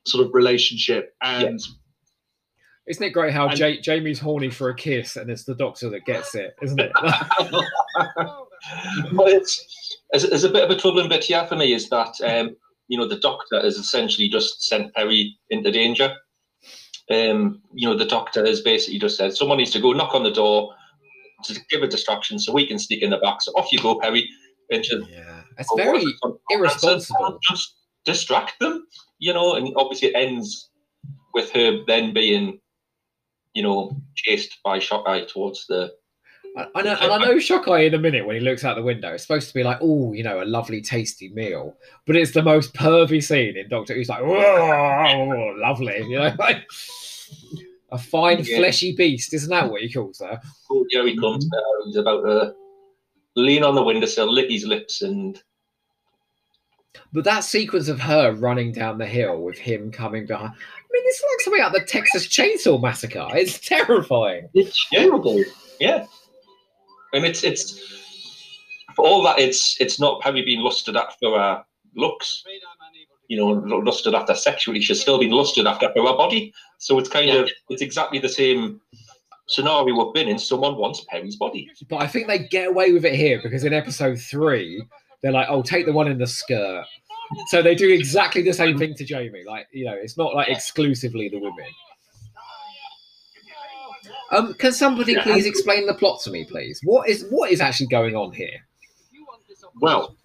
sort 0.06 0.26
of 0.26 0.34
relationship 0.34 1.14
and 1.22 1.58
Isn't 2.86 3.02
it 3.02 3.10
great 3.14 3.32
how 3.32 3.48
And- 3.48 3.58
Ja- 3.58 3.80
Jamie's 3.80 4.18
horny 4.20 4.50
for 4.50 4.68
a 4.68 4.74
kiss 4.74 5.16
and 5.16 5.30
it's 5.30 5.44
the 5.44 5.54
Doctor 5.54 5.88
that 5.88 6.04
gets 6.04 6.34
it, 6.34 6.54
isn't 6.62 6.78
it? 6.78 6.92
But 9.12 9.28
it's 9.28 9.98
there's, 10.10 10.28
there's 10.28 10.44
a 10.44 10.50
bit 10.50 10.64
of 10.64 10.70
a 10.70 10.76
troubling 10.80 11.08
bit 11.08 11.24
here 11.24 11.46
for 11.46 11.56
me 11.56 11.72
is 11.74 11.88
that 11.90 12.14
um, 12.24 12.56
you 12.88 12.98
know 12.98 13.08
the 13.08 13.18
Doctor 13.18 13.60
has 13.60 13.76
essentially 13.76 14.28
just 14.28 14.62
sent 14.62 14.94
Peri 14.94 15.36
into 15.50 15.70
danger. 15.70 16.14
Um, 17.10 17.60
you 17.74 17.88
know 17.88 17.96
the 17.96 18.06
Doctor 18.06 18.46
has 18.46 18.60
basically 18.60 18.98
just 18.98 19.16
said 19.16 19.34
someone 19.34 19.58
needs 19.58 19.72
to 19.72 19.80
go 19.80 19.92
knock 19.92 20.14
on 20.14 20.22
the 20.22 20.32
door 20.32 20.74
to 21.44 21.60
give 21.70 21.82
a 21.82 21.88
distraction 21.88 22.38
so 22.38 22.52
we 22.52 22.66
can 22.66 22.78
sneak 22.78 23.02
in 23.02 23.10
the 23.10 23.18
back. 23.18 23.42
So 23.42 23.52
off 23.52 23.72
you 23.72 23.80
go, 23.80 23.98
Peri. 24.00 24.28
And 24.70 24.82
just, 24.82 25.08
yeah. 25.10 25.42
It's 25.58 25.72
very 25.76 26.02
irresponsible. 26.50 27.38
Just 27.42 27.76
distract 28.04 28.58
them, 28.60 28.86
you 29.18 29.32
know. 29.32 29.54
And 29.54 29.72
obviously 29.76 30.08
it 30.08 30.16
ends 30.16 30.70
with 31.34 31.50
her 31.50 31.84
then 31.86 32.14
being, 32.14 32.60
you 33.52 33.62
know, 33.62 33.96
chased 34.14 34.58
by 34.64 34.78
Shockeye 34.78 35.28
towards 35.28 35.66
the 35.66 35.92
I, 36.56 36.66
I 36.74 36.82
know, 36.82 36.96
and 37.00 37.12
I 37.12 37.18
know 37.18 37.38
Shockeye 37.38 37.86
in 37.86 37.94
a 37.94 37.98
minute 37.98 38.26
when 38.26 38.36
he 38.36 38.40
looks 38.40 38.64
out 38.64 38.76
the 38.76 38.82
window. 38.82 39.12
It's 39.12 39.22
supposed 39.22 39.48
to 39.48 39.54
be 39.54 39.62
like, 39.62 39.78
oh, 39.80 40.12
you 40.12 40.22
know, 40.22 40.42
a 40.42 40.44
lovely, 40.44 40.80
tasty 40.80 41.28
meal, 41.30 41.76
but 42.06 42.16
it's 42.16 42.32
the 42.32 42.42
most 42.42 42.74
pervy 42.74 43.22
scene 43.22 43.56
in 43.56 43.68
Doctor 43.68 43.94
Who's 43.94 44.08
like, 44.08 44.22
whoa, 44.22 45.54
lovely, 45.58 45.98
you 46.08 46.18
know, 46.18 46.34
like 46.38 46.64
a 47.90 47.98
fine, 47.98 48.42
Yeah. 48.44 48.58
fleshy 48.58 48.94
beast. 48.94 49.34
Isn't 49.34 49.50
that 49.50 49.70
what 49.70 49.82
he 49.82 49.92
calls 49.92 50.20
her? 50.20 50.40
Oh, 50.70 50.84
here 50.90 51.06
he 51.06 51.16
mm. 51.16 51.20
comes 51.20 51.46
now. 51.46 51.58
Uh, 51.58 51.86
he's 51.86 51.96
about 51.96 52.22
to 52.22 52.54
lean 53.36 53.64
on 53.64 53.74
the 53.74 53.82
windowsill, 53.82 54.32
lick 54.32 54.50
his 54.50 54.64
lips, 54.64 55.02
and 55.02 55.42
But 57.12 57.24
that 57.24 57.44
sequence 57.44 57.88
of 57.88 58.00
her 58.00 58.32
running 58.32 58.72
down 58.72 58.98
the 58.98 59.06
hill 59.06 59.42
with 59.42 59.58
him 59.58 59.90
coming 59.90 60.26
behind. 60.26 60.50
I 60.50 60.86
mean, 60.92 61.02
it's 61.06 61.22
like 61.22 61.40
something 61.40 61.62
out 61.62 61.74
of 61.74 61.80
the 61.80 61.86
Texas 61.86 62.28
Chainsaw 62.28 62.80
Massacre. 62.80 63.28
It's 63.32 63.58
terrifying. 63.58 64.48
it's 64.54 64.88
terrible 64.90 65.42
yeah, 65.80 66.06
and 67.14 67.24
it's 67.24 67.44
it's 67.44 67.80
for 68.94 69.06
all 69.06 69.22
that 69.22 69.38
it's 69.38 69.80
it's 69.80 69.98
not 70.00 70.20
Peri 70.20 70.42
being 70.42 70.60
lusted 70.60 70.96
at 70.96 71.18
for 71.18 71.38
her 71.38 71.64
looks, 71.96 72.44
you 73.28 73.36
know, 73.38 73.48
lusted 73.78 74.14
after 74.14 74.34
sexually. 74.34 74.80
She's 74.80 75.00
still 75.00 75.18
being 75.18 75.32
lusted 75.32 75.66
after 75.66 75.92
for 75.92 76.06
her 76.06 76.16
body. 76.16 76.52
So 76.78 76.98
it's 76.98 77.08
kind 77.08 77.30
of 77.30 77.50
it's 77.68 77.82
exactly 77.82 78.18
the 78.18 78.28
same 78.28 78.80
scenario 79.48 79.84
we've 79.84 80.14
been 80.14 80.28
in. 80.28 80.38
Someone 80.38 80.76
wants 80.76 81.04
Peri's 81.10 81.36
body. 81.36 81.70
But 81.88 82.02
I 82.02 82.06
think 82.06 82.26
they 82.26 82.38
get 82.38 82.68
away 82.68 82.92
with 82.92 83.04
it 83.04 83.14
here 83.14 83.40
because 83.42 83.64
in 83.64 83.72
episode 83.72 84.18
three, 84.18 84.84
they're 85.22 85.32
like, 85.32 85.48
oh, 85.48 85.62
take 85.62 85.86
the 85.86 85.92
one 85.92 86.08
in 86.08 86.18
the 86.18 86.26
skirt. 86.26 86.84
So 87.46 87.62
they 87.62 87.74
do 87.74 87.90
exactly 87.90 88.42
the 88.42 88.52
same 88.52 88.78
thing 88.78 88.94
to 88.94 89.04
Jamie. 89.04 89.44
Like, 89.46 89.66
you 89.72 89.86
know, 89.86 89.94
it's 89.94 90.18
not 90.18 90.34
like 90.34 90.48
exclusively 90.48 91.28
the 91.28 91.38
women. 91.38 91.66
Um, 94.34 94.54
can 94.54 94.72
somebody 94.72 95.12
Yeah. 95.12 95.22
please 95.22 95.46
explain 95.46 95.86
the 95.86 95.94
plot 95.94 96.20
to 96.22 96.30
me, 96.30 96.44
please? 96.44 96.80
What 96.84 97.08
is 97.08 97.26
what 97.30 97.50
is 97.50 97.60
actually 97.60 97.86
going 97.88 98.16
on 98.16 98.32
here? 98.32 98.60
well 99.80 100.16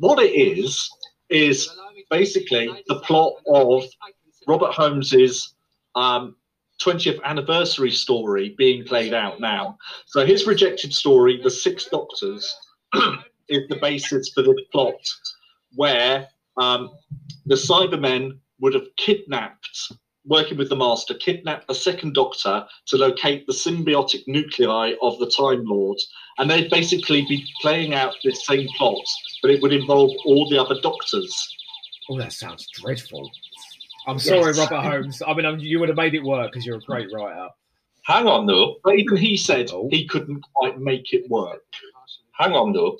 what 0.00 0.18
it 0.22 0.30
is 0.30 0.88
is 1.30 1.68
basically 2.10 2.70
the 2.88 3.00
plot 3.00 3.32
of 3.48 3.84
robert 4.46 4.72
holmes's 4.72 5.54
um, 5.94 6.36
20th 6.80 7.20
anniversary 7.24 7.90
story 7.90 8.54
being 8.56 8.84
played 8.84 9.12
out 9.12 9.40
now 9.40 9.76
so 10.06 10.24
his 10.24 10.46
rejected 10.46 10.94
story 10.94 11.40
the 11.42 11.50
six 11.50 11.86
doctors 11.86 12.56
is 13.48 13.68
the 13.68 13.78
basis 13.80 14.30
for 14.32 14.42
the 14.42 14.56
plot 14.70 14.94
where 15.74 16.28
um, 16.56 16.90
the 17.46 17.54
cybermen 17.54 18.38
would 18.60 18.74
have 18.74 18.86
kidnapped 18.96 19.92
working 20.28 20.56
with 20.58 20.68
the 20.68 20.76
master 20.76 21.14
kidnap 21.14 21.66
the 21.66 21.74
second 21.74 22.14
doctor 22.14 22.64
to 22.86 22.96
locate 22.96 23.46
the 23.46 23.52
symbiotic 23.52 24.22
nuclei 24.26 24.92
of 25.02 25.18
the 25.18 25.28
time 25.30 25.64
lord 25.64 25.98
and 26.38 26.50
they'd 26.50 26.70
basically 26.70 27.22
be 27.28 27.46
playing 27.60 27.94
out 27.94 28.14
this 28.24 28.46
same 28.46 28.68
plot 28.76 29.04
but 29.42 29.50
it 29.50 29.60
would 29.62 29.72
involve 29.72 30.10
all 30.24 30.48
the 30.48 30.58
other 30.60 30.76
doctors 30.82 31.54
Oh, 32.10 32.16
that 32.16 32.32
sounds 32.32 32.66
dreadful. 32.72 33.30
I'm 34.06 34.18
sorry, 34.18 34.54
Yes. 34.54 34.58
Robert 34.58 34.80
Holmes. 34.80 35.20
I 35.26 35.34
mean, 35.34 35.60
you 35.60 35.78
would 35.78 35.90
have 35.90 35.98
made 35.98 36.14
it 36.14 36.22
work 36.24 36.50
because 36.50 36.64
you're 36.64 36.78
a 36.78 36.80
great 36.80 37.12
writer. 37.12 37.48
Hang 38.06 38.26
on 38.26 38.46
though, 38.46 38.76
but 38.82 38.94
even 38.98 39.18
he 39.18 39.36
said 39.36 39.68
Oh. 39.70 39.90
he 39.90 40.06
couldn't 40.06 40.42
quite 40.54 40.80
make 40.80 41.12
it 41.12 41.28
work 41.28 41.64
hang 42.38 42.52
on 42.52 42.72
though. 42.72 42.96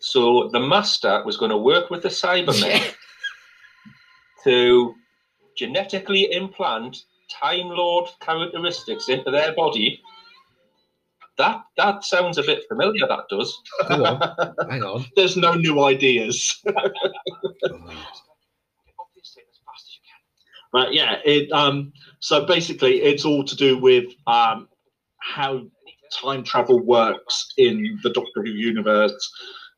So 0.00 0.50
the 0.52 0.60
master 0.60 1.22
was 1.24 1.36
going 1.36 1.50
to 1.50 1.56
work 1.56 1.90
with 1.90 2.02
the 2.02 2.08
Cybermen 2.08 2.94
to 4.44 4.94
genetically 5.56 6.32
implant 6.32 7.04
Time 7.30 7.68
Lord 7.68 8.08
characteristics 8.20 9.08
into 9.08 9.30
their 9.30 9.54
body. 9.54 10.00
That 11.38 11.62
that 11.76 12.04
sounds 12.04 12.38
a 12.38 12.42
bit 12.42 12.64
familiar. 12.68 13.06
That 13.06 13.24
does. 13.30 13.56
Go 13.88 14.04
on, 14.04 14.54
hang 14.70 14.82
on. 14.82 15.06
there's 15.16 15.36
no 15.36 15.54
new 15.54 15.84
ideas 15.84 16.60
But 20.72 20.94
yeah, 20.94 21.16
it 21.24 21.50
um 21.52 21.92
so 22.20 22.44
basically 22.46 23.02
it's 23.02 23.24
all 23.24 23.44
to 23.44 23.56
do 23.56 23.78
with 23.78 24.06
um 24.26 24.68
how 25.18 25.62
time 26.12 26.44
travel 26.44 26.80
works 26.80 27.52
in 27.56 27.98
the 28.02 28.10
Doctor 28.10 28.42
Who 28.42 28.50
universe. 28.50 29.30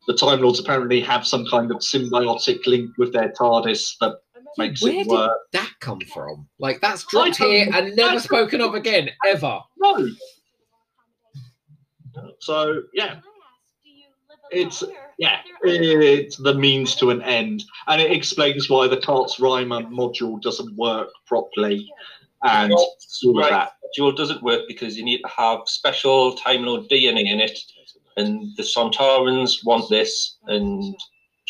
The 0.06 0.14
Time 0.14 0.40
Lords 0.40 0.58
apparently 0.58 1.00
have 1.00 1.26
some 1.26 1.46
kind 1.46 1.70
of 1.70 1.78
symbiotic 1.78 2.66
link 2.66 2.90
with 2.98 3.12
their 3.12 3.32
TARDIS 3.32 3.98
that 4.00 4.16
makes 4.31 4.31
Where 4.56 4.68
it 4.68 4.76
did 4.78 5.06
work. 5.06 5.38
that 5.52 5.70
come 5.80 6.00
from? 6.12 6.48
Like 6.58 6.80
that's 6.80 7.04
dropped 7.06 7.38
don't- 7.38 7.48
here 7.50 7.64
and 7.72 7.86
never 7.96 7.96
that's- 7.96 8.24
spoken 8.24 8.60
of 8.60 8.74
again 8.74 9.10
ever. 9.26 9.60
No. 9.78 10.08
So 12.40 12.82
yeah, 12.92 13.20
It's- 14.50 14.84
yeah, 15.18 15.40
it's 15.64 16.36
the 16.36 16.52
means 16.54 16.94
to 16.96 17.08
an 17.10 17.22
end, 17.22 17.64
and 17.88 18.02
it 18.02 18.12
explains 18.12 18.68
why 18.68 18.86
the 18.86 18.98
Kartz-Reimer 18.98 19.88
module 19.90 20.40
doesn't 20.42 20.76
work 20.76 21.08
properly, 21.26 21.88
and 22.42 22.70
all 22.72 22.96
of 23.30 23.36
Right. 23.36 23.50
that. 23.50 23.72
Dual 23.96 24.12
doesn't 24.12 24.42
work 24.42 24.62
because 24.68 24.96
you 24.96 25.04
need 25.04 25.20
to 25.22 25.28
have 25.28 25.60
special 25.66 26.34
Time 26.34 26.64
Lord 26.64 26.88
DNA 26.88 27.22
in 27.26 27.40
it, 27.40 27.58
and 28.18 28.54
the 28.56 28.62
Sontarans 28.62 29.64
want 29.64 29.88
this, 29.88 30.36
and 30.48 30.94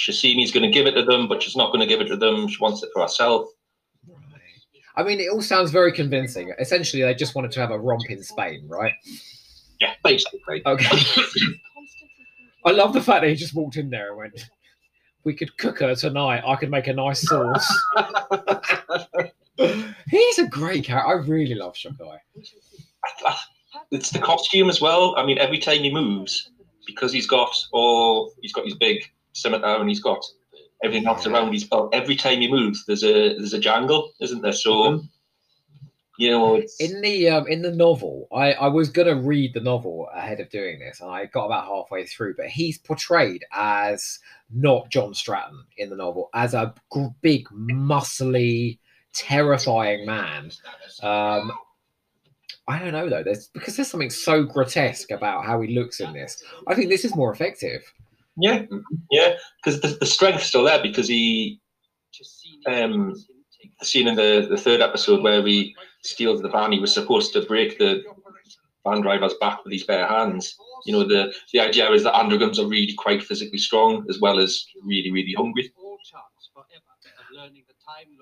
Chessene's 0.02 0.50
going 0.50 0.64
to 0.64 0.70
give 0.70 0.86
it 0.86 0.92
to 0.92 1.04
them, 1.04 1.28
but 1.28 1.42
she's 1.42 1.54
not 1.56 1.68
going 1.68 1.80
to 1.80 1.86
give 1.86 2.00
it 2.00 2.08
to 2.08 2.16
them. 2.16 2.48
She 2.48 2.58
wants 2.60 2.82
it 2.82 2.90
for 2.92 3.02
herself. 3.02 3.48
I 4.96 5.04
mean, 5.04 5.20
it 5.20 5.30
all 5.30 5.40
sounds 5.40 5.70
very 5.70 5.92
convincing. 5.92 6.52
Essentially, 6.58 7.02
they 7.02 7.14
just 7.14 7.36
wanted 7.36 7.52
to 7.52 7.60
have 7.60 7.70
a 7.70 7.78
romp 7.78 8.10
in 8.10 8.22
Spain, 8.22 8.64
right? 8.66 8.92
Yeah, 9.80 9.94
basically. 10.04 10.62
Okay. 10.66 10.98
I 12.64 12.72
love 12.72 12.92
the 12.92 13.00
fact 13.00 13.22
that 13.22 13.30
he 13.30 13.36
just 13.36 13.54
walked 13.54 13.76
in 13.76 13.90
there 13.90 14.08
and 14.08 14.18
went, 14.18 14.48
"We 15.24 15.34
could 15.34 15.56
cook 15.56 15.78
her 15.80 15.94
tonight. 15.94 16.42
I 16.46 16.56
could 16.56 16.70
make 16.70 16.88
a 16.88 16.92
nice 16.92 17.22
sauce." 17.22 17.66
He's 20.10 20.38
a 20.38 20.46
great 20.46 20.84
character. 20.84 21.08
I 21.08 21.14
really 21.26 21.54
love 21.54 21.74
Shockeye. 21.74 22.18
It's 23.90 24.10
the 24.10 24.18
costume 24.18 24.68
as 24.68 24.80
well. 24.80 25.14
I 25.16 25.24
mean, 25.24 25.38
every 25.38 25.58
time 25.58 25.78
he 25.78 25.92
moves, 25.92 26.50
because 26.86 27.12
he's 27.12 27.26
got 27.26 27.54
all 27.72 28.32
he's 28.42 28.52
got 28.52 28.64
his 28.64 28.74
big 28.74 29.02
scimitar 29.32 29.80
and 29.80 29.88
he's 29.88 30.00
got 30.00 30.24
everything 30.82 31.06
else 31.06 31.26
around 31.26 31.52
his 31.52 31.64
belt. 31.64 31.94
Every 31.94 32.16
time 32.16 32.40
he 32.40 32.50
moves, 32.50 32.84
there's 32.86 33.04
a 33.04 33.36
there's 33.36 33.54
a 33.54 33.58
jangle, 33.58 34.12
isn't 34.20 34.42
there? 34.42 34.52
So 34.52 35.02
you 36.18 36.30
know, 36.30 36.56
it's, 36.56 36.78
In 36.78 37.00
the 37.00 37.30
um, 37.30 37.46
in 37.46 37.62
the 37.62 37.70
novel, 37.70 38.28
I, 38.32 38.52
I 38.52 38.68
was 38.68 38.90
gonna 38.90 39.14
read 39.14 39.54
the 39.54 39.60
novel 39.60 40.08
ahead 40.14 40.40
of 40.40 40.50
doing 40.50 40.78
this, 40.78 41.00
and 41.00 41.10
I 41.10 41.26
got 41.26 41.46
about 41.46 41.66
halfway 41.66 42.06
through. 42.06 42.34
But 42.36 42.46
he's 42.46 42.78
portrayed 42.78 43.44
as 43.52 44.18
not 44.52 44.90
John 44.90 45.14
Stratton 45.14 45.64
in 45.78 45.88
the 45.88 45.96
novel, 45.96 46.28
as 46.34 46.52
a 46.54 46.74
big, 47.22 47.48
muscly, 47.48 48.78
terrifying 49.14 50.04
man. 50.04 50.50
Um, 51.02 51.52
I 52.68 52.78
don't 52.78 52.92
know 52.92 53.08
though. 53.08 53.22
There's 53.22 53.48
because 53.48 53.76
there's 53.76 53.90
something 53.90 54.10
so 54.10 54.44
grotesque 54.44 55.10
about 55.10 55.46
how 55.46 55.60
he 55.62 55.74
looks 55.74 56.00
in 56.00 56.12
this. 56.12 56.42
I 56.66 56.74
think 56.74 56.90
this 56.90 57.04
is 57.04 57.16
more 57.16 57.32
effective. 57.32 57.82
Yeah, 58.36 58.62
yeah, 59.10 59.34
because 59.62 59.80
the, 59.80 59.88
the 60.00 60.06
strength's 60.06 60.46
still 60.46 60.64
there 60.64 60.82
because 60.82 61.08
he 61.08 61.60
um 62.66 63.14
the 63.78 63.84
scene 63.86 64.08
in 64.08 64.14
the, 64.14 64.46
the 64.48 64.56
third 64.56 64.80
episode 64.80 65.22
where 65.22 65.44
he 65.44 65.74
steals 66.02 66.42
the 66.42 66.48
van, 66.48 66.72
he 66.72 66.78
was 66.78 66.92
supposed 66.92 67.32
to 67.32 67.42
break 67.42 67.78
the 67.78 68.02
van 68.86 69.00
driver's 69.00 69.34
back 69.40 69.64
with 69.64 69.72
his 69.72 69.84
bare 69.84 70.06
hands. 70.06 70.56
You 70.86 70.92
know, 70.92 71.06
the 71.06 71.32
the 71.52 71.60
idea 71.60 71.90
is 71.92 72.02
that 72.04 72.14
Androgums 72.14 72.58
are 72.58 72.66
really 72.66 72.94
quite 72.94 73.22
physically 73.22 73.58
strong 73.58 74.04
as 74.08 74.20
well 74.20 74.38
as 74.38 74.64
really, 74.84 75.12
really 75.12 75.34
hungry. 75.36 75.72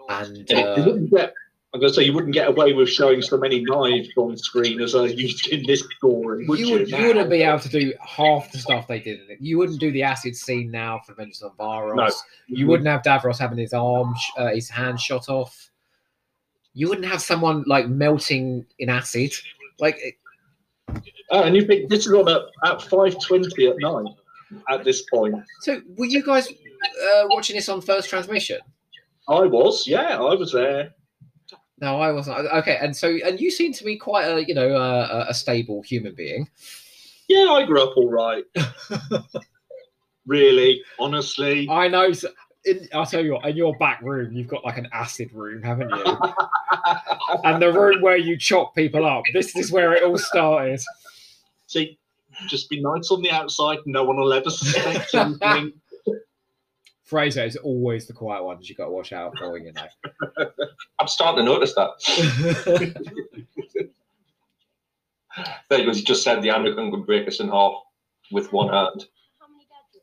And 0.09 0.51
You 0.51 0.57
uh, 0.57 0.85
wouldn't 0.87 1.11
get, 1.11 1.35
I'm 1.73 1.79
going 1.79 1.91
to 1.93 1.95
say 1.95 2.03
you 2.03 2.13
wouldn't 2.13 2.35
get 2.35 2.49
away 2.49 2.73
with 2.73 2.89
showing 2.89 3.23
so 3.23 3.37
many 3.37 3.63
knives 3.65 4.09
on 4.17 4.37
screen 4.37 4.81
as 4.81 4.97
are 4.97 5.07
used 5.07 5.47
in 5.49 5.65
this 5.67 5.85
story, 5.99 6.45
would 6.49 6.59
you, 6.59 6.67
you? 6.67 6.73
would, 6.81 6.89
you 6.91 7.07
wouldn't 7.07 7.31
be 7.31 7.43
able 7.43 7.61
to 7.61 7.69
do 7.69 7.93
half 8.05 8.51
the 8.51 8.59
stuff 8.59 8.89
they 8.89 8.99
did 8.99 9.21
in 9.21 9.31
it. 9.31 9.39
You 9.41 9.57
wouldn't 9.59 9.79
do 9.79 9.93
the 9.93 10.03
acid 10.03 10.35
scene 10.35 10.73
now 10.73 11.01
for 11.07 11.15
Vengeance 11.15 11.43
on 11.43 11.53
Varos. 11.53 11.95
No. 11.97 12.09
You 12.49 12.67
wouldn't 12.67 12.89
have 12.89 13.03
Davros 13.03 13.39
having 13.39 13.59
his 13.59 13.73
arm, 13.73 14.15
uh, 14.37 14.49
his 14.49 14.69
hand 14.69 14.99
shot 14.99 15.29
off. 15.29 15.71
You 16.75 16.89
wouldn't 16.89 17.07
have 17.07 17.23
someone 17.23 17.63
like 17.69 17.87
melting 17.89 18.67
in 18.81 18.89
acid. 18.89 19.33
Like, 19.79 19.97
it- 20.03 20.15
Oh, 21.33 21.45
and 21.45 21.55
you 21.55 21.65
think 21.65 21.89
this 21.89 22.05
is 22.05 22.13
on 22.13 22.29
at, 22.29 22.43
at 22.65 22.79
5.20 22.81 23.71
at 23.71 23.77
night 23.79 24.13
at 24.69 24.83
this 24.83 25.03
point. 25.03 25.37
so 25.61 25.81
were 25.97 26.07
you 26.07 26.25
guys 26.25 26.49
uh, 26.49 27.27
watching 27.29 27.55
this 27.55 27.69
on 27.69 27.81
first 27.81 28.09
transmission? 28.11 28.59
I 29.29 29.43
was, 29.47 29.87
yeah, 29.87 30.19
I 30.21 30.35
was 30.35 30.51
there. 30.51 30.93
No, 31.81 32.01
I 32.01 32.13
wasn't. 32.13 32.39
Okay, 32.39 32.79
and 32.81 32.95
so 32.95 33.17
and 33.25 33.41
you 33.41 33.51
seem 33.51 33.73
to 33.73 33.85
be 33.85 33.97
quite 33.97 34.25
a 34.25 34.45
you 34.47 34.55
know 34.55 34.77
a, 34.77 35.27
a 35.29 35.35
stable 35.35 35.83
human 35.83 36.15
being. 36.15 36.49
Yeah, 37.29 37.51
I 37.51 37.65
grew 37.65 37.83
up 37.83 37.97
all 37.97 38.11
right. 38.11 38.45
really, 40.27 40.83
honestly. 40.99 41.69
I 41.71 41.89
know. 41.89 42.13
So 42.13 42.29
in, 42.65 42.89
I'll 42.93 43.07
tell 43.07 43.25
you 43.25 43.35
what. 43.35 43.47
In 43.47 43.57
your 43.57 43.77
back 43.79 44.03
room, 44.03 44.33
you've 44.33 44.49
got 44.49 44.65
like 44.65 44.79
an 44.79 44.89
acid 44.93 45.33
room, 45.33 45.63
haven't 45.63 45.91
you? 45.91 46.05
and 47.45 47.63
the 47.63 47.73
room 47.73 48.03
where 48.03 48.17
you 48.17 48.37
chop 48.37 48.75
people 48.75 49.07
up. 49.07 49.25
This 49.33 49.57
is 49.57 49.73
where 49.73 49.93
it 49.95 50.03
all 50.03 50.19
started. 50.19 50.81
See, 51.67 51.99
just 52.49 52.69
be 52.69 52.81
nice 52.81 53.11
on 53.11 53.23
the 53.23 53.31
outside. 53.31 53.79
No 53.87 54.05
one 54.05 54.17
will 54.17 54.33
ever 54.33 54.51
suspect 54.51 55.15
anything. 55.15 55.73
Frazer 57.11 57.45
is 57.45 57.57
always 57.57 58.07
the 58.07 58.13
quiet 58.13 58.45
ones 58.45 58.69
you 58.69 58.77
got 58.77 58.85
to 58.85 58.91
watch 58.93 59.13
out 59.13 59.37
for, 59.37 59.59
you 59.59 59.73
know. 59.73 60.47
I'm 61.01 61.09
starting 61.09 61.45
to 61.45 61.51
notice 61.51 61.75
that. 61.75 63.05
There 65.69 65.79
he 65.79 65.85
goes. 65.85 65.97
He 65.97 66.03
just 66.03 66.25
said 66.25 66.43
the 66.43 66.49
Androgum 66.49 66.91
could 66.91 67.07
break 67.07 67.29
us 67.29 67.39
in 67.39 67.49
half 67.49 67.73
with 68.33 68.53
one 68.53 68.69
hand. 68.69 69.07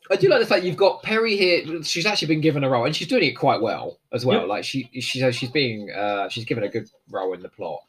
I 0.10 0.16
do 0.16 0.30
like 0.30 0.39
the 0.39 0.45
fact 0.45 0.64
you've 0.64 0.78
got 0.78 1.03
Peri 1.03 1.36
here. 1.36 1.84
She's 1.84 2.05
actually 2.05 2.30
been 2.30 2.39
given 2.39 2.64
a 2.64 2.70
role, 2.70 2.86
and 2.86 2.95
she's 2.95 3.10
doing 3.10 3.24
it 3.24 3.34
quite 3.34 3.62
well 3.62 3.99
as 4.14 4.26
well. 4.26 4.39
Yeah. 4.39 4.45
Like 4.45 4.64
she, 4.64 4.89
she's 4.93 5.36
she's 5.36 5.51
being, 5.51 5.91
uh, 5.91 6.30
she's 6.30 6.45
given 6.45 6.64
a 6.64 6.70
good 6.70 6.89
role 7.10 7.34
in 7.34 7.41
the 7.41 7.49
plot. 7.49 7.82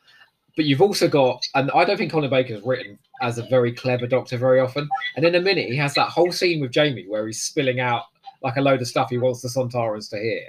But 0.57 0.65
you've 0.65 0.83
also 0.83 1.07
got, 1.07 1.47
and 1.55 1.71
I 1.71 1.85
don't 1.85 1.97
think 1.97 2.11
Colin 2.11 2.29
Baker 2.29 2.55
Baker's 2.55 2.67
written 2.67 2.99
as 3.23 3.39
a 3.39 3.45
very 3.45 3.73
clever 3.73 4.09
Doctor 4.09 4.37
very 4.37 4.59
often. 4.59 4.89
And 5.15 5.25
in 5.25 5.37
a 5.37 5.41
minute, 5.41 5.67
he 5.67 5.77
has 5.77 5.95
that 5.95 6.09
whole 6.09 6.33
scene 6.33 6.61
with 6.61 6.73
Jamie 6.73 7.07
where 7.07 7.25
he's 7.29 7.41
spilling 7.41 7.79
out 7.79 8.03
like 8.43 8.57
a 8.57 8.61
load 8.61 8.81
of 8.81 8.89
stuff 8.89 9.11
he 9.11 9.19
wants 9.19 9.43
the 9.43 9.49
Sontarans 9.49 10.11
to 10.11 10.19
hear. 10.19 10.43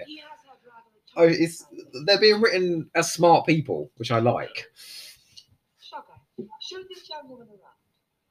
Oh, 1.15 1.23
it's 1.23 1.65
they're 2.05 2.19
being 2.19 2.39
written 2.41 2.89
as 2.95 3.11
smart 3.11 3.45
people, 3.45 3.91
which 3.97 4.11
I 4.11 4.19
like. 4.19 4.67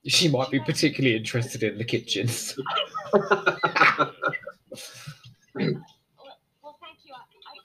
She 0.06 0.28
might 0.28 0.50
be 0.50 0.60
particularly 0.60 1.16
interested 1.16 1.62
in 1.62 1.76
the 1.76 1.84
kitchens. 1.84 2.58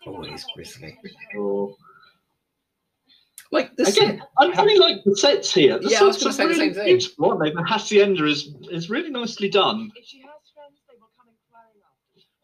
Always 0.06 0.46
grisly. 0.54 0.98
Oh. 1.38 1.76
Like 3.52 3.76
the 3.78 3.88
Again, 3.88 4.22
I 4.40 4.48
really 4.48 4.80
like 4.80 5.04
the 5.06 5.16
sets 5.16 5.54
here. 5.54 5.80
The 5.80 5.90
Yeah, 5.90 6.00
I 6.02 6.04
was 6.06 6.20
sets 6.20 6.38
gonna 6.38 6.50
are 6.50 6.54
say 6.56 6.70
the 6.70 6.74
same 6.74 6.74
thing. 6.74 6.86
beautiful, 6.98 7.30
aren't 7.30 7.44
they? 7.44 7.52
The 7.52 7.64
hacienda 7.64 8.26
is 8.26 8.54
is 8.72 8.90
really 8.90 9.12
nicely 9.12 9.48
done. 9.48 9.92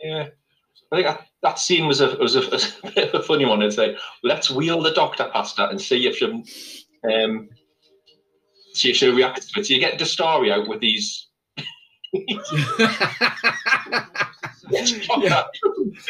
Yeah. 0.02 0.28
I 0.92 0.96
think 0.96 1.08
that, 1.08 1.28
that 1.44 1.60
scene 1.60 1.88
was 1.88 2.02
a 2.02 2.18
was 2.18 2.36
a, 2.36 2.42
a 2.88 2.92
bit 2.92 3.14
of 3.14 3.22
a 3.22 3.24
funny 3.24 3.46
one. 3.46 3.62
It's 3.62 3.78
like 3.78 3.98
let's 4.24 4.50
wheel 4.50 4.82
the 4.82 4.92
doctor 4.92 5.30
past 5.32 5.58
that 5.58 5.70
and 5.70 5.80
see 5.80 6.08
if 6.08 6.18
she 6.18 6.26
um 7.04 7.50
see 8.74 8.90
if 8.92 8.98
she 8.98 9.08
reacts 9.08 9.52
to 9.52 9.60
it. 9.60 9.66
So 9.66 9.74
you 9.74 9.80
get 9.80 10.00
the 10.00 10.06
story 10.06 10.52
out 10.52 10.68
with 10.68 10.80
these. 10.82 11.28
Yeah. 14.72 15.44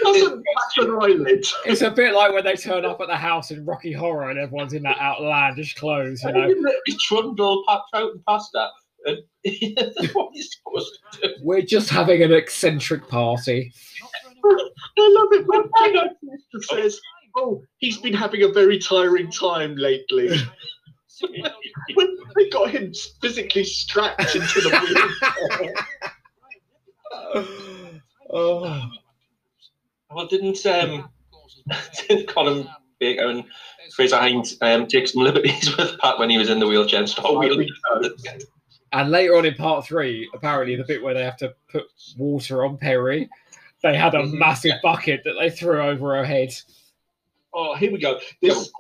Doesn't 0.04 0.44
catch 0.44 0.78
an 0.78 0.92
eyelid. 1.02 1.46
It's 1.66 1.82
a 1.82 1.92
bit 1.92 2.14
like 2.14 2.34
when 2.34 2.44
they 2.44 2.56
turn 2.56 2.86
up 2.86 3.00
at 3.02 3.08
the 3.08 3.16
house 3.16 3.52
in 3.52 3.66
Rocky 3.66 3.94
Horror 3.94 4.30
and 4.30 4.40
everyone's 4.40 4.74
in 4.74 4.84
that 4.84 5.00
outlandish 5.00 5.76
clothes, 5.76 6.24
you 6.24 6.32
know. 6.32 6.54
He 6.86 6.98
trundled 7.02 7.66
out 7.70 7.84
and 7.94 8.26
past 8.26 8.52
her. 8.56 8.70
What 10.14 10.36
supposed 10.36 11.00
to 11.14 11.28
do. 11.28 11.34
We're 11.42 11.62
just 11.62 11.90
having 11.90 12.22
an 12.24 12.34
eccentric 12.34 13.08
party. 13.08 13.72
I 14.46 14.60
love 14.98 15.28
it 15.32 15.48
when 15.48 15.64
says, 16.62 17.00
"Oh, 17.38 17.64
he's 17.78 17.98
been 17.98 18.14
having 18.14 18.44
a 18.44 18.50
very 18.50 18.78
tiring 18.80 19.32
time 19.32 19.76
lately." 19.76 20.30
when 21.94 22.18
they 22.36 22.50
got 22.50 22.72
him 22.72 22.94
physically 23.22 23.64
strapped 23.64 24.36
into 24.36 24.62
the 24.62 24.70
wheel. 27.34 27.46
oh. 28.34 28.90
Well, 30.12 30.28
didn't 30.28 30.66
um 30.66 31.10
didn't 32.08 32.28
Colin 32.28 32.68
Baker 33.00 33.28
and 33.28 33.44
Frazer 33.96 34.18
Hines 34.18 34.58
um, 34.62 34.88
take 34.88 35.08
some 35.08 35.24
liberties 35.24 35.76
with 35.78 35.98
Pat 36.00 36.20
when 36.20 36.30
he 36.30 36.38
was 36.38 36.50
in 36.50 36.60
the 36.60 36.68
wheelchair 36.68 37.00
and 37.00 37.10
start 37.10 37.38
wheeling? 37.38 37.70
And 38.92 39.12
later 39.12 39.36
on 39.38 39.46
in 39.46 39.54
part 39.56 39.86
three, 39.86 40.30
apparently 40.34 40.76
the 40.76 40.84
bit 40.84 41.02
where 41.04 41.14
they 41.14 41.24
have 41.24 41.38
to 41.38 41.54
put 41.72 41.84
water 42.18 42.66
on 42.66 42.78
Peri, 42.78 43.30
they 43.84 43.96
had 43.96 44.16
a 44.16 44.20
Mhm. 44.24 44.34
massive 44.38 44.74
bucket 44.84 45.22
that 45.26 45.34
they 45.40 45.50
threw 45.50 45.82
over 45.82 46.16
her 46.16 46.26
head. 46.26 46.54
Oh, 47.54 47.76
here 47.76 47.92
we 47.92 47.98
go. 48.00 48.20
This 48.42 48.72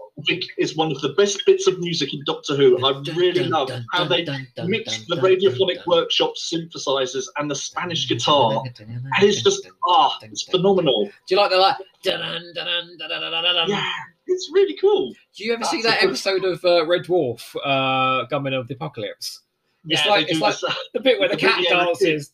is 0.57 0.75
one 0.75 0.91
of 0.91 0.99
the 1.01 1.09
best 1.09 1.41
bits 1.45 1.65
of 1.67 1.79
music 1.79 2.13
in 2.13 2.21
Doctor 2.25 2.55
Who. 2.55 2.83
I 2.85 2.99
really 3.15 3.45
love 3.45 3.71
how 3.93 4.03
they 4.03 4.25
mix 4.65 5.05
the 5.07 5.15
radiophonic 5.15 5.85
workshop 5.87 6.33
synthesizers 6.35 7.25
and 7.37 7.49
the 7.49 7.55
Spanish 7.55 8.07
guitar. 8.07 8.61
And 8.79 9.23
it's 9.23 9.41
just 9.41 9.67
ah, 9.87 10.17
it's 10.21 10.43
phenomenal. 10.43 11.05
Do 11.05 11.11
you 11.35 11.37
like 11.37 11.49
the 11.51 11.57
like? 11.57 11.77
Yeah, 13.67 13.91
it's 14.27 14.49
really 14.53 14.75
cool. 14.77 15.13
Do 15.35 15.43
you 15.43 15.53
ever 15.53 15.63
see 15.63 15.81
that 15.83 16.01
good- 16.01 16.09
episode 16.09 16.45
of 16.45 16.63
uh, 16.65 16.85
Red 16.85 17.05
Dwarf, 17.05 17.55
uh, 17.63 18.25
Gunmen 18.25 18.53
of 18.53 18.67
the 18.67 18.75
Apocalypse? 18.75 19.41
It's 19.87 20.05
Yeah, 20.05 20.11
like 20.11 20.29
it's 20.29 20.39
like 20.39 20.55
uh, 20.67 20.73
the 20.93 20.99
bit 20.99 21.19
where 21.19 21.29
the 21.29 21.37
cat 21.45 21.63
dances. 21.69 22.33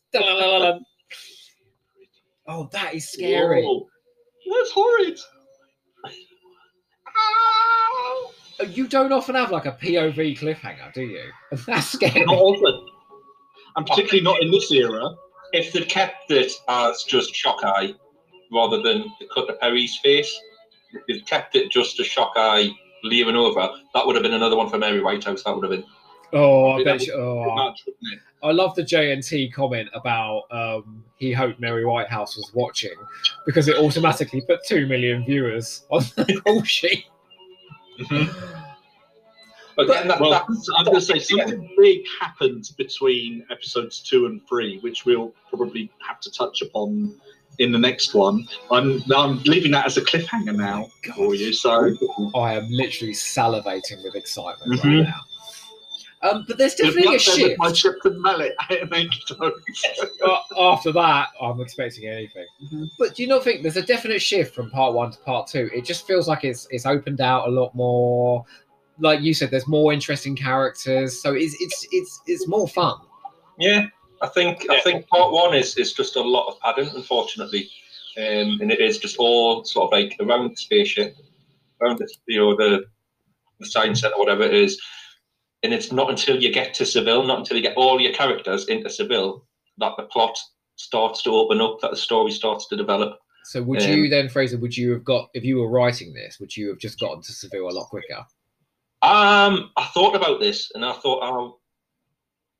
Oh, 2.47 2.69
that 2.71 2.93
is 2.93 3.09
scary. 3.09 3.63
Whoa. 3.63 3.87
That's 4.51 4.71
horrid. 4.71 5.19
Oh, 7.17 8.31
You 8.67 8.87
don't 8.87 9.11
often 9.11 9.35
have 9.35 9.51
like 9.51 9.65
a 9.65 9.71
POV 9.73 10.37
cliffhanger, 10.37 10.93
do 10.93 11.01
you? 11.01 11.23
That's 11.67 11.87
scary. 11.87 12.25
Not 12.25 12.35
often. 12.35 12.85
And 13.75 13.85
particularly 13.85 14.21
not 14.23 14.41
in 14.41 14.51
this 14.51 14.71
era. 14.71 15.09
If 15.53 15.73
they'd 15.73 15.89
kept 15.89 16.31
it 16.31 16.51
as 16.67 17.03
just 17.03 17.33
Shockeye 17.33 17.93
rather 18.51 18.81
than 18.81 19.05
the 19.19 19.27
cut 19.33 19.47
to 19.47 19.53
Peri's 19.53 19.97
face, 19.97 20.33
if 20.93 21.01
they'd 21.07 21.25
kept 21.25 21.55
it 21.55 21.71
just 21.71 21.99
a 21.99 22.03
Shockeye 22.03 22.69
leering 23.03 23.35
over, 23.35 23.69
that 23.93 24.05
would 24.05 24.15
have 24.15 24.23
been 24.23 24.33
another 24.33 24.55
one 24.55 24.69
for 24.69 24.77
Mary 24.77 25.01
Whitehouse. 25.01 25.43
That 25.43 25.55
would 25.55 25.63
have 25.63 25.71
been. 25.71 25.83
Oh, 26.35 26.71
I 26.73 26.77
That 26.79 26.85
bet 26.85 26.93
was 26.95 27.07
you, 27.07 27.13
oh. 27.15 27.55
much. 27.55 27.83
I 28.43 28.51
love 28.51 28.75
the 28.75 28.83
JNT 28.83 29.51
comment 29.53 29.89
about 29.93 30.43
um, 30.51 31.03
he 31.17 31.31
hoped 31.31 31.59
Mary 31.59 31.83
Whitehouse 31.85 32.35
was 32.37 32.51
watching 32.53 32.91
because 33.45 33.67
it 33.67 33.77
automatically 33.77 34.41
put 34.41 34.59
two 34.67 34.85
million 34.85 35.25
viewers 35.25 35.85
on 35.89 36.03
the 36.15 36.41
call 36.45 36.61
sheet. 36.63 37.05
Again, 39.77 40.07
that, 40.07 40.19
Well, 40.21 40.29
that, 40.31 40.45
I'm 40.77 40.85
going 40.85 40.95
to 40.97 41.01
say 41.01 41.19
something 41.19 41.69
big 41.77 42.03
happened 42.21 42.69
between 42.77 43.45
episodes 43.51 43.99
two 43.99 44.25
and 44.25 44.41
three, 44.47 44.79
which 44.79 45.05
we'll 45.05 45.33
probably 45.49 45.91
have 46.07 46.19
to 46.21 46.31
touch 46.31 46.61
upon 46.61 47.13
in 47.59 47.71
the 47.71 47.79
next 47.79 48.13
one. 48.13 48.47
I'm 48.71 49.01
I'm 49.15 49.41
leaving 49.43 49.71
that 49.71 49.85
as 49.85 49.97
a 49.97 50.01
cliffhanger 50.01 50.55
now 50.55 50.89
for 51.15 51.35
you. 51.35 51.51
So 51.51 51.93
I 52.35 52.53
am 52.53 52.67
literally 52.69 53.13
salivating 53.13 54.03
with 54.03 54.15
excitement 54.15 54.79
Mhm. 54.81 54.83
right 54.83 55.07
now. 55.07 55.21
Um, 56.21 56.45
but 56.47 56.57
there's 56.57 56.75
definitely 56.75 57.03
a 57.03 57.11
luck 57.11 57.21
then 57.25 57.41
with 57.41 57.49
shift. 57.49 57.59
my 57.59 57.71
chipped 57.71 58.05
and 58.05 58.21
mallet 58.21 58.55
and 58.69 59.13
toes. 59.27 59.53
Uh, 60.25 60.37
after 60.57 60.91
that, 60.93 61.29
I'm 61.39 61.59
expecting 61.59 62.07
anything. 62.07 62.47
But 62.97 63.15
do 63.15 63.23
you 63.23 63.29
not 63.29 63.43
think 63.43 63.61
there's 63.61 63.77
a 63.77 63.81
definite 63.81 64.21
shift 64.21 64.55
from 64.55 64.71
part 64.71 64.93
one 64.93 65.11
to 65.11 65.19
part 65.19 65.47
two? 65.47 65.69
It 65.73 65.85
just 65.85 66.07
feels 66.07 66.27
like 66.27 66.43
it's 66.43 66.67
it's 66.71 66.85
opened 66.85 67.21
out 67.21 67.47
a 67.47 67.51
lot 67.51 67.75
more. 67.75 68.45
Like 68.99 69.21
you 69.21 69.33
said, 69.33 69.51
there's 69.51 69.67
more 69.67 69.91
interesting 69.93 70.35
characters, 70.35 71.21
so 71.21 71.33
it's 71.33 71.55
it's 71.59 71.87
it's 71.91 72.21
it's 72.25 72.47
more 72.47 72.67
fun. 72.67 72.97
yeah, 73.59 73.87
I 74.21 74.27
think 74.27 74.65
I 74.69 74.79
think 74.81 75.07
part 75.07 75.31
one 75.31 75.53
is 75.53 75.77
is 75.77 75.93
just 75.93 76.15
a 76.15 76.21
lot 76.21 76.47
of 76.47 76.59
padding, 76.61 76.89
unfortunately, 76.95 77.69
um, 78.17 78.59
and 78.61 78.71
it 78.71 78.79
is 78.79 78.97
just 78.97 79.17
all 79.17 79.63
sort 79.65 79.87
of 79.87 79.91
like 79.91 80.15
around 80.19 80.51
the 80.51 80.55
spaceship, 80.55 81.15
around 81.81 81.99
the 81.99 82.09
you 82.27 82.39
know 82.39 82.55
the 82.55 82.85
the 83.59 83.65
science 83.65 84.01
center, 84.01 84.17
whatever 84.17 84.43
it 84.43 84.53
is. 84.53 84.81
And 85.65 85.73
it's 85.73 85.91
not 85.91 86.11
until 86.11 86.39
you 86.39 86.53
get 86.53 86.75
to 86.75 86.85
Seville, 86.85 87.23
not 87.23 87.39
until 87.39 87.57
you 87.57 87.63
get 87.63 87.75
all 87.75 87.99
your 87.99 88.13
characters 88.13 88.67
into 88.67 88.87
Seville, 88.87 89.43
that 89.79 89.93
the 89.97 90.03
plot 90.03 90.37
starts 90.75 91.23
to 91.23 91.31
open 91.31 91.59
up, 91.59 91.81
that 91.81 91.89
the 91.89 91.97
story 91.97 92.29
starts 92.29 92.67
to 92.67 92.75
develop. 92.75 93.17
So 93.45 93.63
would 93.63 93.81
Um, 93.81 93.89
you 93.89 94.07
then, 94.07 94.29
Frazer? 94.29 94.59
Would 94.59 94.77
you 94.77 94.91
have 94.91 95.03
got 95.03 95.31
if 95.33 95.43
you 95.43 95.57
were 95.57 95.67
writing 95.67 96.13
this? 96.13 96.39
Would 96.39 96.55
you 96.55 96.67
have 96.69 96.77
just 96.77 96.99
gotten 96.99 97.23
to 97.23 97.31
Seville 97.31 97.67
a 97.67 97.71
lot 97.71 97.89
quicker? 97.89 98.23
Um, 99.01 99.71
I 99.75 99.85
thought 99.91 100.15
about 100.15 100.39
this, 100.39 100.71
and 100.75 100.85
I 100.85 100.93
thought 100.93 101.23
I 101.23 101.51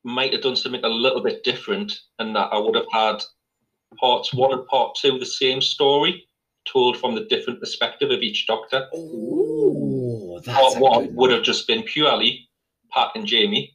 might 0.04 0.34
have 0.34 0.42
done 0.42 0.56
something 0.56 0.84
a 0.84 0.90
little 0.90 1.22
bit 1.22 1.44
different, 1.44 2.00
and 2.18 2.36
that 2.36 2.50
I 2.52 2.58
would 2.58 2.76
have 2.76 2.92
had 2.92 3.22
parts 4.00 4.34
one 4.34 4.52
and 4.52 4.66
part 4.66 4.96
two 4.96 5.20
the 5.20 5.28
same 5.28 5.62
story, 5.62 6.28
told 6.66 6.98
from 6.98 7.14
the 7.14 7.26
different 7.26 7.60
perspective 7.60 8.10
of 8.10 8.24
each 8.24 8.48
Doctor. 8.48 8.90
Ooh, 8.96 10.42
that's 10.44 10.58
Part 10.58 10.80
one 10.80 11.14
would 11.14 11.30
have 11.30 11.44
just 11.44 11.68
been 11.68 11.84
purely 11.84 12.50
Pat 12.92 13.12
and 13.16 13.26
Jamie. 13.26 13.74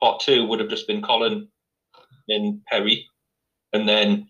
Part 0.00 0.20
two 0.20 0.46
would 0.46 0.60
have 0.60 0.68
just 0.68 0.86
been 0.86 1.02
Colin 1.02 1.48
and 2.28 2.64
Peri, 2.66 3.04
and 3.72 3.88
then 3.88 4.28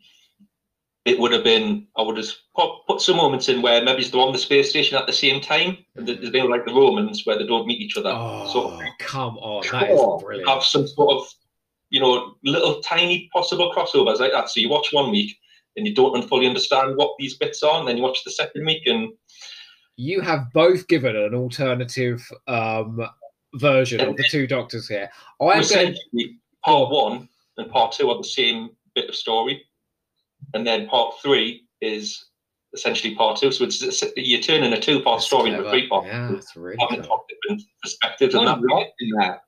it 1.05 1.18
would 1.18 1.32
have 1.32 1.45
been 1.45 1.86
I 1.97 2.03
would 2.03 2.16
have 2.16 2.26
put, 2.86 3.01
some 3.01 3.16
moments 3.16 3.49
in 3.49 3.62
where 3.62 3.82
maybe 3.84 4.05
they're 4.05 4.20
on 4.20 4.32
the 4.32 4.39
space 4.39 4.70
station 4.70 4.97
at 4.97 5.07
the 5.07 5.12
same 5.12 5.41
time, 5.41 5.78
and 5.97 6.07
they- 6.07 6.14
they're 6.30 6.49
like 6.49 6.64
the 6.66 6.72
Romans 6.74 7.24
where 7.24 7.39
they 7.39 7.47
don't 7.47 7.66
meet 7.66 7.80
each 7.80 7.97
other. 7.97 8.11
Oh, 8.14 8.51
sort 8.53 8.74
of 8.74 8.80
come 8.99 9.36
on, 9.39 9.62
that 9.72 9.91
is 9.91 9.99
Sure. 9.99 10.18
brilliant. 10.20 10.49
have 10.49 10.64
some 10.64 10.86
sort 10.86 11.16
of 11.16 11.28
you 11.91 12.01
know 12.01 12.34
little 12.45 12.80
tiny 12.82 13.28
possible 13.32 13.72
crossovers 13.74 14.20
like 14.20 14.32
that. 14.32 14.49
So 14.51 14.61
you 14.61 14.68
watch 14.68 14.89
one 14.93 15.11
week 15.11 15.36
and 15.76 15.86
you 15.86 15.95
don't 15.95 16.26
fully 16.28 16.47
understand 16.47 16.97
what 16.97 17.14
these 17.18 17.36
bits 17.36 17.62
are, 17.62 17.78
and 17.78 17.86
then 17.89 17.97
you 17.99 18.03
watch 18.03 18.24
the 18.24 18.30
second 18.30 18.64
week 18.64 18.86
and 18.86 19.12
You 19.97 20.20
have 20.20 20.53
both 20.55 20.86
given 20.89 21.16
an 21.16 21.34
alternative 21.34 22.20
um, 22.47 23.01
version 23.55 24.01
of 24.01 24.16
the 24.16 24.24
two 24.30 24.46
doctors 24.46 24.88
here. 24.88 25.11
I'm 25.40 25.49
going. 25.49 25.61
essentially 25.61 26.38
part 26.64 26.90
one 26.90 27.28
and 27.57 27.70
part 27.70 27.92
two 27.92 28.11
are 28.11 28.16
the 28.16 28.24
same 28.24 28.70
bit 28.94 29.09
of 29.09 29.14
story, 29.14 29.64
and 30.55 30.66
then 30.66 30.88
part 30.88 31.14
three 31.22 31.64
is 31.80 32.26
essentially 32.74 33.14
part 33.14 33.38
two. 33.38 33.51
So 33.51 33.64
it's, 33.64 33.82
it's 33.82 34.03
you're 34.16 34.40
turning 34.40 34.72
a 34.72 34.80
two-part 34.80 35.22
story 35.22 35.51
into 35.51 35.64
a 35.64 35.70
three-part. 35.70 36.07
Yeah, 36.07 36.30
that's 36.32 36.57
really 36.57 36.76
Having 36.78 37.05
cool. 37.05 37.24
different 37.28 37.62
perspectives 37.82 38.34
and 38.34 38.46
that. 38.46 38.57
I'm 38.57 38.64
right 38.64 38.88
in 39.01 39.11
that. 39.20 39.42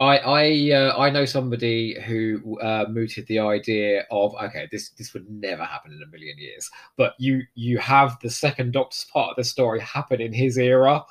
I 0.00 0.18
I 0.18 0.72
uh, 0.72 0.98
I 0.98 1.10
know 1.10 1.26
somebody 1.26 2.00
who 2.00 2.58
uh, 2.60 2.86
mooted 2.88 3.26
the 3.26 3.38
idea 3.38 4.06
of 4.10 4.34
okay, 4.36 4.66
this 4.72 4.90
this 4.90 5.12
would 5.12 5.28
never 5.28 5.64
happen 5.64 5.92
in 5.92 6.02
a 6.02 6.10
million 6.10 6.38
years, 6.38 6.70
but 6.96 7.14
you 7.18 7.42
you 7.54 7.76
have 7.78 8.18
the 8.20 8.30
second 8.30 8.72
Doctor's 8.72 9.06
part 9.12 9.30
of 9.30 9.36
the 9.36 9.44
story 9.44 9.78
happen 9.80 10.20
in 10.20 10.32
his 10.32 10.56
era, 10.56 11.04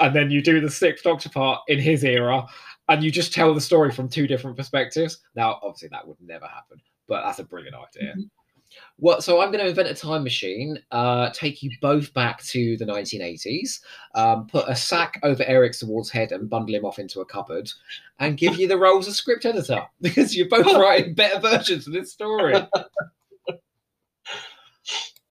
and 0.00 0.14
then 0.14 0.30
you 0.30 0.42
do 0.42 0.60
the 0.60 0.70
sixth 0.70 1.04
Doctor 1.04 1.28
part 1.28 1.62
in 1.68 1.78
his 1.78 2.04
era, 2.04 2.46
and 2.88 3.04
you 3.04 3.10
just 3.10 3.32
tell 3.32 3.54
the 3.54 3.60
story 3.60 3.92
from 3.92 4.08
two 4.08 4.26
different 4.26 4.56
perspectives. 4.56 5.18
Now, 5.34 5.60
obviously, 5.62 5.88
that 5.92 6.06
would 6.06 6.16
never 6.20 6.46
happen, 6.46 6.80
but 7.06 7.22
that's 7.22 7.38
a 7.38 7.44
brilliant 7.44 7.76
idea. 7.76 8.14
Well, 8.98 9.20
so 9.20 9.40
I'm 9.40 9.50
going 9.50 9.64
to 9.64 9.68
invent 9.68 9.88
a 9.88 9.94
time 9.94 10.22
machine, 10.22 10.78
uh, 10.90 11.30
take 11.30 11.62
you 11.62 11.70
both 11.80 12.12
back 12.14 12.42
to 12.44 12.76
the 12.76 12.84
1980s, 12.84 13.80
um, 14.14 14.46
put 14.46 14.68
a 14.68 14.76
sack 14.76 15.18
over 15.22 15.42
Eric 15.46 15.74
Saward's 15.74 16.10
head 16.10 16.32
and 16.32 16.48
bundle 16.48 16.74
him 16.74 16.84
off 16.84 16.98
into 16.98 17.20
a 17.20 17.24
cupboard, 17.24 17.70
and 18.18 18.36
give 18.36 18.56
you 18.58 18.68
the 18.68 18.78
roles 18.78 19.08
of 19.08 19.14
script 19.14 19.44
editor 19.44 19.82
because 20.00 20.36
you're 20.36 20.48
both 20.48 20.66
writing 20.66 21.14
better 21.14 21.40
versions 21.40 21.86
of 21.86 21.92
this 21.92 22.12
story. 22.12 22.54